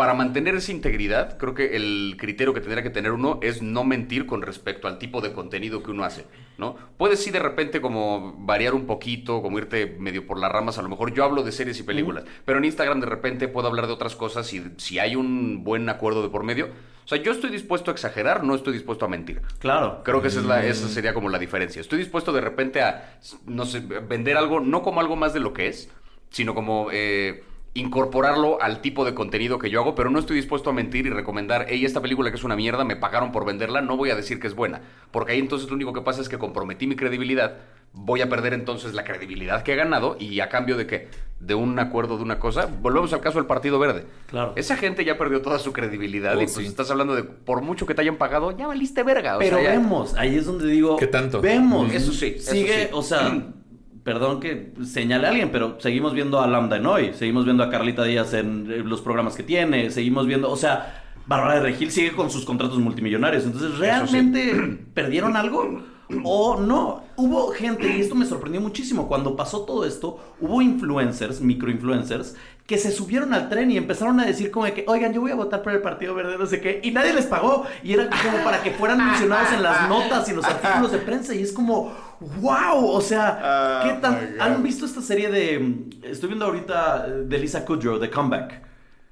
[0.00, 3.84] Para mantener esa integridad, creo que el criterio que tendría que tener uno es no
[3.84, 6.24] mentir con respecto al tipo de contenido que uno hace,
[6.56, 6.74] ¿no?
[6.96, 10.82] Puedes sí de repente como variar un poquito, como irte medio por las ramas, a
[10.82, 13.88] lo mejor yo hablo de series y películas, pero en Instagram de repente puedo hablar
[13.88, 16.68] de otras cosas y si hay un buen acuerdo de por medio,
[17.04, 19.42] o sea, yo estoy dispuesto a exagerar, no estoy dispuesto a mentir.
[19.58, 20.00] Claro.
[20.02, 21.78] Creo que esa, es la, esa sería como la diferencia.
[21.78, 25.52] Estoy dispuesto de repente a, no sé, vender algo, no como algo más de lo
[25.52, 25.90] que es,
[26.30, 27.44] sino como eh,
[27.74, 31.10] incorporarlo al tipo de contenido que yo hago, pero no estoy dispuesto a mentir y
[31.10, 34.16] recomendar, hey, esta película que es una mierda, me pagaron por venderla, no voy a
[34.16, 34.80] decir que es buena,
[35.12, 37.58] porque ahí entonces lo único que pasa es que comprometí mi credibilidad,
[37.92, 41.08] voy a perder entonces la credibilidad que he ganado y a cambio de qué?
[41.38, 44.04] De un acuerdo de una cosa, volvemos al caso del Partido Verde.
[44.26, 44.52] Claro.
[44.56, 46.66] Esa gente ya perdió toda su credibilidad Oh, y pues sí.
[46.66, 49.36] estás hablando de, por mucho que te hayan pagado, ya valiste verga.
[49.36, 50.96] o Pero sea, ya- vemos, ahí es donde digo.
[50.96, 51.40] ¿Qué tanto?
[51.40, 51.92] Vemos.
[51.94, 52.88] Eso sí, eso Sigue, sí.
[52.92, 53.42] o sea,
[54.02, 57.70] perdón que señale a alguien, pero seguimos viendo a Lambda en hoy, seguimos viendo a
[57.70, 62.12] Carlita Díaz en los programas que tiene, seguimos viendo, o sea, Bárbara de Regil sigue
[62.12, 63.44] con sus contratos multimillonarios.
[63.44, 65.82] Entonces, ¿realmente perdieron algo?
[66.24, 71.40] O no, hubo gente, y esto me sorprendió muchísimo, cuando pasó todo esto, hubo influencers,
[71.40, 72.34] microinfluencers,
[72.70, 75.32] que se subieron al tren y empezaron a decir como de que, oigan, yo voy
[75.32, 78.08] a votar por el Partido Verde, no sé qué, y nadie les pagó, y era
[78.08, 81.42] como para que fueran mencionados en las notas y en los artículos de prensa, y
[81.42, 81.92] es como,
[82.40, 84.36] wow, o sea, ¿qué tan...
[84.38, 85.88] ¿Han visto esta serie de...
[86.04, 88.62] Estoy viendo ahorita eh, de Lisa Kudrow, de Comeback?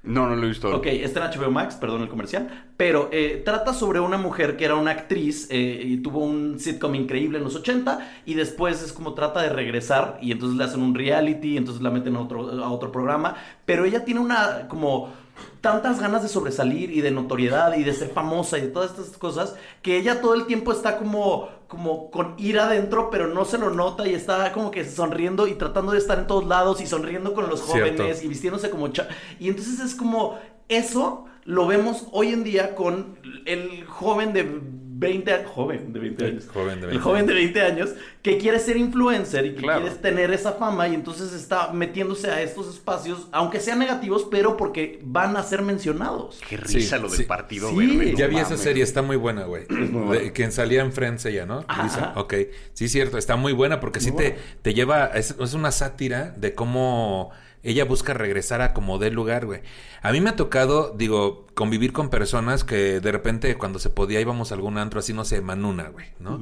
[0.01, 0.73] No, no lo he visto.
[0.73, 4.63] Ok, está en HBO Max, perdón el comercial, pero eh, trata sobre una mujer que
[4.63, 8.93] era una actriz eh, y tuvo un sitcom increíble en los 80 y después es
[8.93, 12.49] como trata de regresar y entonces le hacen un reality, entonces la meten a otro,
[12.49, 13.35] a otro programa,
[13.65, 15.11] pero ella tiene una como
[15.59, 19.17] tantas ganas de sobresalir y de notoriedad y de ser famosa y de todas estas
[19.17, 23.57] cosas que ella todo el tiempo está como como con ira adentro pero no se
[23.57, 26.87] lo nota y está como que sonriendo y tratando de estar en todos lados y
[26.87, 28.03] sonriendo con los Cierto.
[28.03, 29.07] jóvenes y vistiéndose como cha-
[29.39, 34.61] y entonces es como eso lo vemos hoy en día con el joven de
[34.99, 37.89] 20 años, joven de 20 El años, joven de el 20 joven de 20 años
[38.21, 39.81] que quiere ser influencer y que Claro.
[39.81, 44.57] quiere tener esa fama y entonces está metiéndose a estos espacios, aunque sean negativos, pero
[44.57, 46.41] porque van a ser mencionados.
[46.49, 47.23] Qué risa Sí, lo del sí.
[47.23, 47.75] partido Sí.
[47.77, 48.11] verde.
[48.11, 49.63] no ya vi esa serie, está muy buena, güey.
[49.69, 51.65] De- Quien salía en Friends ella, ¿no?
[51.81, 52.13] Lisa.
[52.17, 52.33] Ok.
[52.73, 56.53] Sí, cierto, está muy buena porque sí te, te lleva, es, es una sátira de
[56.53, 57.31] cómo
[57.63, 59.61] ella busca regresar a como del lugar, güey.
[60.01, 64.21] A mí me ha tocado, digo, convivir con personas que de repente cuando se podía
[64.21, 66.41] íbamos a algún antro así, no sé, Manuna, güey, ¿no?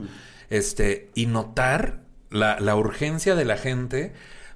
[0.50, 4.14] Este, y notar la, la urgencia de la gente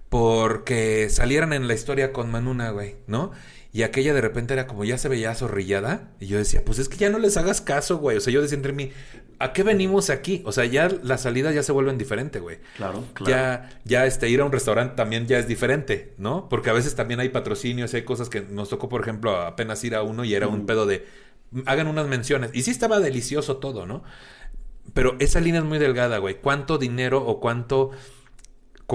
[0.09, 3.31] porque salieran en la historia con Manuna, güey, ¿no?
[3.73, 6.11] Y aquella de repente era como ya se veía zorrillada.
[6.19, 8.17] Y yo decía, pues es que ya no les hagas caso, güey.
[8.17, 8.91] O sea, yo decía entre mí,
[9.39, 10.41] ¿a qué venimos aquí?
[10.45, 12.59] O sea, ya las salidas ya se vuelven diferentes, güey.
[12.75, 13.31] Claro, claro.
[13.31, 16.49] Ya, ya este, ir a un restaurante también ya es diferente, ¿no?
[16.49, 19.95] Porque a veces también hay patrocinios, hay cosas que nos tocó, por ejemplo, apenas ir
[19.95, 21.05] a uno y era un pedo de
[21.65, 22.51] hagan unas menciones.
[22.53, 24.03] Y sí estaba delicioso todo, ¿no?
[24.93, 26.41] Pero esa línea es muy delgada, güey.
[26.41, 27.91] ¿Cuánto dinero o cuánto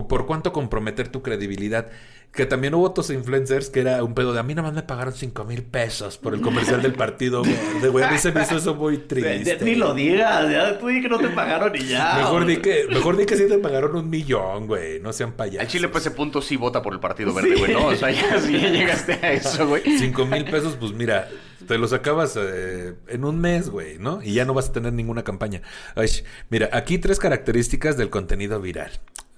[0.05, 1.91] por cuánto comprometer tu credibilidad.
[2.37, 4.83] Que también hubo otros influencers que era un pedo de a mí nada más me
[4.83, 8.05] pagaron cinco mil pesos por el comercial del partido verde, güey.
[8.05, 9.59] A mí se me hizo eso muy triste.
[9.63, 12.17] Ni lo digas, ya tú di que no te pagaron y ya.
[12.19, 15.01] Mejor di que, mejor di que sí te pagaron un millón, güey.
[15.01, 15.61] No sean payasos.
[15.61, 17.87] Al Chile, pues ese punto sí vota por el Partido Verde, güey, ¿no?
[17.87, 19.83] O sea, ya, si ya llegaste a eso, güey.
[19.99, 21.29] Cinco mil pesos, pues mira,
[21.67, 24.23] te los acabas eh, en un mes, güey, ¿no?
[24.23, 25.63] Y ya no vas a tener ninguna campaña.
[25.95, 26.09] Ay,
[26.51, 28.91] mira, aquí tres características del contenido viral.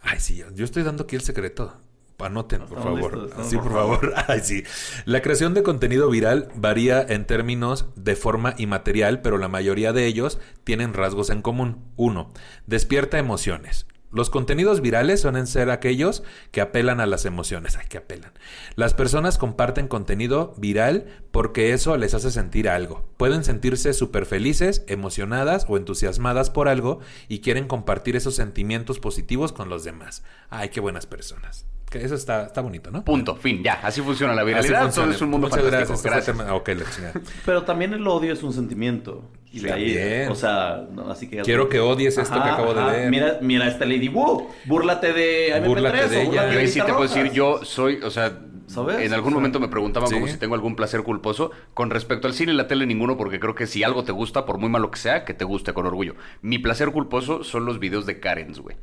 [0.02, 1.76] Ay, sí, yo estoy dando aquí el secreto.
[2.18, 3.16] Anoten, por favor.
[3.16, 4.14] listos, sí, por favor.
[4.26, 4.64] Ay, sí.
[5.04, 9.92] La creación de contenido viral varía en términos de forma y material, pero la mayoría
[9.92, 11.84] de ellos tienen rasgos en común.
[11.96, 12.32] Uno,
[12.66, 13.86] despierta emociones.
[14.10, 17.76] Los contenidos virales suelen ser aquellos que apelan a las emociones.
[17.76, 18.32] Ay, que apelan.
[18.74, 23.06] Las personas comparten contenido viral porque eso les hace sentir algo.
[23.18, 29.52] Pueden sentirse súper felices, emocionadas o entusiasmadas por algo y quieren compartir esos sentimientos positivos
[29.52, 30.24] con los demás.
[30.48, 31.66] Ay, qué buenas personas.
[31.90, 33.02] Que eso está, está bonito, ¿no?
[33.02, 33.80] Punto, fin, ya.
[33.82, 34.92] Así funciona la viralidad.
[34.92, 36.00] Todo es un mundo Muchas fantástico.
[36.02, 36.02] gracias.
[36.02, 36.28] Gracias.
[36.28, 37.14] Este fue el tema- Ok, la chingada.
[37.46, 39.30] Pero también el odio es un sentimiento.
[39.50, 41.38] Y de ahí, o sea, no, así que...
[41.38, 43.10] Quiero que odies esto que acabo de ver.
[43.10, 44.46] Mira, mira esta Lady Wu.
[44.66, 46.52] Búrlate de MP3 Búrlate de ella.
[46.52, 48.38] Yo ahí sí te puedo decir, yo soy, o sea,
[48.68, 49.00] ¿Sabes?
[49.00, 50.14] en algún O sea, momento me preguntaban sí.
[50.14, 51.50] como si tengo algún placer culposo.
[51.74, 54.46] Con respecto al cine y la tele, ninguno, porque creo que si algo te gusta,
[54.46, 56.14] por muy malo que sea, que te guste con orgullo.
[56.42, 58.76] Mi placer culposo son los videos de Karens, güey.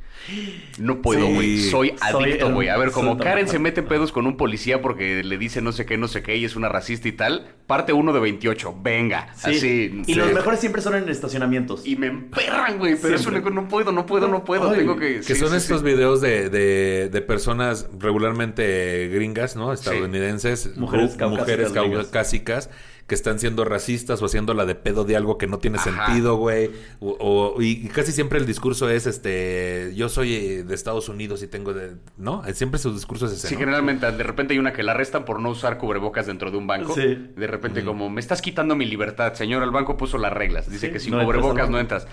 [0.78, 1.34] No puedo, Sí.
[1.34, 1.58] güey.
[1.58, 2.68] Soy Soy adicto, güey.
[2.68, 5.72] A ver, como Karen se mete en pedos con un policía porque le dice no
[5.72, 7.54] sé qué, no sé qué, y es una racista y tal.
[7.66, 9.28] Parte uno de 28, venga.
[9.34, 9.50] Sí.
[9.56, 10.02] Así.
[10.06, 10.14] y sí.
[10.14, 11.86] los mejores siempre son en estacionamientos.
[11.86, 12.96] Y me emperran, güey.
[13.00, 13.50] Pero eso Siempre.
[13.52, 14.70] no, no puedo, no puedo, no puedo.
[14.70, 15.16] Ay, Tengo que.
[15.16, 15.86] Que sí, son sí, estos sí.
[15.86, 19.72] videos de, de, de personas regularmente gringas, ¿no?
[19.80, 22.70] Estadounidenses, Mujeres mujeres caucásicas
[23.06, 26.06] que están siendo racistas o haciéndola de pedo de algo que no tiene Ajá.
[26.06, 26.72] sentido, güey.
[26.98, 27.16] O,
[27.56, 31.46] o- y casi siempre el discurso es, este, yo soy eh, de Estados Unidos y
[31.46, 32.42] tengo de, ¿no?
[32.52, 33.60] Siempre su discurso es ese, Sí, ¿no?
[33.60, 36.66] generalmente de repente hay una que la arrestan por no usar cubrebocas dentro de un
[36.66, 36.94] banco.
[36.96, 37.28] Sí.
[37.36, 40.68] De repente como, me estás quitando mi libertad, señor, el banco puso las reglas.
[40.68, 42.08] Dice Sí, que sin no cubrebocas no entras.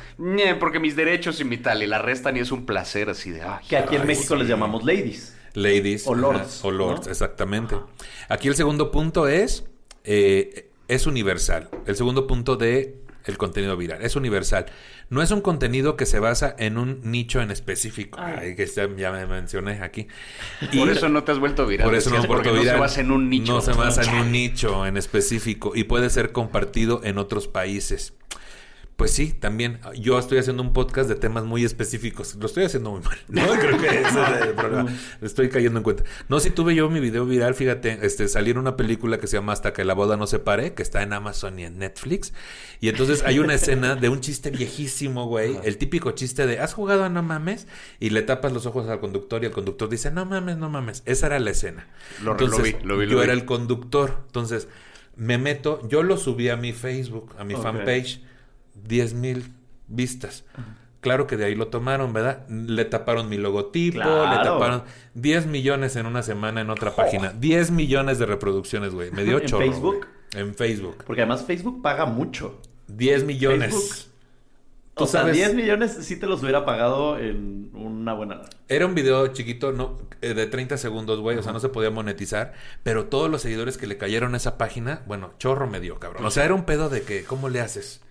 [0.59, 1.81] Porque mis derechos y mi tal.
[1.81, 4.39] Y la arrestan y es un placer así de, ay, Que aquí en México sí.
[4.41, 5.35] les llamamos ladies.
[5.53, 6.07] Ladies.
[6.07, 7.11] O ajá, lords, O lords, ¿no?
[7.11, 7.75] exactamente.
[8.29, 9.65] Aquí el segundo punto es,
[10.03, 11.69] eh, es universal.
[11.85, 14.01] El segundo punto de el contenido viral.
[14.01, 14.65] Es universal.
[15.09, 18.19] No es un contenido que se basa en un nicho en específico.
[18.21, 18.55] Ay.
[18.55, 20.07] Que ya, me mencioné aquí.
[20.77, 21.85] Por eso no te has vuelto viral.
[21.85, 22.65] por eso no puerto porque viral.
[22.65, 23.53] No se basa en un nicho.
[23.53, 28.13] No se basa en un nicho en específico y puede ser compartido en otros países.
[28.95, 29.79] Pues sí, también.
[29.99, 32.35] Yo estoy haciendo un podcast de temas muy específicos.
[32.35, 33.17] Lo estoy haciendo muy mal.
[33.27, 34.91] No, creo que ese es el problema.
[35.21, 36.03] Estoy cayendo en cuenta.
[36.29, 39.35] No, si tuve yo mi video viral, fíjate, este, salió en una película que se
[39.37, 42.33] llama Hasta que la boda no se pare, que está en Amazon y en Netflix.
[42.81, 45.57] Y entonces hay una escena de un chiste viejísimo, güey.
[45.63, 47.67] El típico chiste de, ¿has jugado a no mames?
[47.99, 51.01] Y le tapas los ojos al conductor y el conductor dice, no mames, no mames.
[51.07, 51.87] Esa era la escena.
[52.19, 53.23] Lo- lo entonces, vi, lo vi, lo yo vi.
[53.23, 54.19] era el conductor.
[54.27, 54.67] Entonces,
[55.15, 57.63] me meto, yo lo subí a mi Facebook, a mi Ok.
[57.63, 58.21] fanpage,
[58.83, 59.53] 10 mil
[59.87, 60.43] vistas.
[61.01, 62.47] Claro que de ahí lo tomaron, ¿verdad?
[62.47, 64.83] Le taparon mi logotipo, le taparon
[65.15, 67.33] 10 millones en una semana en otra página.
[67.37, 69.11] 10 millones de reproducciones, güey.
[69.11, 69.65] Me dio ¿En chorro.
[69.65, 70.07] Facebook?
[70.31, 70.41] güey.
[70.47, 71.03] En Facebook.
[71.05, 72.61] Porque además Facebook paga mucho.
[72.87, 73.73] 10 millones.
[73.73, 74.13] Facebook.
[74.95, 78.41] Tú O sea, sabes- 10 millones sí te los hubiera pagado en una buena...
[78.67, 81.35] Era un video chiquito, no, eh, de 30 segundos, güey.
[81.37, 82.53] O sea, no se podía monetizar.
[82.83, 86.23] Pero todos los seguidores que le cayeron a esa página, bueno, chorro me dio, cabrón.
[86.25, 88.01] O sea, era un pedo de que, ¿cómo le haces?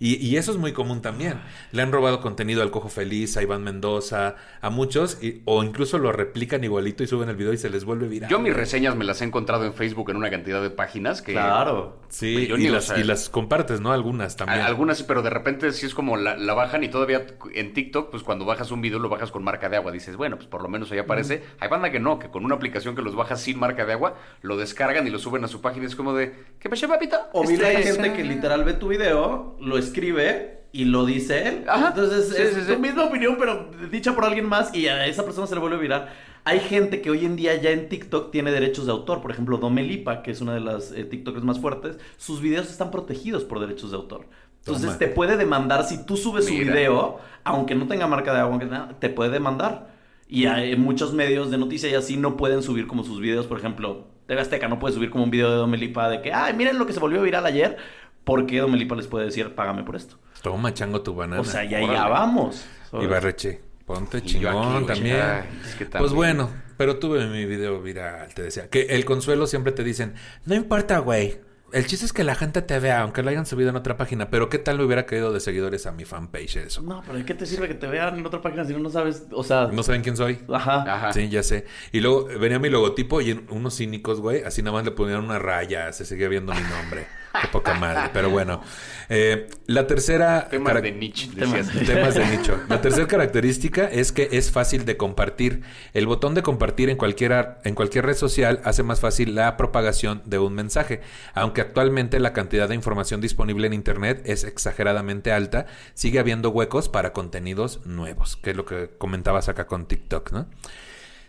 [0.00, 1.40] Y, y eso es muy común también.
[1.72, 5.98] Le han robado contenido al Cojo Feliz, a Iván Mendoza, a muchos, y- o incluso
[5.98, 8.30] lo replican igualito y suben el video y se les vuelve viral.
[8.30, 11.32] Yo mis reseñas me las he encontrado en Facebook en una cantidad de páginas que...
[11.32, 12.00] Claro.
[12.08, 13.92] Sí, Yo y ni, o las, sea, y las compartes, ¿no?
[13.92, 14.62] Algunas también.
[14.62, 18.10] Algunas sí, pero de repente sí es como la, la bajan y todavía en TikTok,
[18.10, 19.92] pues cuando bajas un video lo bajas con marca de agua.
[19.92, 21.42] Dices, bueno, pues por lo menos ahí aparece.
[21.60, 24.14] Hay banda que no, que con una aplicación que los baja sin marca de agua,
[24.42, 25.86] lo descargan y lo suben a su página.
[25.86, 27.18] Es como de, ¿qué pasó, papito?
[27.32, 31.48] O mira, hay Este- gente que literal ve tu video, lo escribe y lo dice
[31.48, 31.64] él.
[31.68, 31.88] Ajá.
[31.88, 32.76] Entonces Sí, es sí, tu sí.
[32.78, 36.08] misma opinión, pero dicha por alguien más y a esa persona se le vuelve viral.
[36.44, 39.20] Hay gente que hoy en día ya en TikTok tiene derechos de autor.
[39.20, 42.90] Por ejemplo, Domelipa, que es una de las eh, TikTokers más fuertes, sus videos están
[42.90, 44.26] protegidos por derechos de autor.
[44.60, 44.98] Entonces Toma.
[44.98, 48.66] te puede demandar si tú subes su video, aunque no tenga marca de agua, aunque
[48.66, 49.90] nada, te puede demandar.
[50.28, 53.46] Y hay muchos medios de noticias y así no pueden subir como sus videos.
[53.46, 56.54] Por ejemplo, TV Azteca no puede subir como un video de Domelipa de que, ay,
[56.54, 57.76] miren lo que se volvió viral ayer.
[58.24, 60.16] Porque Domelipa les puede decir, págame por esto.
[60.42, 61.40] Toma, chango, tu banana.
[61.40, 62.64] O sea, ya, ya vamos.
[62.92, 65.20] Y Barreche, ponte chingón aquí, también.
[65.20, 68.68] ay, es que Pues bueno, pero tuve mi video viral, te decía.
[68.68, 70.14] Que el consuelo siempre te dicen,
[70.46, 71.38] no importa, güey.
[71.72, 74.28] El chiste es que la gente te vea, aunque lo hayan subido en otra página.
[74.28, 76.82] Pero ¿qué tal le hubiera caído de seguidores a mi fanpage eso?
[76.82, 78.90] No, pero ¿de qué te sirve que te vean en otra página si no, no
[78.90, 79.26] sabes?
[79.30, 80.40] O sea, ¿No saben quién soy?
[80.52, 80.82] ajá.
[80.82, 81.12] Ajá.
[81.12, 81.66] Sí, ya sé.
[81.92, 85.20] Y luego venía mi logotipo y en- unos cínicos, güey, así nada más le ponían
[85.22, 87.06] una raya, se seguía viendo mi nombre.
[87.40, 88.10] Qué poca madre.
[88.12, 88.60] Pero bueno.
[89.08, 90.48] Eh, la tercera...
[90.48, 91.70] Temas de niche, Temas-.
[91.86, 92.60] Temas de nicho.
[92.68, 95.62] La tercera característica es que es fácil de compartir.
[95.92, 100.22] El botón de compartir en cualquier, en cualquier red social hace más fácil la propagación
[100.26, 101.00] de un mensaje.
[101.34, 106.88] Aunque actualmente la cantidad de información disponible en Internet es exageradamente alta, sigue habiendo huecos
[106.88, 110.48] para contenidos nuevos, que es lo que comentabas acá con TikTok, ¿no?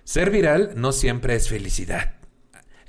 [0.04, 2.21] Ser viral no siempre es felicidad.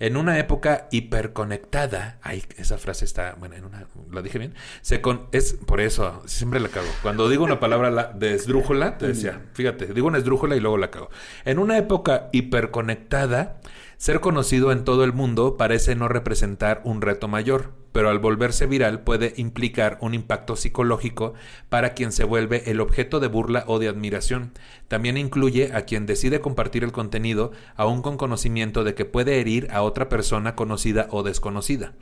[0.02, 4.52] En una época hiperconectada, ay, esa frase está, bueno, en una, ¿la dije bien?
[4.80, 6.88] Se con, es, por eso, siempre la cago.
[7.02, 10.76] Cuando digo una palabra la, de esdrújula, te decía, fíjate, digo una esdrújula y luego
[10.76, 11.08] la cago.
[11.44, 13.60] En una época hiperconectada,
[14.02, 18.66] ser conocido en todo el mundo parece no representar un reto mayor, pero al volverse
[18.66, 21.34] viral puede implicar un impacto psicológico
[21.68, 24.54] para quien se vuelve el objeto de burla o de admiración.
[24.88, 29.68] También incluye a quien decide compartir el contenido aún con conocimiento de que puede herir
[29.70, 31.92] a otra persona conocida o desconocida.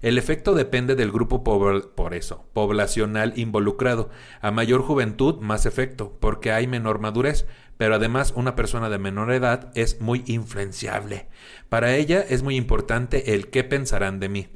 [0.00, 4.10] El efecto depende del grupo por eso, poblacional involucrado.
[4.40, 7.46] A mayor juventud, más efecto, porque hay menor madurez,
[7.76, 11.28] pero además una persona de menor edad es muy influenciable.
[11.68, 14.48] Para ella es muy importante el qué pensarán de mí.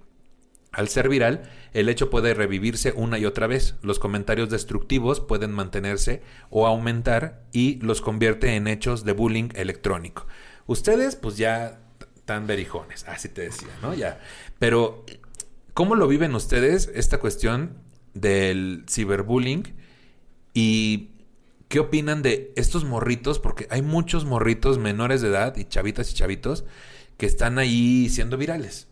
[0.73, 3.77] Al ser viral, el hecho puede revivirse una y otra vez.
[3.83, 10.27] Los comentarios destructivos pueden mantenerse o aumentar y los convierte en hechos de bullying electrónico.
[10.67, 11.81] Ustedes, pues ya
[12.25, 13.93] tan berijones, así te decía, ¿no?
[13.93, 14.21] Ya.
[14.59, 15.05] Pero,
[15.75, 17.79] ¿cómo lo viven ustedes esta cuestión
[18.15, 19.75] del ciberbullying?
[20.55, 21.11] Y
[21.69, 23.39] ¿qué opinan de estos morritos?
[23.39, 26.65] Porque hay muchos morritos menores de edad y chavitas y chavitos
[27.17, 28.89] que están ahí siendo virales.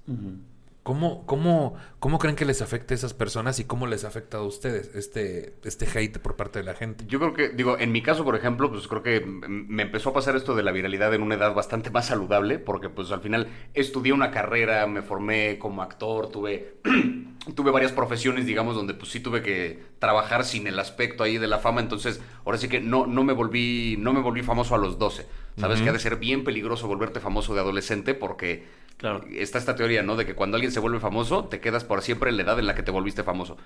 [0.83, 4.45] ¿Cómo, cómo, ¿Cómo creen que les afecta a esas personas y cómo les ha afectado
[4.45, 7.05] a ustedes este, este hate por parte de la gente?
[7.07, 10.13] Yo creo que, digo, en mi caso, por ejemplo, pues creo que me empezó a
[10.15, 13.49] pasar esto de la viralidad en una edad bastante más saludable, porque pues al final
[13.75, 16.77] estudié una carrera, me formé como actor, tuve,
[17.55, 21.49] tuve varias profesiones, digamos, donde pues sí tuve que trabajar sin el aspecto ahí de
[21.49, 24.79] la fama, entonces ahora sí que no, no me volví, no me volví famoso a
[24.79, 25.27] los 12.
[25.59, 25.85] Sabes Ujú.
[25.85, 29.25] que ha de ser bien peligroso volverte famoso de adolescente porque Claro.
[29.33, 30.15] está esta teoría, ¿no?
[30.15, 32.69] De que cuando alguien se vuelve famoso, te quedas por siempre en la edad en
[32.69, 33.57] la que te volviste famoso.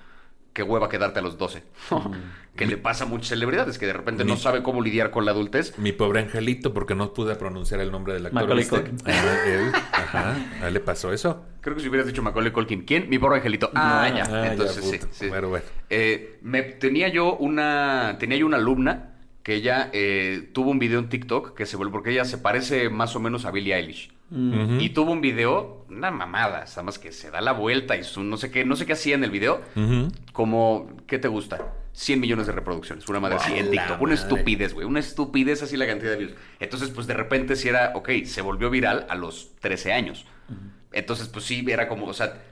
[0.55, 1.62] Qué hueva quedarte a los 12.
[2.57, 5.33] que le pasa a muchas celebridades que de repente no sabe cómo lidiar con la
[5.33, 5.79] adultez.
[5.79, 8.41] Mi pobre angelito, porque no pude pronunciar el nombre del actor.
[8.41, 8.81] Macaulay ¿viste?
[8.81, 8.97] Culkin.
[9.05, 11.45] Ah, él, ajá, ¿a él le pasó eso?
[11.61, 13.11] Creo que si hubieras dicho Macaulay Culkin, ¿quién?
[13.11, 13.70] Mi pobre angelito.
[13.75, 14.22] Ah, ya.
[14.22, 15.29] Ah, ya, Entonces sí, sí.
[15.29, 15.66] Bueno, bueno.
[15.91, 20.99] Eh, me, tenía yo una tenía yo una alumna que ella eh, tuvo un video
[20.99, 24.14] en TikTok que se vuelve porque ella se parece más o menos a Billie Eilish.
[24.81, 28.22] Y tuvo un video, una mamada, nada más que se da la vuelta y su-
[28.25, 29.61] no sé qué, no sé qué hacía en el video,
[30.33, 31.72] como, ¿qué te gusta?
[31.93, 34.99] 100 millones de reproducciones, una madre así en ¡A la TikTok, una estupidez, güey, una
[35.01, 36.35] estupidez así la cantidad de views.
[36.59, 40.27] Entonces, pues de repente si era, ok, se volvió viral a los 13 años.
[40.93, 42.43] Entonces, pues sí, era como, o sea,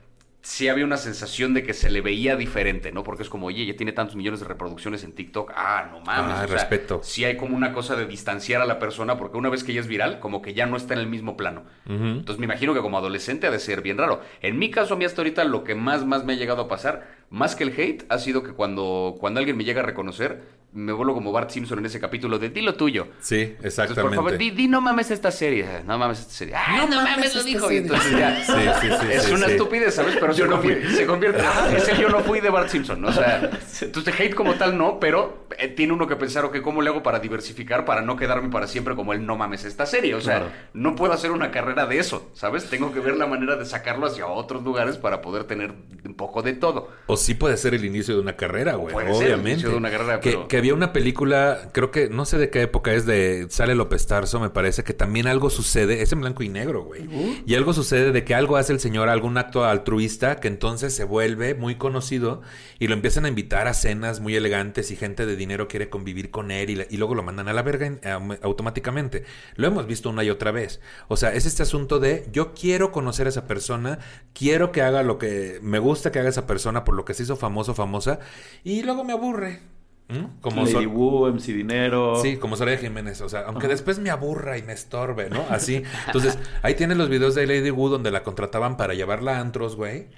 [0.43, 3.05] sí había una sensación de que se le veía diferente, ¿no?
[3.05, 5.53] Porque es como, oye, ya tiene tantos millones de reproducciones en TikTok.
[5.55, 6.35] Ah, no mames.
[6.35, 7.01] Ah, o sea, respeto.
[7.03, 9.81] Sí hay como una cosa de distanciar a la persona, porque una vez que ella
[9.81, 11.63] es viral, como que ya no está en el mismo plano.
[11.87, 14.21] Entonces me imagino que como adolescente ha de ser bien raro.
[14.41, 16.69] En mi caso, a mí hasta ahorita lo que más, más me ha llegado a
[16.69, 20.63] pasar, más que el hate, ha sido que cuando, cuando alguien me llega a reconocer,
[20.75, 23.09] me vuelvo como Bart Simpson en ese capítulo de di lo tuyo.
[23.21, 24.03] Sí, Entonces, exactamente.
[24.03, 25.67] por favor, di, di no mames esta serie.
[25.87, 26.55] No mames esta serie.
[26.57, 27.71] ¡Ah, no, mames, lo dijo!
[27.71, 28.43] Y entonces ya.
[28.47, 29.53] Sí, sí, sí, es sí, una sí.
[29.53, 30.17] estupidez, ¿sabes?
[30.19, 31.43] Pero se, convierte, se convierte.
[31.77, 33.09] Es el yo no fui de Bart Simpson, ¿no?
[33.09, 33.51] O sea,
[33.83, 37.03] entonces hate como tal no, pero eh, tiene uno que pensar, ok, ¿cómo le hago
[37.03, 40.15] para diversificar, para no quedarme para siempre como el no mames esta serie?
[40.15, 40.53] O sea, Claro.
[40.73, 42.71] no puedo hacer una carrera de eso, ¿sabes?
[42.71, 45.75] Tengo que ver la manera de sacarlo hacia otros lugares para poder tener
[46.05, 46.89] un poco de todo.
[47.07, 48.93] O sí puede ser el inicio de una carrera, güey.
[48.93, 49.51] Puede ser el Obviamente.
[49.53, 52.51] inicio de una carrera, que, pero- que había una película, creo que, no sé de
[52.51, 56.21] qué época es, de Sale López Tarso, me parece, que también algo sucede, es en
[56.21, 57.09] blanco y negro, güey.
[57.47, 61.05] Y algo sucede de que algo hace el señor, algún acto altruista, que entonces se
[61.05, 62.43] vuelve muy conocido
[62.79, 66.31] y lo empiezan a invitar a cenas muy elegantes y gente de dinero quiere convivir
[66.31, 69.25] con él y, la- y luego lo mandan a la verga en- am- automáticamente.
[69.57, 70.81] Lo hemos visto una y otra vez.
[71.09, 73.99] O sea, es este asunto de yo quiero conocer a esa persona,
[74.35, 77.23] quiero que haga lo que me gusta que haga esa persona por lo que se
[77.25, 78.21] hizo famoso, famosa,
[78.65, 79.61] y luego me aburre.
[80.09, 80.41] ¿Mm?
[80.41, 82.21] Como Lady Wu, MC Dinero.
[82.21, 85.45] Sí, como Soraya Jiménez, o sea, aunque después me aburra y me estorbe, ¿no?
[85.49, 85.83] Así.
[86.07, 89.77] Entonces, ahí tienes los videos de Lady Wu donde la contrataban para llevarla a antros,
[89.77, 90.09] güey.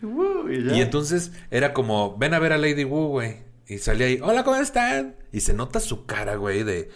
[0.51, 0.75] Y.
[0.75, 3.37] Y entonces era como, ven a ver a Lady Wu, güey.
[3.67, 5.17] Y salía ahí, hola, ¿cómo están?
[5.33, 6.91] Y se nota su cara, güey, de,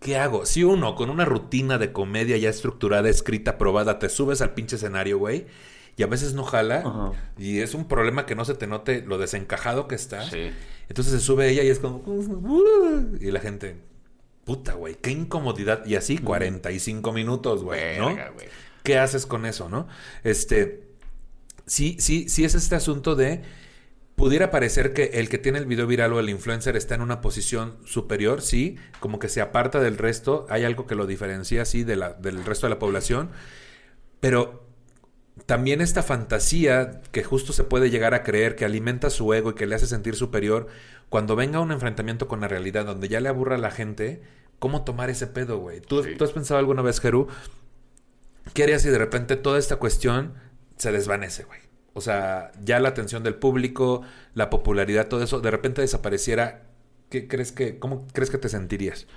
[0.00, 0.44] ¿qué hago?
[0.44, 4.76] Si uno con una rutina de comedia ya estructurada, escrita, probada, te subes al pinche
[4.76, 5.46] escenario, güey,
[6.00, 7.12] y a veces no jala, Ajá.
[7.36, 10.30] y es un problema que no se te note lo desencajado que estás.
[10.30, 10.50] Sí.
[10.88, 12.02] Entonces se sube ella y es como,
[13.20, 13.76] y la gente,
[14.44, 15.84] puta, güey, qué incomodidad.
[15.84, 18.06] Y así 45 minutos, güey, ¿no?
[18.06, 18.46] Verga, güey.
[18.82, 19.88] ¿Qué haces con eso, no?
[20.24, 20.88] Este,
[21.66, 23.42] sí, sí, sí es este asunto de
[24.14, 27.20] pudiera parecer que el que tiene el video viral o el influencer está en una
[27.20, 31.84] posición superior, sí, como que se aparta del resto, hay algo que lo diferencia, sí,
[31.84, 33.28] de la, del resto de la población,
[34.18, 34.59] pero
[35.50, 39.54] también esta fantasía que justo se puede llegar a creer, que alimenta su ego y
[39.54, 40.68] que le hace sentir superior,
[41.08, 44.22] cuando venga un enfrentamiento con la realidad donde ya le aburra a la gente,
[44.60, 45.80] ¿cómo tomar ese pedo, güey?
[45.80, 46.14] ¿Tú, Sí.
[46.16, 47.26] ¿Tú has pensado alguna vez, Jeru,
[48.54, 50.34] qué harías si de repente toda esta cuestión
[50.76, 51.58] se desvanece, güey?
[51.94, 54.02] O sea, ya la atención del público,
[54.34, 56.62] la popularidad, todo eso, de repente desapareciera.
[57.08, 59.08] ¿Qué crees que, cómo crees que te sentirías?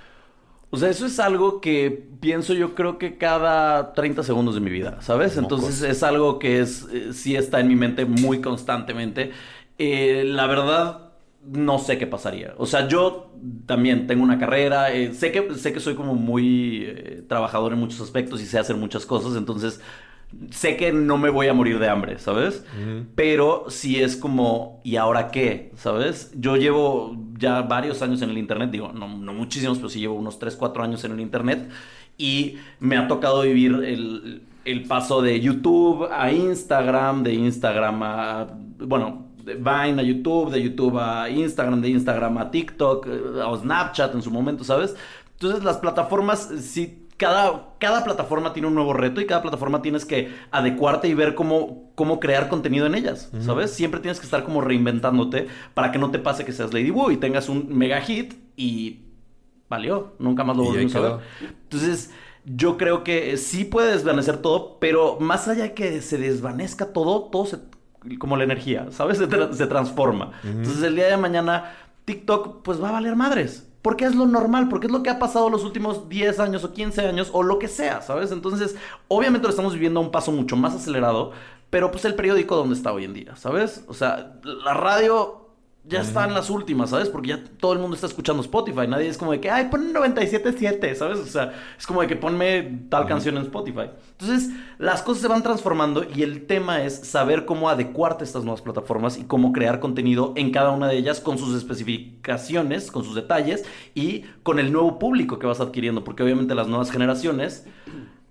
[0.74, 4.70] O sea, eso es algo que pienso yo creo que cada 30 segundos de mi
[4.70, 5.36] vida, ¿sabes?
[5.36, 9.30] Entonces es algo que es eh, sí está en mi mente muy constantemente.
[9.78, 11.12] Eh, la verdad,
[11.46, 12.54] no sé qué pasaría.
[12.58, 13.30] O sea, yo
[13.66, 17.78] también tengo una carrera, eh, sé, que, sé que soy como muy eh, trabajador en
[17.78, 19.80] muchos aspectos y sé hacer muchas cosas, entonces
[20.50, 22.64] sé que no me voy a morir de hambre, ¿sabes?
[23.14, 25.72] Pero sí es como, ¿y ahora qué?
[25.76, 26.32] ¿Sabes?
[26.36, 30.14] Yo llevo ya varios años en el Internet, digo, no, no muchísimos, pero sí llevo
[30.14, 31.68] unos 3, 4 años en el Internet
[32.16, 38.46] y me ha tocado vivir el, el paso de YouTube a Instagram, de Instagram a,
[38.78, 43.56] bueno, de Vine a YouTube, de YouTube a Instagram, de Instagram a TikTok, eh, a
[43.56, 44.96] Snapchat en su momento, ¿sabes?
[45.32, 49.82] Entonces las plataformas, eh, sí, cada, cada plataforma tiene un nuevo reto y cada plataforma
[49.82, 53.70] tienes que adecuarte y ver cómo, cómo crear contenido en ellas, ¿sabes?
[53.72, 57.10] Siempre tienes que estar como reinventándote para que no te pase que seas Lady Wu
[57.12, 59.00] y tengas un mega hit y
[59.68, 61.12] valió, nunca más lo volvimos a ver.
[61.62, 62.10] Entonces,
[62.44, 67.22] yo creo que sí puede desvanecer todo, pero más allá de que se desvanezca todo,
[67.30, 67.58] todo se,
[68.18, 69.18] como la energía, ¿sabes?
[69.18, 70.32] Se, tra- se transforma.
[70.44, 73.70] Entonces, el día de mañana, TikTok, pues va a valer madres.
[73.84, 76.72] Porque es lo normal, porque es lo que ha pasado los últimos 10 años o
[76.72, 78.32] 15 años o lo que sea, ¿sabes?
[78.32, 78.76] Entonces,
[79.08, 81.32] obviamente lo estamos viviendo a un paso mucho más acelerado,
[81.68, 83.84] pero pues el periódico donde está hoy en día, ¿sabes?
[83.86, 85.43] O sea, la radio
[85.86, 87.10] ya está en las últimas, ¿sabes?
[87.10, 88.86] Porque ya todo el mundo está escuchando Spotify.
[88.88, 91.18] Nadie es como de que, ay, pon 97.7, ¿sabes?
[91.18, 93.90] O sea, es como de que ponme tal canción en Spotify.
[94.18, 98.44] Entonces, las cosas se van transformando y el tema es saber cómo adecuarte a estas
[98.44, 103.04] nuevas plataformas y cómo crear contenido en cada una de ellas con sus especificaciones, con
[103.04, 103.64] sus detalles
[103.94, 106.02] y con el nuevo público que vas adquiriendo.
[106.02, 107.66] Porque obviamente las nuevas generaciones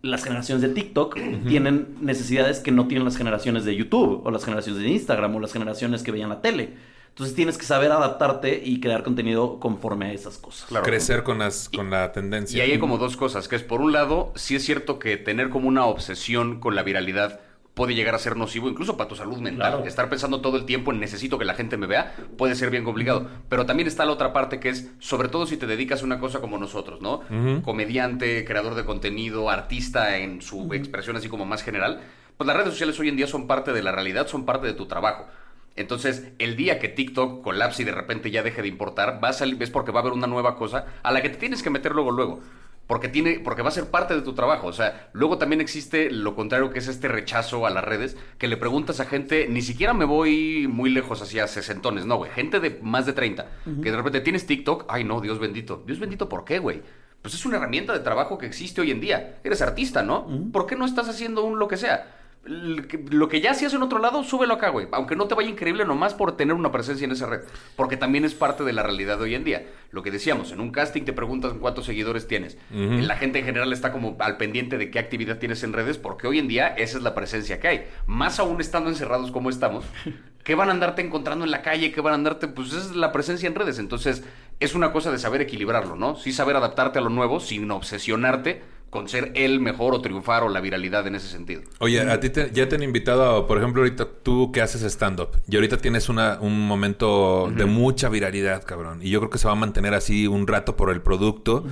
[0.01, 4.43] las generaciones de TikTok tienen necesidades que no tienen las generaciones de YouTube o las
[4.43, 6.73] generaciones de Instagram o las generaciones que veían la tele.
[7.13, 10.67] Entonces tienes que saber adaptarte y crear contenido conforme a esas cosas.
[10.67, 10.83] Claro.
[10.83, 12.63] Crecer con, las, con la Y tendencia.
[12.63, 15.49] ahí hay como dos cosas, que es por un lado, sí es cierto que tener
[15.51, 17.39] como una obsesión con la viralidad
[17.75, 19.71] puede llegar a ser nocivo, incluso para tu salud mental.
[19.73, 19.85] Claro.
[19.85, 22.83] Estar pensando todo el tiempo en necesito que la gente me vea puede ser bien
[22.83, 23.27] complicado.
[23.47, 26.19] Pero también está la otra parte que es, sobre todo si te dedicas a una
[26.19, 27.21] cosa como nosotros, ¿no?
[27.63, 32.01] Comediante, creador de contenido, artista en su expresión así como más general.
[32.37, 34.73] Pues las redes sociales hoy en día son parte de la realidad, son parte de
[34.73, 35.27] tu trabajo.
[35.75, 39.33] Entonces, el día que TikTok colapse y de repente ya deje de importar, va a
[39.33, 41.69] salir, es porque va a haber una nueva cosa a la que te tienes que
[41.69, 42.41] meter luego, luego.
[42.85, 44.67] Porque, tiene, porque va a ser parte de tu trabajo.
[44.67, 48.49] O sea, luego también existe lo contrario que es este rechazo a las redes, que
[48.49, 52.29] le preguntas a gente, ni siquiera me voy muy lejos hacia sesentones, no, güey.
[52.31, 53.47] Gente de más de 30,
[53.81, 55.81] que de repente tienes TikTok, ay no, Dios bendito.
[55.87, 56.81] Dios bendito, ¿por qué, güey?
[57.21, 59.39] Pues es una herramienta de trabajo que existe hoy en día.
[59.45, 60.27] Eres artista, ¿no?
[60.51, 62.22] ¿Por qué no estás haciendo un lo que sea?
[62.45, 64.87] Lo que ya hacías en otro lado, súbelo acá, güey.
[64.91, 67.41] Aunque no te vaya increíble nomás por tener una presencia en esa red.
[67.77, 69.65] Porque también es parte de la realidad de hoy en día.
[69.91, 72.57] Lo que decíamos, en un casting te preguntan cuántos seguidores tienes.
[72.69, 76.27] La gente en general está como al pendiente de qué actividad tienes en redes, porque
[76.27, 77.85] hoy en día esa es la presencia que hay.
[78.07, 79.85] Más aún estando encerrados como estamos,
[80.43, 81.93] ¿Qué van a andarte encontrando en la calle?
[81.93, 82.49] ¿Qué van a andarte?
[82.49, 83.79] Pues es la presencia en redes.
[83.79, 84.25] Entonces,
[84.59, 86.17] es una cosa de saber equilibrarlo, ¿no?
[86.17, 88.61] Sí saber adaptarte a lo nuevo sin obsesionarte
[88.93, 91.61] con ser el mejor o triunfar o la viralidad en ese sentido.
[91.79, 95.29] Oye, a ti te- ya te han invitado, por ejemplo, ahorita tú que haces stand-up
[95.49, 98.99] y ahorita tienes una, un momento de mucha viralidad, cabrón.
[99.01, 101.65] Y yo creo que se va a mantener así un rato por el producto.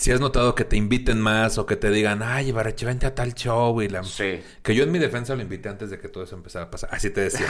[0.00, 3.14] Si has notado que te inviten más o que te digan, ay, Ibarreche, vente a
[3.14, 4.02] tal show y la...
[4.02, 4.40] Sí.
[4.62, 6.88] Que yo en mi defensa lo invité antes de que todo eso empezara a pasar.
[6.90, 7.44] Así te decía.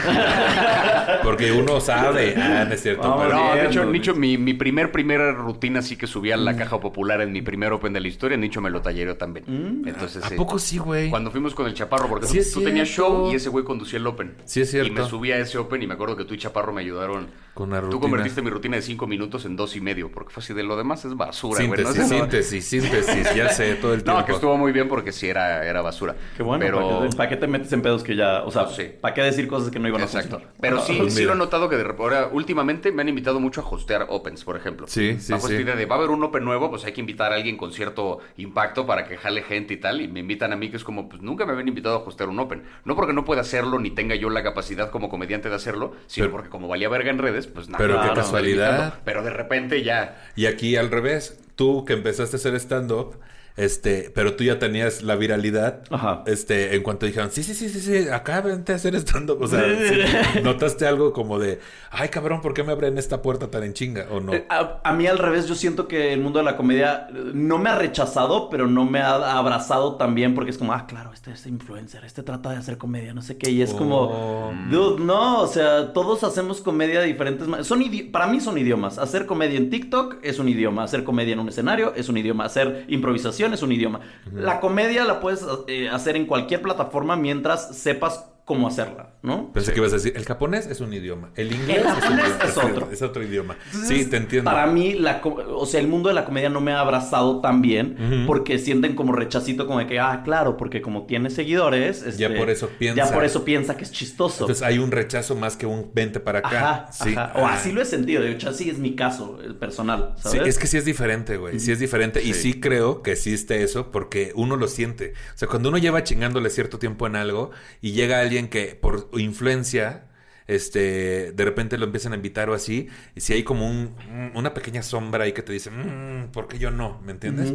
[1.22, 2.34] Porque uno sabe.
[2.36, 3.02] Ah, no es cierto.
[3.08, 6.36] Vamos pero- No, de hecho, Nicho, mi, mi primer, primera rutina sí que subí a
[6.36, 9.84] la caja popular en mi primer Open de la historia, Nicho me lo tallereó también.
[9.86, 10.34] Entonces, ¿A sí.
[10.34, 11.08] poco sí, güey?
[11.08, 14.00] Cuando fuimos con el Chaparro, porque Sí tú, tú tenías show y ese güey conducía
[14.00, 14.34] el Open.
[14.44, 14.88] Sí es cierto.
[14.90, 17.28] Y me subí a ese Open y me acuerdo que tú y Chaparro me ayudaron.
[17.54, 18.00] Con una Tú rutina.
[18.00, 20.76] convertiste mi rutina de cinco minutos en dos y medio, porque fue así de lo
[20.76, 21.78] demás es basura, güey.
[21.84, 22.18] Síntesis, ¿no?
[22.18, 22.64] No- síntesis,
[23.04, 23.34] síntesis.
[23.34, 24.20] Ya sé, todo el tiempo.
[24.20, 26.14] No, que estuvo muy bien porque sí era, era basura.
[26.36, 27.08] Qué bueno, Pero...
[27.16, 28.90] ¿para, qué, te metes en pedos que ya, o sea, Sí.
[29.00, 30.38] ¿para qué decir cosas que no iban a Exacto.
[30.38, 30.54] funcionar?
[30.60, 33.40] Pero sí, Pues sí lo he notado que de repente, ahora, últimamente me han invitado
[33.40, 34.86] mucho a hostear Opens, por ejemplo.
[34.88, 35.54] Sí, sí, Bajo sí.
[35.54, 37.56] esta idea de va a haber un Open nuevo, pues hay que invitar a alguien
[37.56, 40.00] con cierto impacto para que jale gente y tal.
[40.00, 42.28] Y me invitan a mí, que es como, pues nunca me habían invitado a hostear
[42.28, 42.62] un Open.
[42.84, 46.26] No porque no pueda hacerlo ni tenga yo la capacidad como comediante de hacerlo, sino
[46.26, 47.78] Pero- porque como valía verga en redes, pues nada.
[47.78, 48.94] Pero qué casualidad.
[49.04, 50.22] Pero de repente ya.
[50.36, 53.16] Y aquí al revés, tú que empezaste a hacer stand-up,
[53.64, 56.22] este, pero tú ya tenías la viralidad, Ajá.
[56.26, 59.46] este, en cuanto dijeron, sí, sí, sí, sí, sí, acá vente a hacer stand-up, o
[59.46, 63.62] sea, sí, notaste algo como de, ay cabrón, ¿por qué me abren esta puerta tan
[63.64, 64.06] en chinga?
[64.10, 64.32] ¿O no?
[64.34, 67.58] Eh, A, a mí al revés, yo siento que el mundo de la comedia no
[67.58, 71.32] me ha rechazado, pero no me ha abrazado también porque es como, ah, claro, este
[71.32, 73.78] es influencer, este trata de hacer comedia, no sé qué, y es Oh.
[73.78, 77.66] como, dude, no, o sea, todos hacemos comedia de diferentes maneras.
[77.66, 77.80] Son
[78.12, 78.98] para mí son idiomas.
[78.98, 82.44] Hacer comedia en TikTok es un idioma, hacer comedia en un escenario es un idioma,
[82.44, 84.00] hacer improvisación es un idioma.
[84.32, 89.52] La comedia la puedes eh, hacer en cualquier plataforma mientras sepas cómo hacerla, ¿no?
[89.52, 92.18] Pensé que ibas a decir, el japonés es un idioma, el inglés El es, un
[92.18, 92.88] idioma, es otro.
[92.90, 93.56] es otro idioma.
[93.66, 94.50] Entonces, sí, te entiendo.
[94.50, 97.62] Para mí, la, o sea, el mundo de la comedia no me ha abrazado tan
[97.62, 98.26] bien Ujú.
[98.26, 102.34] porque sienten como rechacito, como de que, ah, claro, porque como tiene seguidores, este, Ya
[102.34, 103.04] por eso piensa.
[103.06, 104.42] Ya por eso piensa que es chistoso.
[104.44, 106.48] Entonces hay un rechazo más que un vente para acá.
[106.48, 107.10] ajá, sí.
[107.16, 107.32] ajá.
[107.36, 107.54] O Ah.
[107.54, 108.22] así lo he sentido.
[108.22, 111.60] De hecho, así es mi caso el personal, Sí, es que sí es diferente, güey.
[111.60, 112.20] Sí es diferente.
[112.22, 115.12] Y sí creo que existe eso porque uno lo siente.
[115.34, 119.08] O sea, cuando uno lleva chingándole cierto tiempo en algo y llega alguien que por
[119.14, 120.06] influencia,
[120.46, 124.32] este, de repente lo empiezan a invitar o así, y si hay como un, un-
[124.34, 127.00] una pequeña sombra ahí que te dice, "Mm, ¿por qué yo no?
[127.04, 127.52] ¿Me entiendes?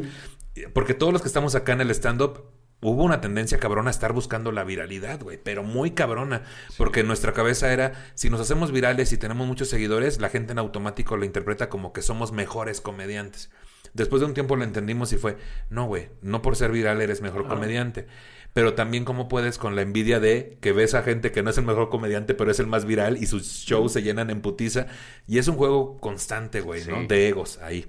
[0.74, 2.44] Porque todos los que estamos acá en el stand-up,
[2.82, 6.44] hubo una tendencia cabrona a estar buscando la viralidad, güey, pero muy cabrona,
[6.78, 10.60] porque nuestra cabeza era, si nos hacemos virales y tenemos muchos seguidores, la gente en
[10.60, 13.50] automático lo interpreta como que somos mejores comediantes.
[13.94, 15.38] Después de un tiempo lo entendimos y fue,
[15.70, 18.08] no, güey, no por ser viral eres mejor comediante,
[18.56, 21.58] pero también cómo puedes con la envidia de que ves a gente que no es
[21.58, 24.88] el mejor comediante, pero es el más viral y sus shows se llenan en putiza,
[25.28, 27.02] y es un juego constante, güey, ¿no?
[27.02, 27.08] Sí.
[27.08, 27.86] De egos ahí.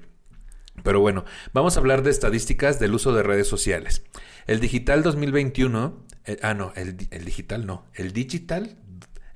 [0.83, 4.03] Pero bueno, vamos a hablar de estadísticas del uso de redes sociales.
[4.49, 8.77] El digital 2021, eh, ah, no, el, el digital no, el digital,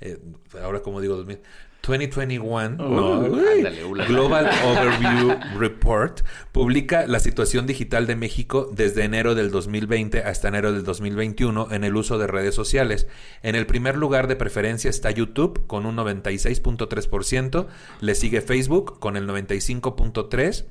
[0.00, 0.18] eh,
[0.60, 1.42] ahora como digo, 2000,
[1.90, 4.06] 2021, no, Uy, uy, ándale, ula.
[4.06, 6.20] Global Overview Report
[6.52, 11.84] publica la situación digital de México desde enero del 2020 hasta enero del 2021 en
[11.84, 13.08] el uso de redes sociales.
[13.42, 17.66] En el primer lugar de preferencia está YouTube con un 96.3%,
[18.00, 20.64] le sigue Facebook con el 95.3%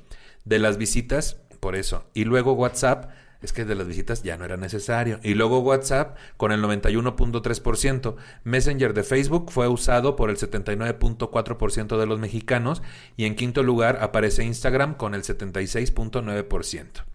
[0.45, 3.11] de las visitas, por eso, y luego WhatsApp.
[3.41, 5.19] Es que de las visitas ya no era necesario.
[5.23, 8.15] Y luego WhatsApp con el 91.3%.
[8.43, 12.81] Messenger de Facebook fue usado por el 79.4% de los mexicanos.
[13.15, 17.05] Y en quinto lugar aparece Instagram con el 76.9%.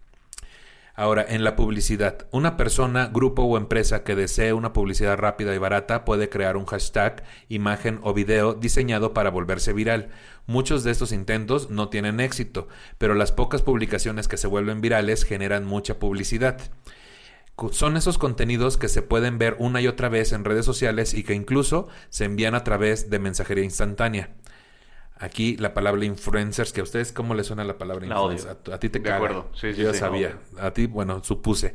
[0.97, 5.57] Ahora, en la publicidad, una persona, grupo o empresa que desee una publicidad rápida y
[5.57, 10.09] barata puede crear un hashtag, imagen o video diseñado para volverse viral.
[10.47, 15.25] Muchos de estos intentos no tienen éxito, pero las pocas publicaciones que se vuelven virales
[15.25, 16.61] generan mucha publicidad.
[17.71, 21.23] Son esos contenidos que se pueden ver una y otra vez en redes sociales y
[21.23, 24.29] que incluso se envían a través de mensajería instantánea.
[25.17, 28.57] Aquí la palabra influencers, que a ustedes, ¿cómo les suena la palabra La influencer?
[28.71, 29.15] A, a ti te De caga.
[29.15, 29.49] acuerdo.
[29.53, 29.99] Sí, sí, Yo ya sí.
[29.99, 30.39] sabía.
[30.59, 31.73] A ti, bueno, supuse.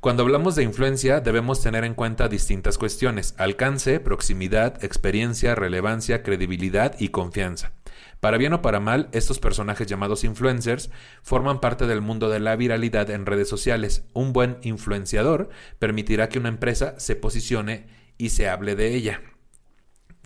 [0.00, 6.96] Cuando hablamos de influencia, debemos tener en cuenta distintas cuestiones: alcance, proximidad, experiencia, relevancia, credibilidad
[6.98, 7.72] y confianza.
[8.18, 10.90] Para bien o para mal, estos personajes llamados influencers
[11.22, 14.04] forman parte del mundo de la viralidad en redes sociales.
[14.14, 17.86] Un buen influenciador permitirá que una empresa se posicione
[18.18, 19.22] y se hable de ella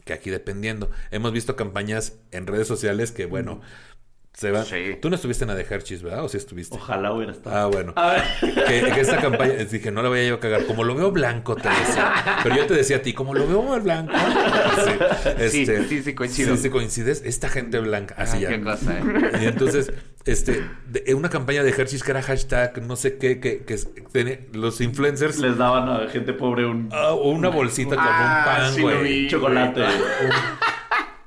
[0.05, 0.91] que aquí dependiendo.
[1.11, 3.61] Hemos visto campañas en redes sociales que, bueno,
[4.35, 4.65] Se va.
[4.65, 4.97] Sí.
[5.01, 6.25] Tú no estuviste en la de Hershey's, ¿verdad?
[6.25, 6.75] ¿O sí estuviste?
[6.77, 7.57] Ojalá hubiera estado.
[7.57, 7.93] Ah, bueno.
[7.95, 8.23] A ver.
[8.67, 10.67] Que, que esta campaña, dije, no la voy a yo a cagar.
[10.67, 12.13] Como lo veo blanco, te decía.
[12.43, 14.13] Pero yo te decía a ti, como lo veo muy blanco.
[15.49, 16.57] Sí, Sí, sí, sí, coincido.
[16.57, 17.23] Sí, sí, coincides.
[17.25, 18.17] Esta gente blanca.
[18.19, 18.49] Así Ah, ya.
[18.49, 19.03] qué cosa, ¿eh?
[19.43, 19.93] Y entonces,
[20.25, 23.79] este, de- una campaña de Hershey's que era hashtag, no sé qué, que, que
[24.53, 25.39] los influencers.
[25.39, 28.83] Les daban a gente pobre un ah, o una bolsita con Ah, un pan, sí
[28.83, 29.29] güey.
[29.29, 29.83] chocolate.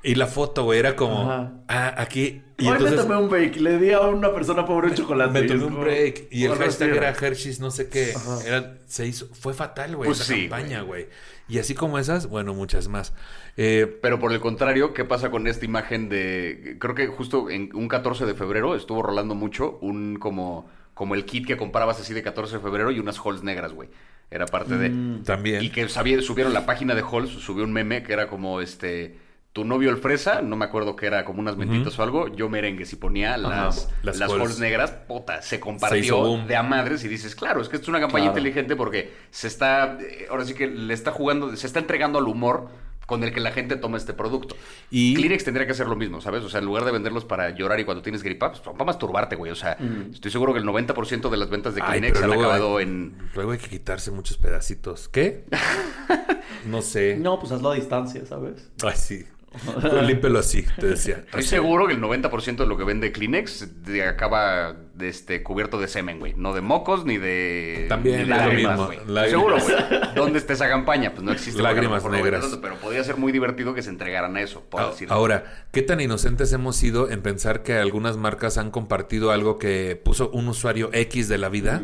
[0.08, 1.52] Y la foto, güey, era como, Ajá.
[1.68, 2.42] ah, aquí.
[2.56, 3.56] Y Hoy entonces me tomé un break.
[3.56, 5.32] Le di a una persona pobre un chocolate.
[5.32, 6.28] me Y tomé un como- break.
[6.30, 8.14] Y el hashtag era Hershey's, no sé qué.
[8.46, 11.08] Era, se hizo, fue fatal, güey, Pues esa sí, campaña, güey.
[11.46, 13.12] Y así como esas, bueno, muchas más.
[13.56, 16.76] Eh, Pero por el contrario, ¿qué pasa con esta imagen de...
[16.80, 21.24] Creo que justo en un 14 de febrero estuvo rolando mucho un como, como el
[21.26, 23.88] kit que comprabas así de 14 de febrero y unas halls negras, güey.
[24.30, 25.22] Era parte de...
[25.24, 25.62] también.
[25.62, 29.27] Y que sabía- subieron la página de halls, subió un meme que era como este...
[29.58, 32.48] Tu novio el fresa, no me acuerdo que era como unas mentitas o algo, yo
[32.48, 37.08] merengues y ponía las, Las las, halls negras, puta, se compartió de a madres y
[37.08, 38.38] dices, claro, es que esto es una campaña Claro.
[38.38, 42.28] inteligente porque se está, eh, ahora sí que le está jugando, se está entregando al
[42.28, 42.68] humor
[43.06, 44.54] con el que la gente toma este producto.
[44.90, 46.44] Y- Kleenex tendría que hacer lo mismo, ¿sabes?
[46.44, 49.34] O sea, en lugar de venderlos para llorar y cuando tienes gripa, pues para masturbarte,
[49.34, 49.50] güey.
[49.50, 49.76] O sea,
[50.12, 52.84] estoy seguro que el 90% de las ventas de Ay, Kleenex pero han acabado hay-
[52.84, 53.16] en...
[53.34, 55.08] Luego hay que quitarse muchos pedacitos.
[55.08, 55.46] ¿Qué?
[56.66, 57.16] no sé.
[57.18, 58.68] No, pues hazlo a distancia, ¿sabes?
[58.84, 59.24] Ay, sí.
[60.06, 61.16] Límpelo así, te decía.
[61.24, 61.48] Estoy Así.
[61.48, 65.88] seguro que el 90% de lo que vende Kleenex de- acaba de este, cubierto de
[65.88, 66.34] semen, güey.
[66.36, 67.86] No de mocos ni de.
[67.88, 69.30] También ni de es lo lágrimas, mismo, güey.
[69.30, 69.76] Seguro, güey.
[70.14, 71.12] ¿Dónde está esa campaña?
[71.12, 71.62] Pues no existe.
[71.62, 72.42] Lágrimas no negras.
[72.42, 75.08] tanto, Pero podría ser muy divertido que se entregaran a eso, por Ah, decir.
[75.10, 80.00] Ahora, ¿qué tan inocentes hemos sido en pensar que algunas marcas han compartido algo que
[80.04, 81.82] puso un usuario X de la vida?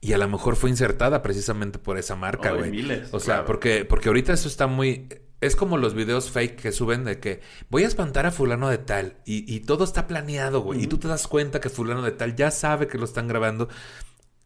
[0.00, 2.70] Y a lo mejor fue insertada precisamente por esa marca, güey.
[2.72, 3.44] miles, o sea, claro.
[3.46, 5.06] porque, porque ahorita eso está muy...
[5.42, 8.78] Es como los videos fake que suben de que voy a espantar a fulano de
[8.78, 10.84] tal y, y todo está planeado, güey.
[10.84, 13.68] Y tú te das cuenta que fulano de tal ya sabe que lo están grabando.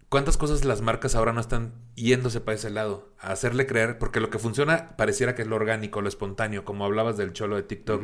[0.08, 3.10] ¿Cuántas cosas las marcas ahora no están yéndose para ese lado?
[3.18, 6.84] A hacerle creer, porque lo que funciona pareciera que es lo orgánico, lo espontáneo, como
[6.84, 8.02] hablabas del cholo de TikTok.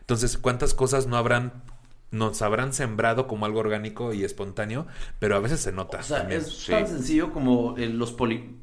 [0.00, 1.62] Entonces, ¿cuántas cosas no habrán,
[2.10, 4.88] nos habrán sembrado como algo orgánico y espontáneo?
[5.20, 6.00] Pero a veces se nota.
[6.00, 6.40] O sea, también.
[6.40, 6.72] es Sí.
[6.72, 8.58] tan sencillo como eh, los poli...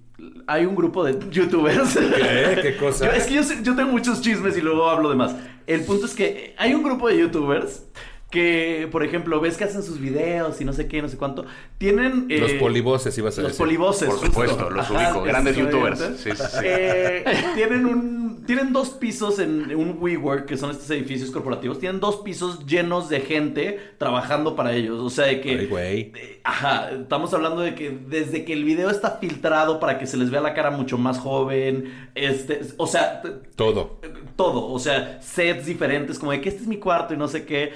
[0.47, 1.97] Hay un grupo de youtubers.
[1.97, 2.59] ¿Qué?
[2.61, 3.05] ¿Qué cosa?
[3.11, 5.35] Yo- es que yo tengo muchos chismes y luego hablo de más.
[5.67, 7.85] El punto es que hay un grupo de youtubers
[8.31, 11.45] que, por ejemplo, ves que hacen sus videos y no sé qué, no sé cuánto.
[11.77, 12.25] Tienen...
[12.29, 13.63] eh, Los polivoces, ibas a Los decir.
[13.65, 14.07] polivoces.
[14.07, 14.27] Por justo.
[14.31, 15.21] supuesto, los ubico.
[15.23, 15.99] Grandes youtubers.
[16.17, 16.57] Sí, sí, sí.
[16.63, 17.23] Eh,
[17.55, 21.77] tienen un tienen dos pisos en un WeWork, que son estos edificios corporativos.
[21.79, 24.99] Tienen dos pisos llenos de gente trabajando para ellos.
[24.99, 25.51] O sea, de que...
[25.59, 25.99] Ay, güey.
[26.15, 30.17] eh, Ajá, estamos hablando de que desde que el video está filtrado para que se
[30.17, 33.21] les vea la cara mucho más joven, este, o sea,
[33.55, 33.99] Todo.
[34.35, 37.45] todo, o sea, sets diferentes, como de que este es mi cuarto y no sé
[37.45, 37.73] qué.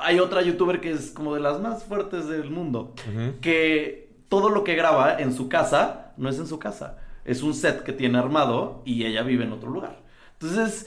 [0.00, 2.94] Hay otra youtuber que es como de las más fuertes del mundo,
[3.40, 7.54] que todo lo que graba en su casa no es en su casa, es un
[7.54, 10.00] set que tiene armado y ella vive en otro lugar.
[10.40, 10.86] Entonces,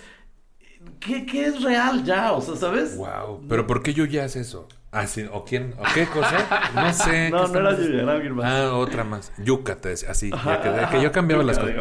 [0.99, 2.31] ¿qué, qué es real ya?
[2.33, 2.97] O sea, ¿sabes?
[2.97, 3.45] Wow.
[3.47, 4.67] ¿Pero por qué Yuya hace eso?
[4.91, 5.25] Ah, sí.
[5.31, 5.73] ¿O quién?
[5.77, 6.69] ¿O qué cosa?
[6.75, 7.29] No sé.
[7.31, 8.45] No, ¿qué no era Yuya, era alguien más.
[8.45, 9.31] Ah, otra más.
[9.37, 10.11] Yuca, te decía.
[10.11, 10.29] Así.
[10.29, 11.75] ya que, que yo cambiaba las cosas.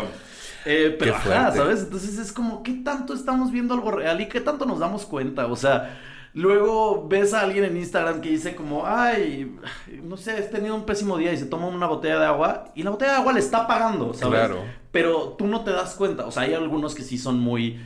[0.64, 1.52] Eh, pero ajá.
[1.52, 1.80] ¿sabes?
[1.80, 5.46] Entonces es como, ¿qué tanto estamos viendo algo real y qué tanto nos damos cuenta?
[5.46, 5.98] O sea,
[6.34, 9.56] luego ves a alguien en Instagram que dice como, ay,
[10.02, 12.82] no sé, he tenido un pésimo día y se toma una botella de agua y
[12.82, 14.38] la botella de agua le está pagando, ¿sabes?
[14.38, 14.62] Claro.
[14.92, 16.26] Pero tú no te das cuenta.
[16.26, 17.80] O sea, hay algunos que sí son muy...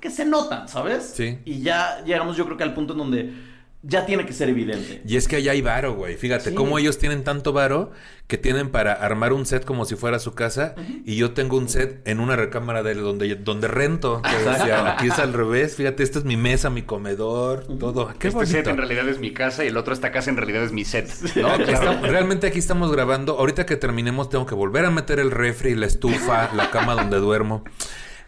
[0.00, 1.12] que se notan, ¿sabes?
[1.14, 1.38] Sí.
[1.44, 3.49] Y ya llegamos yo creo que al punto en donde
[3.82, 5.00] ya tiene que ser evidente.
[5.06, 6.16] Y es que allá hay varo, güey.
[6.16, 6.54] Fíjate, Sí.
[6.54, 7.90] cómo ellos tienen tanto varo
[8.26, 10.74] que tienen para armar un set como si fuera su casa.
[11.04, 14.22] Y yo tengo un set en una recámara de donde, donde rento.
[14.22, 15.74] Que decía, aquí es al revés.
[15.76, 18.12] Fíjate, esta es mi mesa, mi comedor, todo.
[18.18, 20.62] Qué este set en realidad es mi casa y el otro esta casa en realidad
[20.62, 21.08] es mi set.
[21.36, 21.48] ¿no?
[21.56, 21.64] Claro.
[21.64, 23.38] estamos- realmente aquí estamos grabando.
[23.38, 27.16] Ahorita que terminemos tengo que volver a meter el refri, la estufa, la cama donde
[27.18, 27.64] duermo.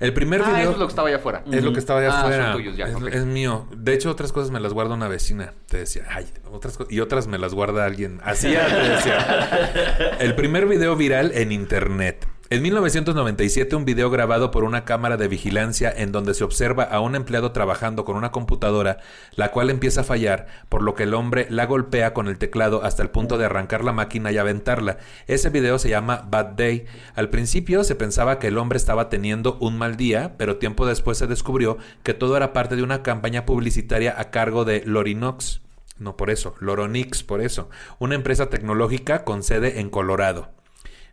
[0.02, 0.60] El primer Ah, video...
[0.62, 1.44] eso es lo que estaba allá afuera.
[1.50, 2.52] Es lo que estaba allá Ah, son afuera.
[2.52, 3.06] tuyos ya, es, ok.
[3.12, 3.66] es mío.
[3.74, 5.52] De hecho, otras cosas me las guarda una vecina.
[5.68, 8.20] Te decía, ay, otras co- y otras me las guarda alguien.
[8.24, 10.16] Así ya te decía.
[10.20, 12.26] El primer video viral en internet.
[12.52, 17.00] En 1997, un video grabado por una cámara de vigilancia en donde se observa a
[17.00, 18.98] un empleado trabajando con una computadora,
[19.36, 22.84] la cual empieza a fallar, por lo que el hombre la golpea con el teclado
[22.84, 24.98] hasta el punto de arrancar la máquina y aventarla.
[25.26, 26.84] Ese video se llama Bad Day.
[27.14, 31.16] Al principio se pensaba que el hombre estaba teniendo un mal día, pero tiempo después
[31.16, 35.62] se descubrió que todo era parte de una campaña publicitaria a cargo de Lorinox.
[35.98, 40.50] No por eso, Loronix por eso, una empresa tecnológica con sede en Colorado.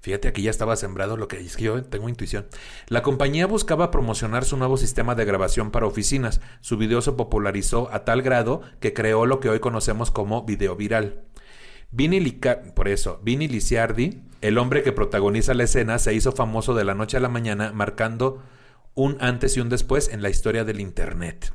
[0.10, 2.48] Fíjate, aquí ya estaba sembrado lo que es que yo tengo intuición.
[2.88, 6.42] La compañía buscaba promocionar su nuevo sistema de grabación para oficinas.
[6.62, 10.76] Su video se popularizó a tal grado que creó lo que hoy conocemos como video
[10.76, 11.26] viral.
[11.96, 16.96] Lica- por eso, Liciardi, el hombre que protagoniza la escena, se hizo famoso de la
[16.96, 18.42] noche a la mañana, marcando
[18.96, 21.54] un antes y un después en la historia del Internet.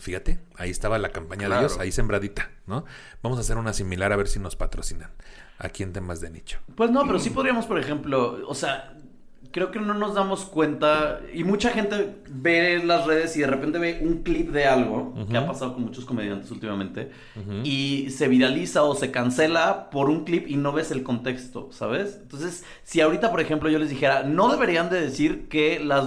[0.00, 1.60] Fíjate, ahí estaba la campaña Claro.
[1.62, 2.84] de ellos, ahí sembradita, ¿no?
[3.22, 5.10] Vamos a hacer una similar a ver si nos patrocinan
[5.58, 6.58] aquí en temas de nicho.
[6.74, 8.96] Pues no, pero sí podríamos, por ejemplo, o sea,
[9.52, 13.78] creo que no nos damos cuenta y mucha gente ve las redes y de repente
[13.78, 17.10] ve un clip de algo, que ha pasado con muchos comediantes últimamente,
[17.64, 22.20] y se viraliza o se cancela por un clip y no ves el contexto, ¿sabes?
[22.22, 26.06] Entonces, si ahorita, por ejemplo, yo les dijera, no deberían de decir que las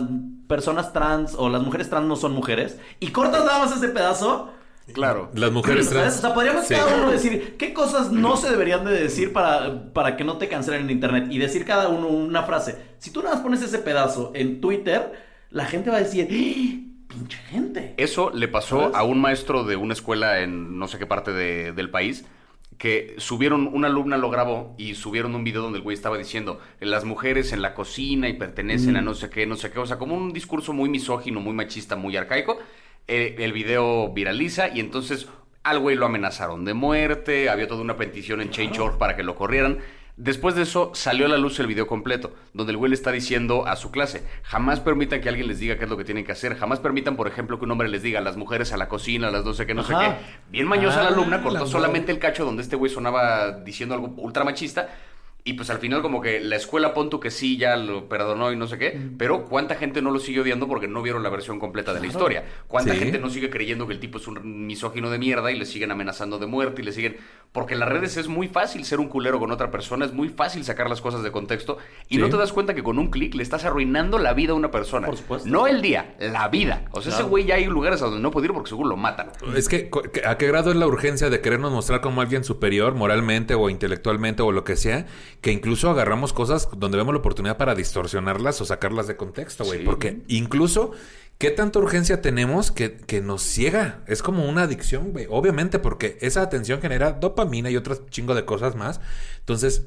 [0.53, 4.51] personas trans o las mujeres trans no son mujeres, y cortas nada más ese pedazo,
[4.93, 5.31] Claro.
[5.33, 6.01] Las mujeres ¿Sabes?
[6.01, 6.17] trans.
[6.17, 6.73] O sea, podríamos Sí.
[6.75, 10.49] cada uno decir qué cosas no se deberían de decir para, para que no te
[10.49, 12.75] cancelen en internet y decir cada uno una frase.
[12.99, 15.13] Si tú nada más pones ese pedazo en Twitter,
[15.51, 17.07] la gente va a decir, ¡Ah!
[17.07, 17.93] pinche gente.
[17.95, 18.95] Eso le pasó ¿Sabes?
[18.97, 22.25] a un maestro de una escuela en no sé qué parte de- del país
[22.83, 26.59] que subieron, una alumna lo grabó y subieron un video donde el güey estaba diciendo
[26.81, 29.05] las mujeres en la cocina y pertenecen a Mm.
[29.05, 31.95] no sé qué, no sé qué, o sea, como un discurso muy misógino, muy machista,
[31.95, 32.59] muy arcaico.
[33.07, 35.29] Eh, el video viraliza y entonces
[35.63, 39.35] al güey lo amenazaron de muerte, había toda una petición en Change.org para que lo
[39.35, 39.77] corrieran.
[40.15, 43.11] Después de eso salió a la luz el video completo, donde el güey le está
[43.11, 46.23] diciendo a su clase, jamás permitan que alguien les diga qué es lo que tienen
[46.23, 48.87] que hacer, jamás permitan, por ejemplo, que un hombre les diga las mujeres a la
[48.87, 50.13] cocina, las no sé qué, no sé qué.
[50.49, 54.13] Bien mañosa la Ah, alumna, cortó solamente el cacho donde este güey sonaba diciendo algo
[54.17, 54.87] ultra machista.
[55.45, 58.53] Y pues al final como que la escuela pon tú que sí, ya lo perdonó
[58.53, 61.29] y no sé qué, pero cuánta gente no lo sigue odiando porque no vieron la
[61.29, 62.45] versión completa de la historia.
[62.69, 62.99] Cuánta Sí.
[62.99, 65.91] gente no sigue creyendo que el tipo es un misógino de mierda y le siguen
[65.91, 67.17] amenazando de muerte y le siguen...
[67.51, 70.29] Porque en las redes es muy fácil ser un culero con otra persona, es muy
[70.29, 71.77] fácil sacar las cosas de contexto
[72.07, 72.21] y Sí.
[72.21, 74.71] no te das cuenta que con un clic le estás arruinando la vida a una
[74.71, 75.05] persona.
[75.07, 75.47] Por supuesto.
[75.49, 76.85] No el día, la vida.
[76.93, 78.97] O sea, ese güey ya hay lugares a donde no puede ir porque seguro lo
[78.97, 79.29] matan.
[79.55, 79.91] Es que-
[80.25, 84.41] ¿a qué grado es la urgencia de querernos mostrar como alguien superior moralmente o intelectualmente
[84.41, 85.05] o lo que sea?
[85.43, 89.79] Que incluso agarramos cosas donde vemos la oportunidad para distorsionarlas o sacarlas de contexto, güey.
[89.79, 89.85] Sí.
[89.85, 90.93] Porque incluso,
[91.37, 94.03] ¿qué tanta urgencia tenemos que, que nos ciega?
[94.07, 95.27] Es como una adicción, güey.
[95.29, 99.01] Obviamente, porque esa atención genera dopamina y otras chingo de cosas más.
[99.39, 99.85] Entonces,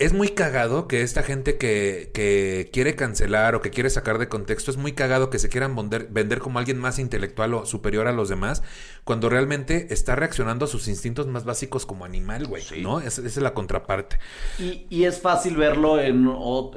[0.00, 4.28] es muy cagado que esta gente que, que quiere cancelar o que quiere sacar de
[4.28, 8.08] contexto, es muy cagado que se quieran vender, vender como alguien más intelectual o superior
[8.08, 8.62] a los demás,
[9.04, 12.80] cuando realmente está reaccionando a sus instintos más básicos como animal, güey, Sí.
[12.82, 12.98] ¿no?
[13.00, 14.18] Es- esa es la contraparte.
[14.58, 16.26] Y, y es fácil verlo en,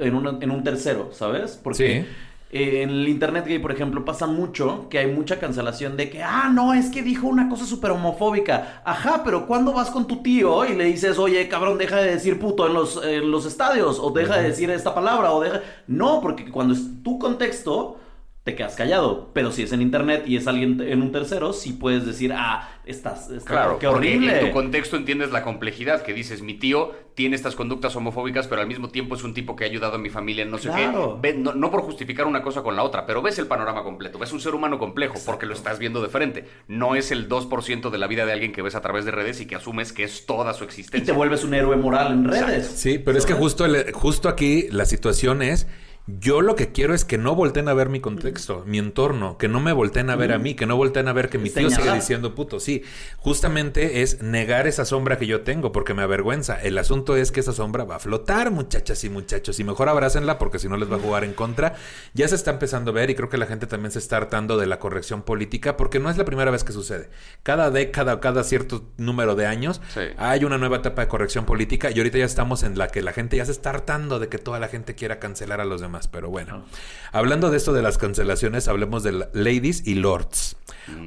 [0.00, 1.58] en, una- en un tercero, ¿sabes?
[1.62, 2.08] Porque Sí.
[2.50, 6.22] Eh, en el internet gay, por ejemplo, pasa mucho que hay mucha cancelación de que,
[6.22, 8.82] ah, no, es que dijo una cosa súper homofóbica.
[8.84, 12.38] Ajá, pero cuando vas con tu tío y le dices, oye, cabrón, deja de decir
[12.38, 15.60] puto en los, en los estadios, o deja de decir esta palabra, o deja...
[15.86, 18.00] No, porque cuando es tu contexto...
[18.48, 21.74] Te quedas callado, pero si es en internet y es alguien en un tercero, sí
[21.74, 24.40] puedes decir, ah, estás, está- Claro, qué horrible.
[24.40, 28.62] en tu contexto entiendes la complejidad que dices, mi tío tiene estas conductas homofóbicas, pero
[28.62, 30.70] al mismo tiempo es un tipo que ha ayudado a mi familia en no sé
[30.70, 31.18] Claro.
[31.20, 31.32] qué.
[31.34, 34.18] Ve- no, no por justificar una cosa con la otra, pero ves el panorama completo,
[34.18, 36.46] ves un ser humano complejo porque lo estás viendo de frente.
[36.68, 39.42] No es el 2% de la vida de alguien que ves a través de redes
[39.42, 41.04] y que asumes que es toda su Y existencia.
[41.04, 42.66] te vuelves un héroe moral en redes.
[42.66, 45.66] Sí, pero es que justo, el- justo aquí la situación es,
[46.20, 49.46] yo lo que quiero es que no volteen a ver mi contexto, mi entorno, que
[49.46, 51.68] no me volteen a ver a mí, que no volteen a ver que mi tío
[51.68, 52.60] sigue diciendo puto.
[52.60, 52.82] Sí,
[53.18, 56.60] justamente es negar esa sombra que yo tengo porque me avergüenza.
[56.62, 60.38] El asunto es que esa sombra va a flotar, muchachas y muchachos, y mejor abrácenla
[60.38, 61.74] porque si no les va a jugar en contra.
[62.14, 64.56] Ya se está empezando a ver y creo que la gente también se está hartando
[64.56, 67.10] de la corrección política porque no es la primera vez que sucede.
[67.42, 70.00] Cada década o cada cierto número de años Sí.
[70.16, 73.12] hay una nueva etapa de corrección política y ahorita ya estamos en la que la
[73.12, 75.97] gente ya se está hartando de que toda la gente quiera cancelar a los demás.
[76.06, 76.64] Pero bueno,
[77.10, 80.56] hablando de esto de las cancelaciones, hablemos de la- ladies y lords.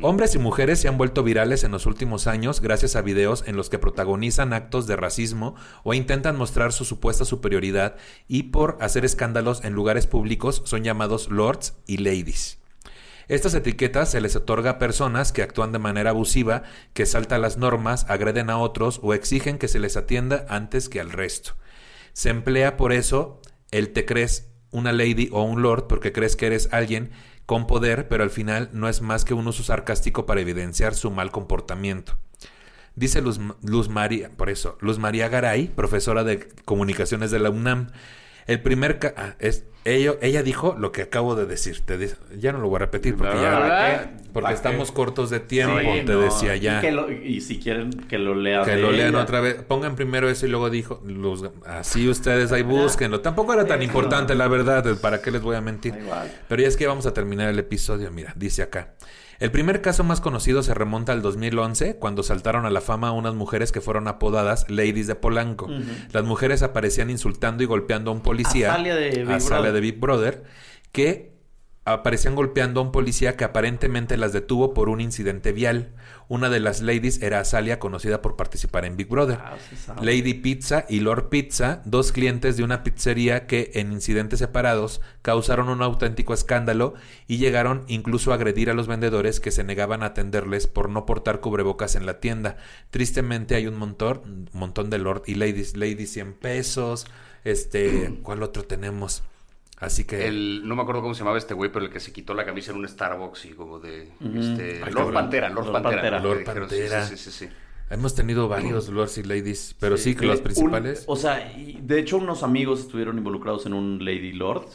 [0.02, 3.56] Hombres y mujeres se han vuelto virales en los últimos años gracias a videos en
[3.56, 7.96] los que protagonizan actos de racismo o intentan mostrar su supuesta superioridad
[8.28, 12.60] y por hacer escándalos en lugares públicos son llamados lords y ladies.
[13.28, 16.64] Estas etiquetas se les otorga a personas que actúan de manera abusiva,
[16.94, 21.00] que saltan las normas, agreden a otros o exigen que se les atienda antes que
[21.00, 21.56] al resto.
[22.14, 23.40] Se emplea por eso
[23.72, 27.12] el te crees una lady o un lord porque crees que eres alguien
[27.46, 31.12] con poder, pero al final no es más que un uso sarcástico para evidenciar su
[31.12, 32.18] mal comportamiento.
[32.96, 37.92] Dice Luz, Luz María, por eso, Luz María Garay, profesora de comunicaciones de la UNAM.
[38.48, 39.00] El primer...
[39.16, 41.82] ah, es, ello- ella dijo lo que acabo de decir.
[41.82, 41.98] Te
[42.38, 44.96] ya no lo voy a repetir porque, ya- porque ¿Para estamos qué?
[44.96, 45.80] cortos de tiempo.
[45.80, 46.82] Sí, te no, decía y ya.
[46.82, 48.64] que lo- Y, si quieren que lo lean.
[48.66, 49.24] Que lo lean ella.
[49.24, 49.56] otra vez.
[49.64, 53.22] Pongan primero eso y luego dijo, los- así ustedes ahí búsquenlo.
[53.22, 53.88] Tampoco era tan Eso.
[53.88, 55.96] importante, la verdad, ¿para qué les voy a mentir?
[55.96, 56.32] Igual.
[56.48, 58.94] Pero ya es que vamos a terminar el episodio, mira, dice acá.
[59.42, 63.34] El primer caso más conocido se remonta al 2011, cuando saltaron a la fama unas
[63.34, 65.68] mujeres que fueron apodadas Ladies de Polanco.
[66.12, 68.72] Las mujeres aparecían insultando y golpeando a un policía.
[68.72, 69.74] Azalea de Big Brother.
[69.74, 70.44] de Big Brother,
[70.92, 71.31] que
[71.84, 75.90] aparecían golpeando a un policía que aparentemente las detuvo por un incidente vial.
[76.28, 79.40] Una de las ladies era Azalia, conocida por participar en Big Brother.
[79.42, 79.58] Ah.
[80.00, 85.70] Lady Pizza y Lord Pizza, dos clientes de una pizzería que en incidentes separados causaron
[85.70, 86.94] un auténtico escándalo
[87.28, 91.08] y llegaron incluso a agredir a los vendedores que se negaban a atenderles por no
[91.08, 92.58] portar cubrebocas en la tienda.
[92.92, 94.22] Tristemente hay un montón,
[94.54, 97.08] un montón de Lord y Ladies, Lady 100 pesos,
[97.44, 99.24] este, ¿cuál otro tenemos?
[99.82, 102.14] Así que El, no me acuerdo cómo se llamaba este güey, pero el que se
[102.14, 104.12] quitó la camisa en un Starbucks y como de...
[104.22, 104.40] Ujú.
[104.40, 105.14] este, Ay, Lord.
[105.14, 106.20] Pantera, Lord, Lord Pantera.
[106.20, 107.06] Lord Pantera.
[107.06, 107.54] Sí, sí, sí, sí.
[107.90, 111.04] hemos tenido varios Lords y Ladies, pero sí, que los un- principales.
[111.08, 114.68] o sea, y de hecho unos amigos estuvieron involucrados en un Lady Lord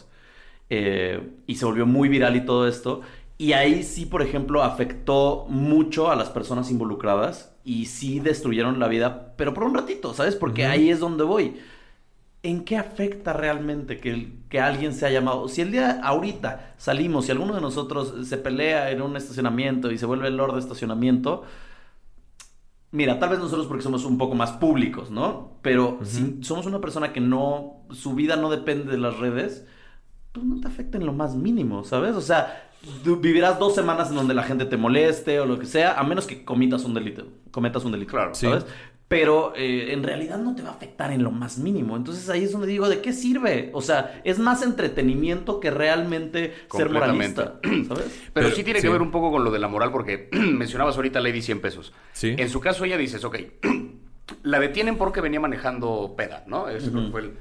[0.70, 3.02] eh, y se volvió muy viral y todo esto.
[3.38, 8.88] Y ahí sí, por ejemplo, afectó mucho a las personas involucradas y sí destruyeron la
[8.88, 10.34] vida, pero por un ratito, ¿sabes?
[10.34, 11.56] Porque ahí es donde voy.
[12.46, 15.48] ¿En qué afecta realmente que, que alguien sea llamado?
[15.48, 19.98] Si el día ahorita salimos, si alguno de nosotros se pelea en un estacionamiento y
[19.98, 21.42] se vuelve el lord de estacionamiento,
[22.92, 25.58] Mira, tal vez nosotros porque somos un poco más públicos, ¿no?
[25.60, 29.66] Pero si somos una persona que no, su vida no depende de las redes,
[30.32, 32.14] pues no te afecta en lo más mínimo, ¿sabes?
[32.14, 32.70] O sea,
[33.04, 36.26] vivirás dos semanas en donde la gente te moleste o lo que sea, a menos
[36.26, 38.34] que cometas un delito, cometas un delito, Claro.
[38.34, 38.48] Sí.
[39.08, 41.96] Pero eh, en realidad no te va a afectar en lo más mínimo.
[41.96, 43.70] Entonces ahí es donde digo, ¿de qué sirve?
[43.72, 47.42] O sea, es más entretenimiento que realmente ser Completamente.
[47.42, 47.60] moralista,
[47.94, 48.20] ¿sabes?
[48.32, 48.86] Pero, Pero- sí tiene sí.
[48.86, 51.60] que ver un poco con lo de la moral, porque mencionabas ahorita a Lady 100
[51.60, 51.92] pesos.
[52.12, 52.34] Sí.
[52.36, 53.38] En su caso, ella dices, ok,
[54.42, 56.68] la detienen porque venía manejando peda, ¿no?
[56.68, 57.32] Ese que fue el,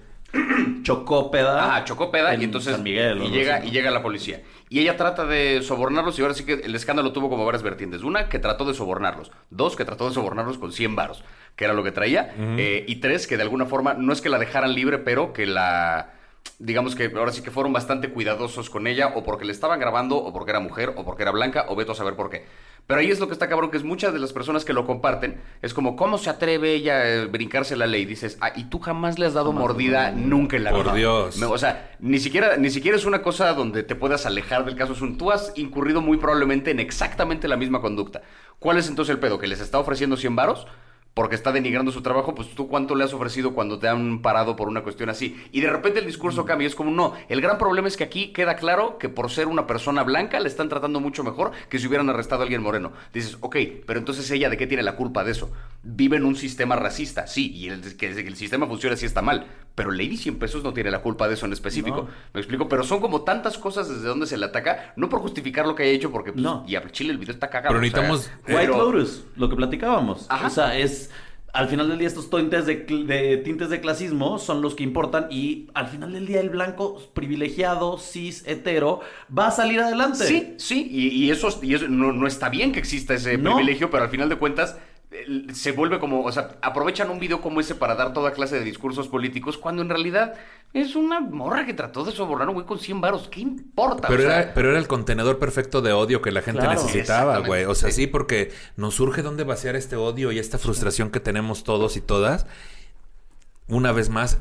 [0.84, 1.76] Chocó peda.
[1.76, 4.44] Ah, chocó peda en y entonces San Miguel, y llega así, y llega la policía.
[4.70, 8.04] Y ella trata de sobornarlos y ahora sí que el escándalo tuvo como varias vertientes.
[8.04, 9.32] Una, que trató de sobornarlos.
[9.50, 11.24] Dos, que trató de sobornarlos con 100 varos,
[11.56, 12.34] que era lo que traía.
[12.38, 15.46] Eh, y tres, que de alguna forma no es que la dejaran libre, pero que
[15.46, 16.12] la
[16.60, 20.16] digamos que ahora sí que fueron bastante cuidadosos con ella o porque le estaban grabando
[20.18, 22.46] o porque era mujer o porque era blanca o veto a saber por qué.
[22.88, 24.86] Pero ahí es lo que está cabrón, que es muchas de las personas que lo
[24.86, 28.06] comparten, es como, ¿cómo se atreve ella a brincarse la ley?
[28.06, 30.28] Dices, ah, y tú jamás le has dado mordida no, no, no.
[30.38, 30.94] nunca en la Por.
[30.94, 31.38] Dios.
[31.38, 34.76] Me- o sea, ni siquiera, ni siquiera es una cosa donde te puedas alejar del
[34.76, 34.94] caso.
[35.18, 38.22] Tú has incurrido muy probablemente en exactamente la misma conducta.
[38.60, 39.40] ¿Cuál es entonces el pedo?
[39.40, 40.68] ¿Que les está ofreciendo 100 varos?
[41.16, 44.58] Porque está denigrando su trabajo, pues tú cuánto le has ofrecido cuando te han parado
[44.58, 45.42] por una cuestión así.
[45.54, 47.14] Y de repente el discurso cambia, es como no.
[47.30, 50.50] El gran problema es que aquí queda claro que por ser una persona blanca le
[50.50, 52.92] están tratando mucho mejor que si hubieran arrestado a alguien moreno.
[53.14, 53.56] Dices, ok,
[53.88, 55.50] pero entonces ella de qué tiene la culpa de eso?
[55.84, 59.48] Vive en un sistema racista, sí, y el, que el sistema funciona así está mal.
[59.74, 61.98] Pero Lady 100 pesos no tiene la culpa de eso en específico.
[62.04, 62.08] No.
[62.34, 65.66] Me explico, pero son como tantas cosas desde donde se le ataca, no por justificar
[65.66, 66.64] lo que haya hecho, porque pues, No.
[66.68, 67.74] y a Chile el video está cagado.
[67.76, 70.26] Pero o sea, necesitamos- White pero- Lotus, lo que platicábamos.
[70.30, 70.48] Ajá.
[70.48, 71.05] O sea, es.
[71.56, 75.28] Al final del día, estos tintes de, de tintes de clasismo son los que importan.
[75.32, 79.00] Y al final del día, el blanco privilegiado, cis, hetero,
[79.36, 80.26] va a salir adelante.
[80.26, 83.56] Sí, sí, y, y eso, y eso no, no está bien que exista ese No.
[83.56, 84.78] privilegio, pero al final de cuentas
[85.54, 88.66] se vuelve como, o sea, aprovechan un video como ese para dar toda clase de
[88.66, 90.34] discursos políticos, cuando en realidad
[90.74, 93.30] es una morra que trató de sobornar a un güey con 100 varos.
[93.30, 94.08] ¿Qué importa?
[94.10, 96.82] Pero, O sea, era, pero era el contenedor perfecto de odio que la gente Claro.
[96.82, 97.64] necesitaba, güey.
[97.66, 98.02] O sea, sí.
[98.02, 102.02] sí, porque nos surge dónde vaciar este odio y esta frustración que tenemos todos y
[102.02, 102.46] todas.
[103.68, 104.38] Una vez más,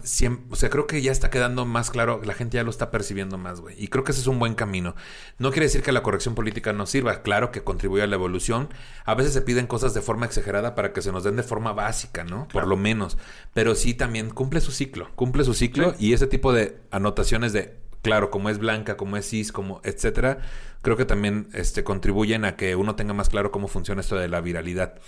[0.51, 3.39] o sea, creo que ya está quedando más claro, la gente ya lo está percibiendo
[3.39, 3.75] más, güey.
[3.83, 4.95] Y creo que ese es un buen camino.
[5.39, 8.69] No quiere decir que la corrección política no sirva, claro que contribuye a la evolución.
[9.07, 11.73] A veces se piden cosas de forma exagerada para que se nos den de forma
[11.73, 12.49] básica, ¿no?
[12.49, 13.17] Por lo menos.
[13.55, 17.79] Pero sí también cumple su ciclo, cumple su ciclo y ese tipo de anotaciones de
[18.05, 20.41] claro, como es blanca, como es cis, como etcétera,
[20.83, 24.29] creo que también este, contribuyen a que uno tenga más claro cómo funciona esto de
[24.29, 25.01] la viralidad.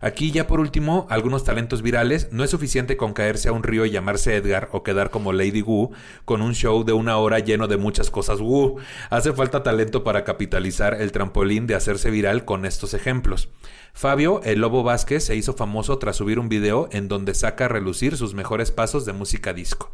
[0.00, 2.28] Aquí ya por último, algunos talentos virales.
[2.32, 5.62] No es suficiente con caerse a un río y llamarse Edgar o quedar como Lady
[5.62, 5.92] Wu
[6.24, 8.78] con un show de una hora lleno de muchas cosas Wu.
[9.10, 13.48] Hace falta talento para capitalizar el trampolín de hacerse viral con estos ejemplos.
[13.92, 17.68] Fabio, el Lobo Vázquez, se hizo famoso tras subir un video en donde saca a
[17.68, 19.90] relucir sus mejores pasos de música disco.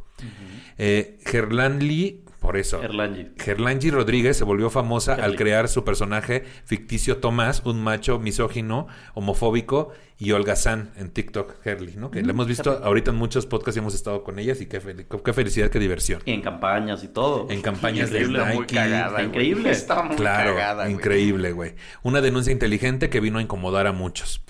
[0.77, 2.83] Eh, Gerlán Lee, Por eso.
[2.83, 3.29] Erlangi.
[3.39, 9.93] Gerlangi Rodríguez se volvió famosa al crear su personaje ficticio Tomás, un macho misógino, homofóbico
[10.19, 12.11] y holgazán en TikTok, Gerli, ¿no?
[12.11, 14.67] Que Mm, la hemos visto ahorita en muchos podcasts y hemos estado con ellas y
[14.67, 16.21] qué, fel- qué felicidad, qué diversión.
[16.27, 17.47] Y en campañas y todo.
[17.49, 18.21] En campañas de.
[18.21, 18.75] Está muy Nike.
[18.75, 19.23] cagada.
[19.23, 19.71] Increíble.
[19.71, 21.75] Está muy Claro, cagada, increíble, güey.
[22.03, 24.43] Una denuncia inteligente que vino a incomodar a muchos.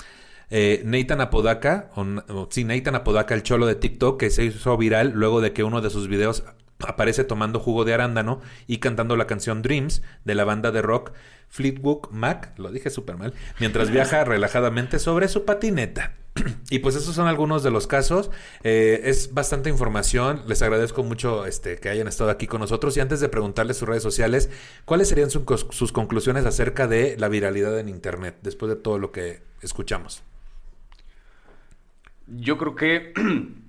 [0.50, 5.12] Eh, Nathan Apodaca, o- sí, Nathan Apodaca, el cholo de TikTok, que se hizo viral
[5.14, 6.44] luego de que uno de sus videos
[6.86, 11.12] aparece tomando jugo de arándano y cantando la canción Dreams de la banda de rock
[11.48, 16.15] Fleetwood Mac, lo dije súper mal, mientras viaja relajadamente sobre su patineta.
[16.70, 18.31] Y pues esos son algunos de los casos.
[18.65, 20.43] Eh, es bastante información.
[20.48, 22.97] Les agradezco mucho este, que hayan estado aquí con nosotros.
[22.97, 24.51] Y antes de preguntarles sus redes sociales,
[24.85, 29.12] ¿cuáles serían su- sus conclusiones acerca de la viralidad en Internet después de todo lo
[29.12, 30.24] que escuchamos?
[32.27, 33.12] Yo creo que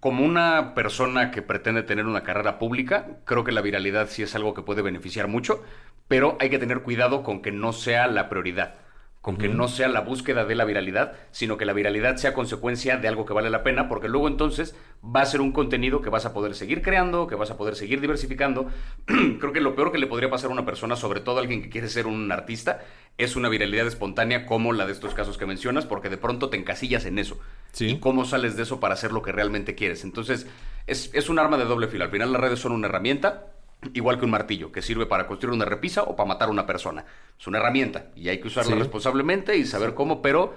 [0.00, 4.34] como una persona que pretende tener una carrera pública, creo que la viralidad sí es
[4.34, 5.62] algo que puede beneficiar mucho,
[6.08, 8.74] pero hay que tener cuidado con que no sea la prioridad,
[9.20, 12.96] con que no sea la búsqueda de la viralidad, sino que la viralidad sea consecuencia
[12.96, 14.74] de algo que vale la pena, porque luego entonces
[15.04, 17.76] va a ser un contenido que vas a poder seguir creando, que vas a poder
[17.76, 18.68] seguir diversificando.
[19.04, 21.60] creo que lo peor que le podría pasar a una persona, sobre todo a alguien
[21.60, 22.80] que quiere ser un artista,
[23.18, 26.56] es una viralidad espontánea como la de estos casos que mencionas, porque de pronto te
[26.56, 27.38] encasillas en eso.
[27.72, 27.88] Sí.
[27.88, 30.02] ¿Y cómo sales de eso para hacer lo que realmente quieres?
[30.02, 30.46] Entonces,
[30.86, 32.04] es, es un arma de doble filo.
[32.04, 33.52] Al final las redes son una herramienta,
[33.94, 36.66] igual que un martillo, que sirve para construir una repisa o para matar a una
[36.66, 37.04] persona.
[37.38, 38.78] Es una herramienta y hay que usarla Sí.
[38.78, 40.54] responsablemente y saber cómo, pero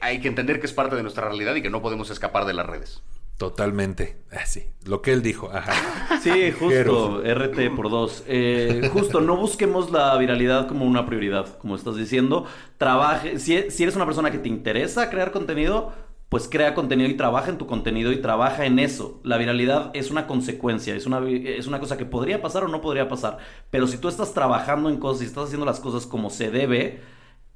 [0.00, 2.54] hay que entender que es parte de nuestra realidad y que no podemos escapar de
[2.54, 3.02] las redes.
[3.36, 4.16] Totalmente.
[4.30, 5.50] Ah, sí, lo que él dijo.
[5.52, 5.72] Ajá.
[6.22, 8.24] Sí, justo, RT por dos.
[8.28, 12.46] Eh, justo, no busquemos la viralidad como una prioridad, como estás diciendo.
[12.78, 15.92] Trabaje, si, si eres una persona que te interesa crear contenido,
[16.28, 19.20] pues crea contenido y trabaja en tu contenido y trabaja en eso.
[19.22, 22.80] La viralidad es una consecuencia, es una, es una cosa que podría pasar o no
[22.80, 23.38] podría pasar.
[23.70, 27.00] Pero si tú estás trabajando en cosas y estás haciendo las cosas como se debe,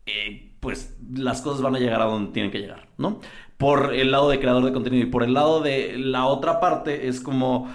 [0.06, 3.20] eh, pues las cosas van a llegar a donde tienen que llegar, ¿no?
[3.56, 7.08] Por el lado de creador de contenido y por el lado de la otra parte
[7.08, 7.68] es como,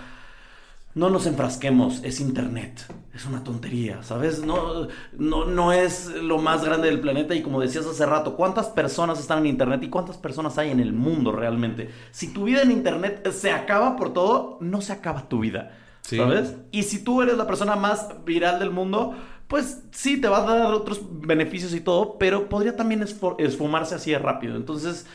[0.95, 4.43] no nos enfrasquemos, es internet, es una tontería, ¿sabes?
[4.43, 4.87] No,
[5.17, 9.19] no, no es lo más grande del planeta y como decías hace rato, ¿cuántas personas
[9.19, 11.89] están en internet y cuántas personas hay en el mundo realmente?
[12.11, 16.17] Si tu vida en internet se acaba por todo, no se acaba tu vida, Sí.
[16.17, 16.55] ¿sabes?
[16.71, 19.15] Y si tú eres la persona más viral del mundo,
[19.47, 23.03] pues sí, te va a dar otros beneficios y todo, pero podría también
[23.37, 24.55] esfumarse así de rápido.
[24.55, 25.05] Entonces,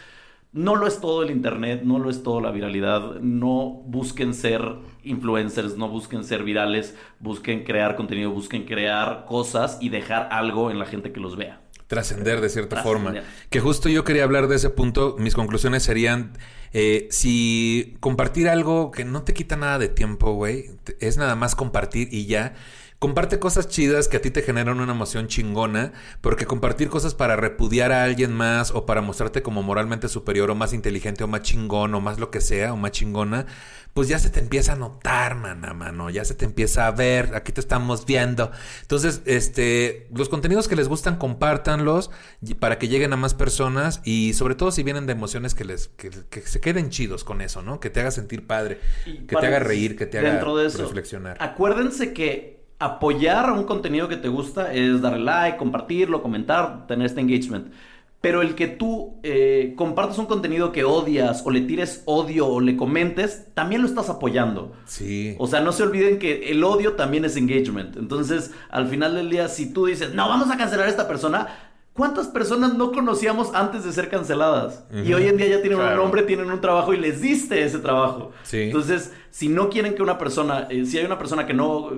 [0.53, 3.21] no lo es todo el Internet, no lo es todo la viralidad.
[3.21, 4.63] No busquen ser
[5.09, 10.79] influencers, no busquen ser virales, busquen crear contenido, busquen crear cosas y dejar algo en
[10.79, 11.61] la gente que los vea.
[11.87, 13.15] Trascender de cierta forma.
[13.49, 15.17] Que justo yo quería hablar de ese punto.
[15.19, 16.33] Mis conclusiones serían:
[16.75, 20.67] eh, si compartir algo que no te quita nada de tiempo, güey,
[21.01, 22.55] es nada más compartir y ya.
[22.99, 27.37] Comparte cosas chidas que a ti te generan una emoción chingona, porque compartir cosas para
[27.37, 31.43] repudiar a alguien más o para mostrarte como moralmente superior o más inteligente o más
[31.43, 33.47] chingón o más lo que sea o más chingona,
[33.95, 37.37] pues ya se te empieza a notar, mana, mano, ya se te empieza a ver,
[37.37, 38.51] aquí te estamos viendo.
[38.83, 42.11] Entonces, este, los contenidos que les gustan, compártanlos
[42.59, 45.87] para que lleguen a más personas y sobre todo si vienen de emociones que les,
[45.87, 47.79] que, que se queden chidos con eso, ¿no?
[47.79, 50.67] Que te haga sentir padre, Y que te haga reír, que te haga dentro de
[50.67, 51.37] eso, reflexionar.
[51.41, 57.07] Acuérdense que apoyar a un contenido que te gusta es darle like, compartirlo, comentar, tener
[57.07, 57.73] este engagement.
[58.21, 62.61] Pero el que tú eh, compartas un contenido que odias o le tires odio o
[62.61, 64.73] le comentes, también lo estás apoyando.
[64.87, 65.37] Sí.
[65.39, 67.97] O sea, no se olviden que el odio también es engagement.
[67.97, 71.47] Entonces, al final del día, si tú dices, no, vamos a cancelar a esta persona,
[71.93, 74.85] ¿cuántas personas no conocíamos antes de ser canceladas?
[74.93, 75.15] Y Ujú.
[75.23, 76.03] hoy en día ya tienen un Claro.
[76.03, 78.33] nombre, tienen un trabajo y les diste ese trabajo.
[78.43, 78.63] Sí.
[78.63, 81.93] Entonces, si no quieren que una persona, eh, si hay una persona que no,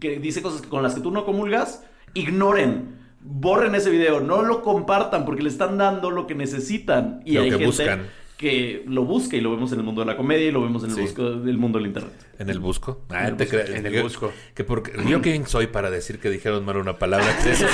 [0.00, 2.96] que dice cosas con las que tú no comulgas, ignoren.
[3.28, 7.22] Borren ese video, no lo compartan porque le están dando lo que necesitan.
[7.24, 8.06] Y Lo hay que gente buscan.
[8.36, 10.84] que lo busca y lo vemos en el mundo de la comedia y lo vemos
[10.84, 11.02] en el Sí.
[11.02, 12.12] busco del mundo del internet.
[12.38, 13.02] En el busco.
[13.10, 13.56] Ah, En el te busco.
[13.58, 13.70] creas.
[13.70, 14.32] En el Yo- busco.
[14.54, 17.26] Que porque, yo quién soy para decir que dijeron mal una palabra.
[17.42, 17.72] Sí, eso, es-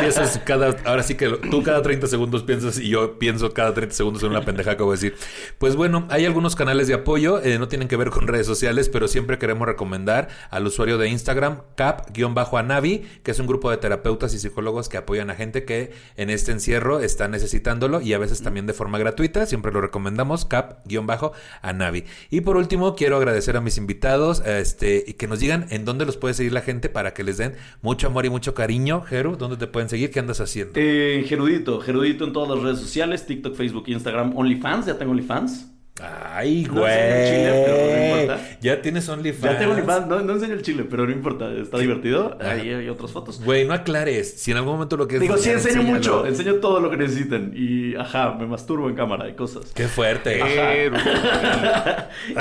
[0.00, 0.76] sí, eso es cada.
[0.84, 4.30] Ahora sí que tú cada 30 segundos piensas y yo pienso cada 30 segundos en
[4.30, 5.14] una pendeja que voy a decir.
[5.58, 7.40] Pues bueno, hay algunos canales de apoyo.
[7.42, 11.08] eh, no tienen que ver con redes sociales, pero siempre queremos recomendar al usuario de
[11.08, 15.92] Instagram, cap-anavi, que es un grupo de terapeutas y psicólogos que apoyan a gente que
[16.16, 19.46] en este encierro está necesitándolo y a veces también de forma gratuita.
[19.46, 22.04] Siempre lo recomendamos, cap-anavi.
[22.30, 24.01] Y por último, quiero agradecer a mis invitados
[24.44, 27.36] este, y que nos digan en dónde los puede seguir la gente para que les
[27.36, 29.02] den mucho amor y mucho cariño.
[29.02, 30.10] Jeru, ¿dónde te pueden seguir?
[30.10, 30.72] ¿Qué andas haciendo?
[30.76, 35.71] Eh, Gerudito, Gerudito en todas las redes sociales, TikTok, Facebook, Instagram, OnlyFans, ya tengo OnlyFans.
[36.00, 38.22] Ay, No enseño el chile, pero no güey.
[38.22, 38.56] importa.
[38.62, 39.52] ya tienes OnlyFans.
[39.52, 42.38] Ya tengo OnlyFans, no, no enseño el chile, pero no importa, está divertido.
[42.40, 43.42] Ahí hay otras fotos.
[43.44, 44.32] Güey, no aclares.
[44.40, 46.16] Si en algún momento lo quieres Digo, sí enseñar, enseño enséñalo.
[46.16, 47.52] mucho, enseño todo lo que necesiten.
[47.54, 49.66] Y ajá, me masturbo en cámara y cosas.
[49.74, 50.40] Qué fuerte.
[50.42, 50.96] Pero-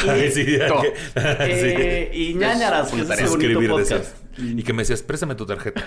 [0.10, 3.92] Ay, sí, que- Eh, y ñañaras, que es ese bonito Escribir, podcast.
[3.92, 4.16] decías.
[4.58, 5.84] Y que me decías, préstame tu tarjeta.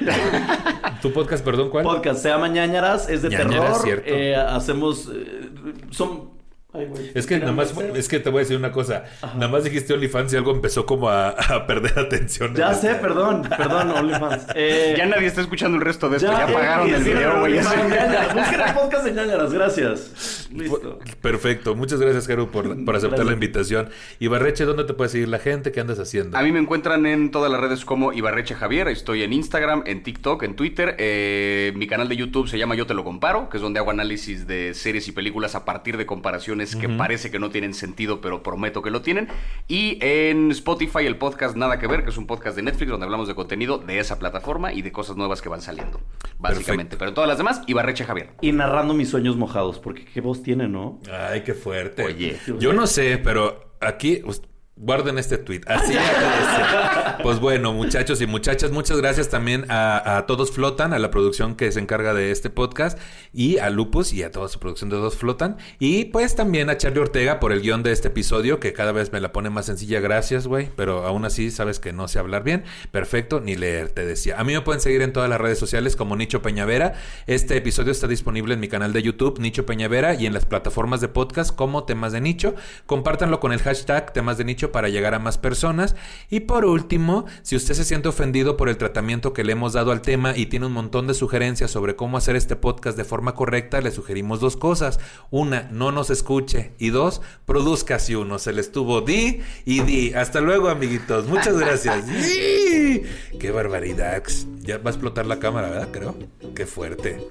[1.01, 1.83] ¿Tu podcast, perdón, cuál?
[1.85, 3.83] Podcast se llama ñañaras, es de Ñañaras, terror.
[3.83, 4.05] cierto.
[4.07, 5.11] Eh, hacemos.
[5.13, 5.49] eh,
[5.91, 6.34] son.
[6.75, 7.13] Ay, güey.
[7.15, 9.05] Es que nada más, es que te voy a decir una cosa.
[9.37, 12.55] Nada más dijiste OnlyFans y algo empezó como a, a perder atención.
[12.55, 14.47] Ya sé, perdón, perdón, OnlyFans.
[14.57, 16.31] Eh, Ya nadie está escuchando el resto de esto.
[16.31, 17.55] Ya, eh, pagaron el video, güey.
[17.59, 20.49] Busquen el podcast de ñañaras, gracias.
[20.53, 20.99] Listo.
[21.21, 21.75] Perfecto.
[21.75, 23.27] Muchas gracias, Jero, por, por aceptar Gracias.
[23.27, 23.89] la invitación.
[24.19, 25.73] Y Barreche, ¿dónde te puede seguir la gente?
[25.73, 26.37] ¿Qué andas haciendo?
[26.37, 28.89] A mí me encuentran en todas las redes como Ibarreche Javier.
[28.89, 30.95] Estoy en Instagram, en TikTok, en Twitter.
[30.99, 33.91] Eh, mi canal de YouTube se llama Yo Te Lo Comparo, que es donde hago
[33.91, 38.21] análisis de series y películas a partir de comparaciones que parece que no tienen sentido,
[38.21, 39.29] pero prometo que lo tienen.
[39.69, 43.05] Y en Spotify el podcast Nada que Ver, que es un podcast de Netflix donde
[43.05, 46.01] hablamos de contenido de esa plataforma y de cosas nuevas que van saliendo,
[46.39, 46.97] básicamente.
[46.97, 46.99] Perfecto.
[46.99, 48.31] Pero en todas las demás, Ibarreche Javier.
[48.41, 51.01] Y narrando mis sueños mojados, porque qué voz tiene, ¿no?
[51.11, 52.05] Ay, qué fuerte.
[52.05, 52.39] Oye.
[52.59, 54.43] Yo no sé, pero aquí pues,
[54.77, 55.63] guarden este tweet.
[55.67, 57.23] Así parece.
[57.23, 61.55] Pues bueno, muchachos y muchachas, muchas gracias también a, a Todos Flotan, a la producción
[61.55, 62.99] que se encarga de este podcast,
[63.33, 65.57] y a Lupus y a toda su producción de Todos Flotan.
[65.79, 69.13] Y pues también a Charlie Ortega por el guion de este episodio, que cada vez
[69.13, 70.01] me la pone más sencilla.
[70.01, 70.71] Gracias, güey.
[70.77, 72.65] Pero aún así sabes que no sé hablar bien.
[72.91, 74.39] Perfecto, ni leer, te decía.
[74.39, 76.95] A mí me pueden seguir en todas las redes sociales como Nicho Peñavera.
[77.27, 81.01] Este episodio está disponible en mi canal de YouTube, Nicho Peñavera, y en las plataformas
[81.01, 82.55] de podcast como Temas de Nicho.
[82.87, 85.97] Compártanlo con el hashtag Temas de Nicho para llegar a más personas.
[86.31, 89.93] Y por último, si usted se siente ofendido por el tratamiento que le hemos dado
[89.93, 93.35] al tema y tiene un montón de sugerencias sobre cómo hacer este podcast de forma
[93.35, 94.99] correcta, le sugerimos dos cosas.
[95.31, 96.73] Una, no nos escuche.
[96.79, 98.39] Y dos, produzca si uno.
[98.39, 100.13] Se le estuvo di y di.
[100.15, 101.27] Hasta luego, amiguitos.
[101.27, 102.05] Muchas gracias.
[102.23, 103.03] ¡Sí!
[103.39, 104.23] ¡Qué barbaridad!
[104.61, 105.89] Ya va a explotar la cámara, ¿verdad?
[105.93, 106.15] Creo.
[106.55, 107.27] Qué fuerte.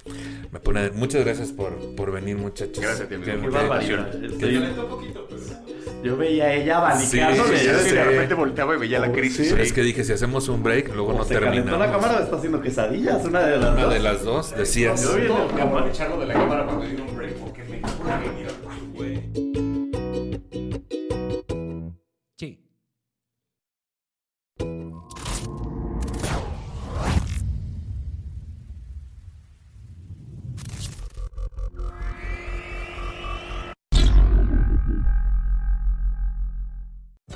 [0.51, 0.91] Me pone...
[0.91, 2.80] Muchas gracias por, por venir, muchachos.
[2.80, 3.31] Gracias a ti, amigo.
[3.31, 4.23] Qué- Qué qué- barbaridad.
[4.23, 5.72] Estoy-
[6.03, 7.57] Yo veía a ella Sí, abanicándole.
[7.60, 7.73] sé.
[7.73, 9.49] decía, de repente volteaba y veía la Oh, crisis.
[9.49, 9.55] sí.
[9.57, 11.80] Es que dije, si hacemos un break, luego no se calentó terminamos.
[11.80, 13.93] la cámara o está haciendo quesadillas, una de las Una dos.
[13.93, 15.01] de las dos, decías.
[15.03, 15.88] Yo vi la cámara.
[15.88, 17.81] echarlo de la cámara pedir un break porque me
[19.34, 19.52] Sí.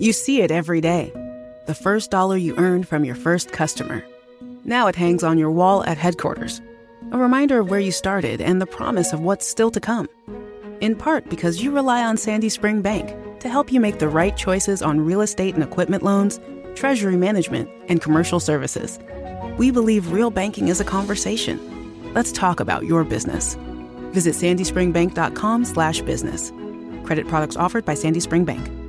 [0.00, 1.12] You see it every day.
[1.66, 4.02] The first dollar you earned from your first customer.
[4.64, 6.62] Now it hangs on your wall at headquarters.
[7.12, 10.08] A reminder of where you started and the promise of what's still to come.
[10.80, 14.34] In part because you rely on Sandy Spring Bank to help you make the right
[14.36, 16.40] choices on real estate and equipment loans,
[16.74, 18.98] treasury management, and commercial services.
[19.58, 22.12] We believe real banking is a conversation.
[22.14, 23.54] Let's talk about your business.
[24.12, 26.52] Visit sandyspringbank.com slash business.
[27.04, 28.79] Credit products offered by Sandy Spring Bank.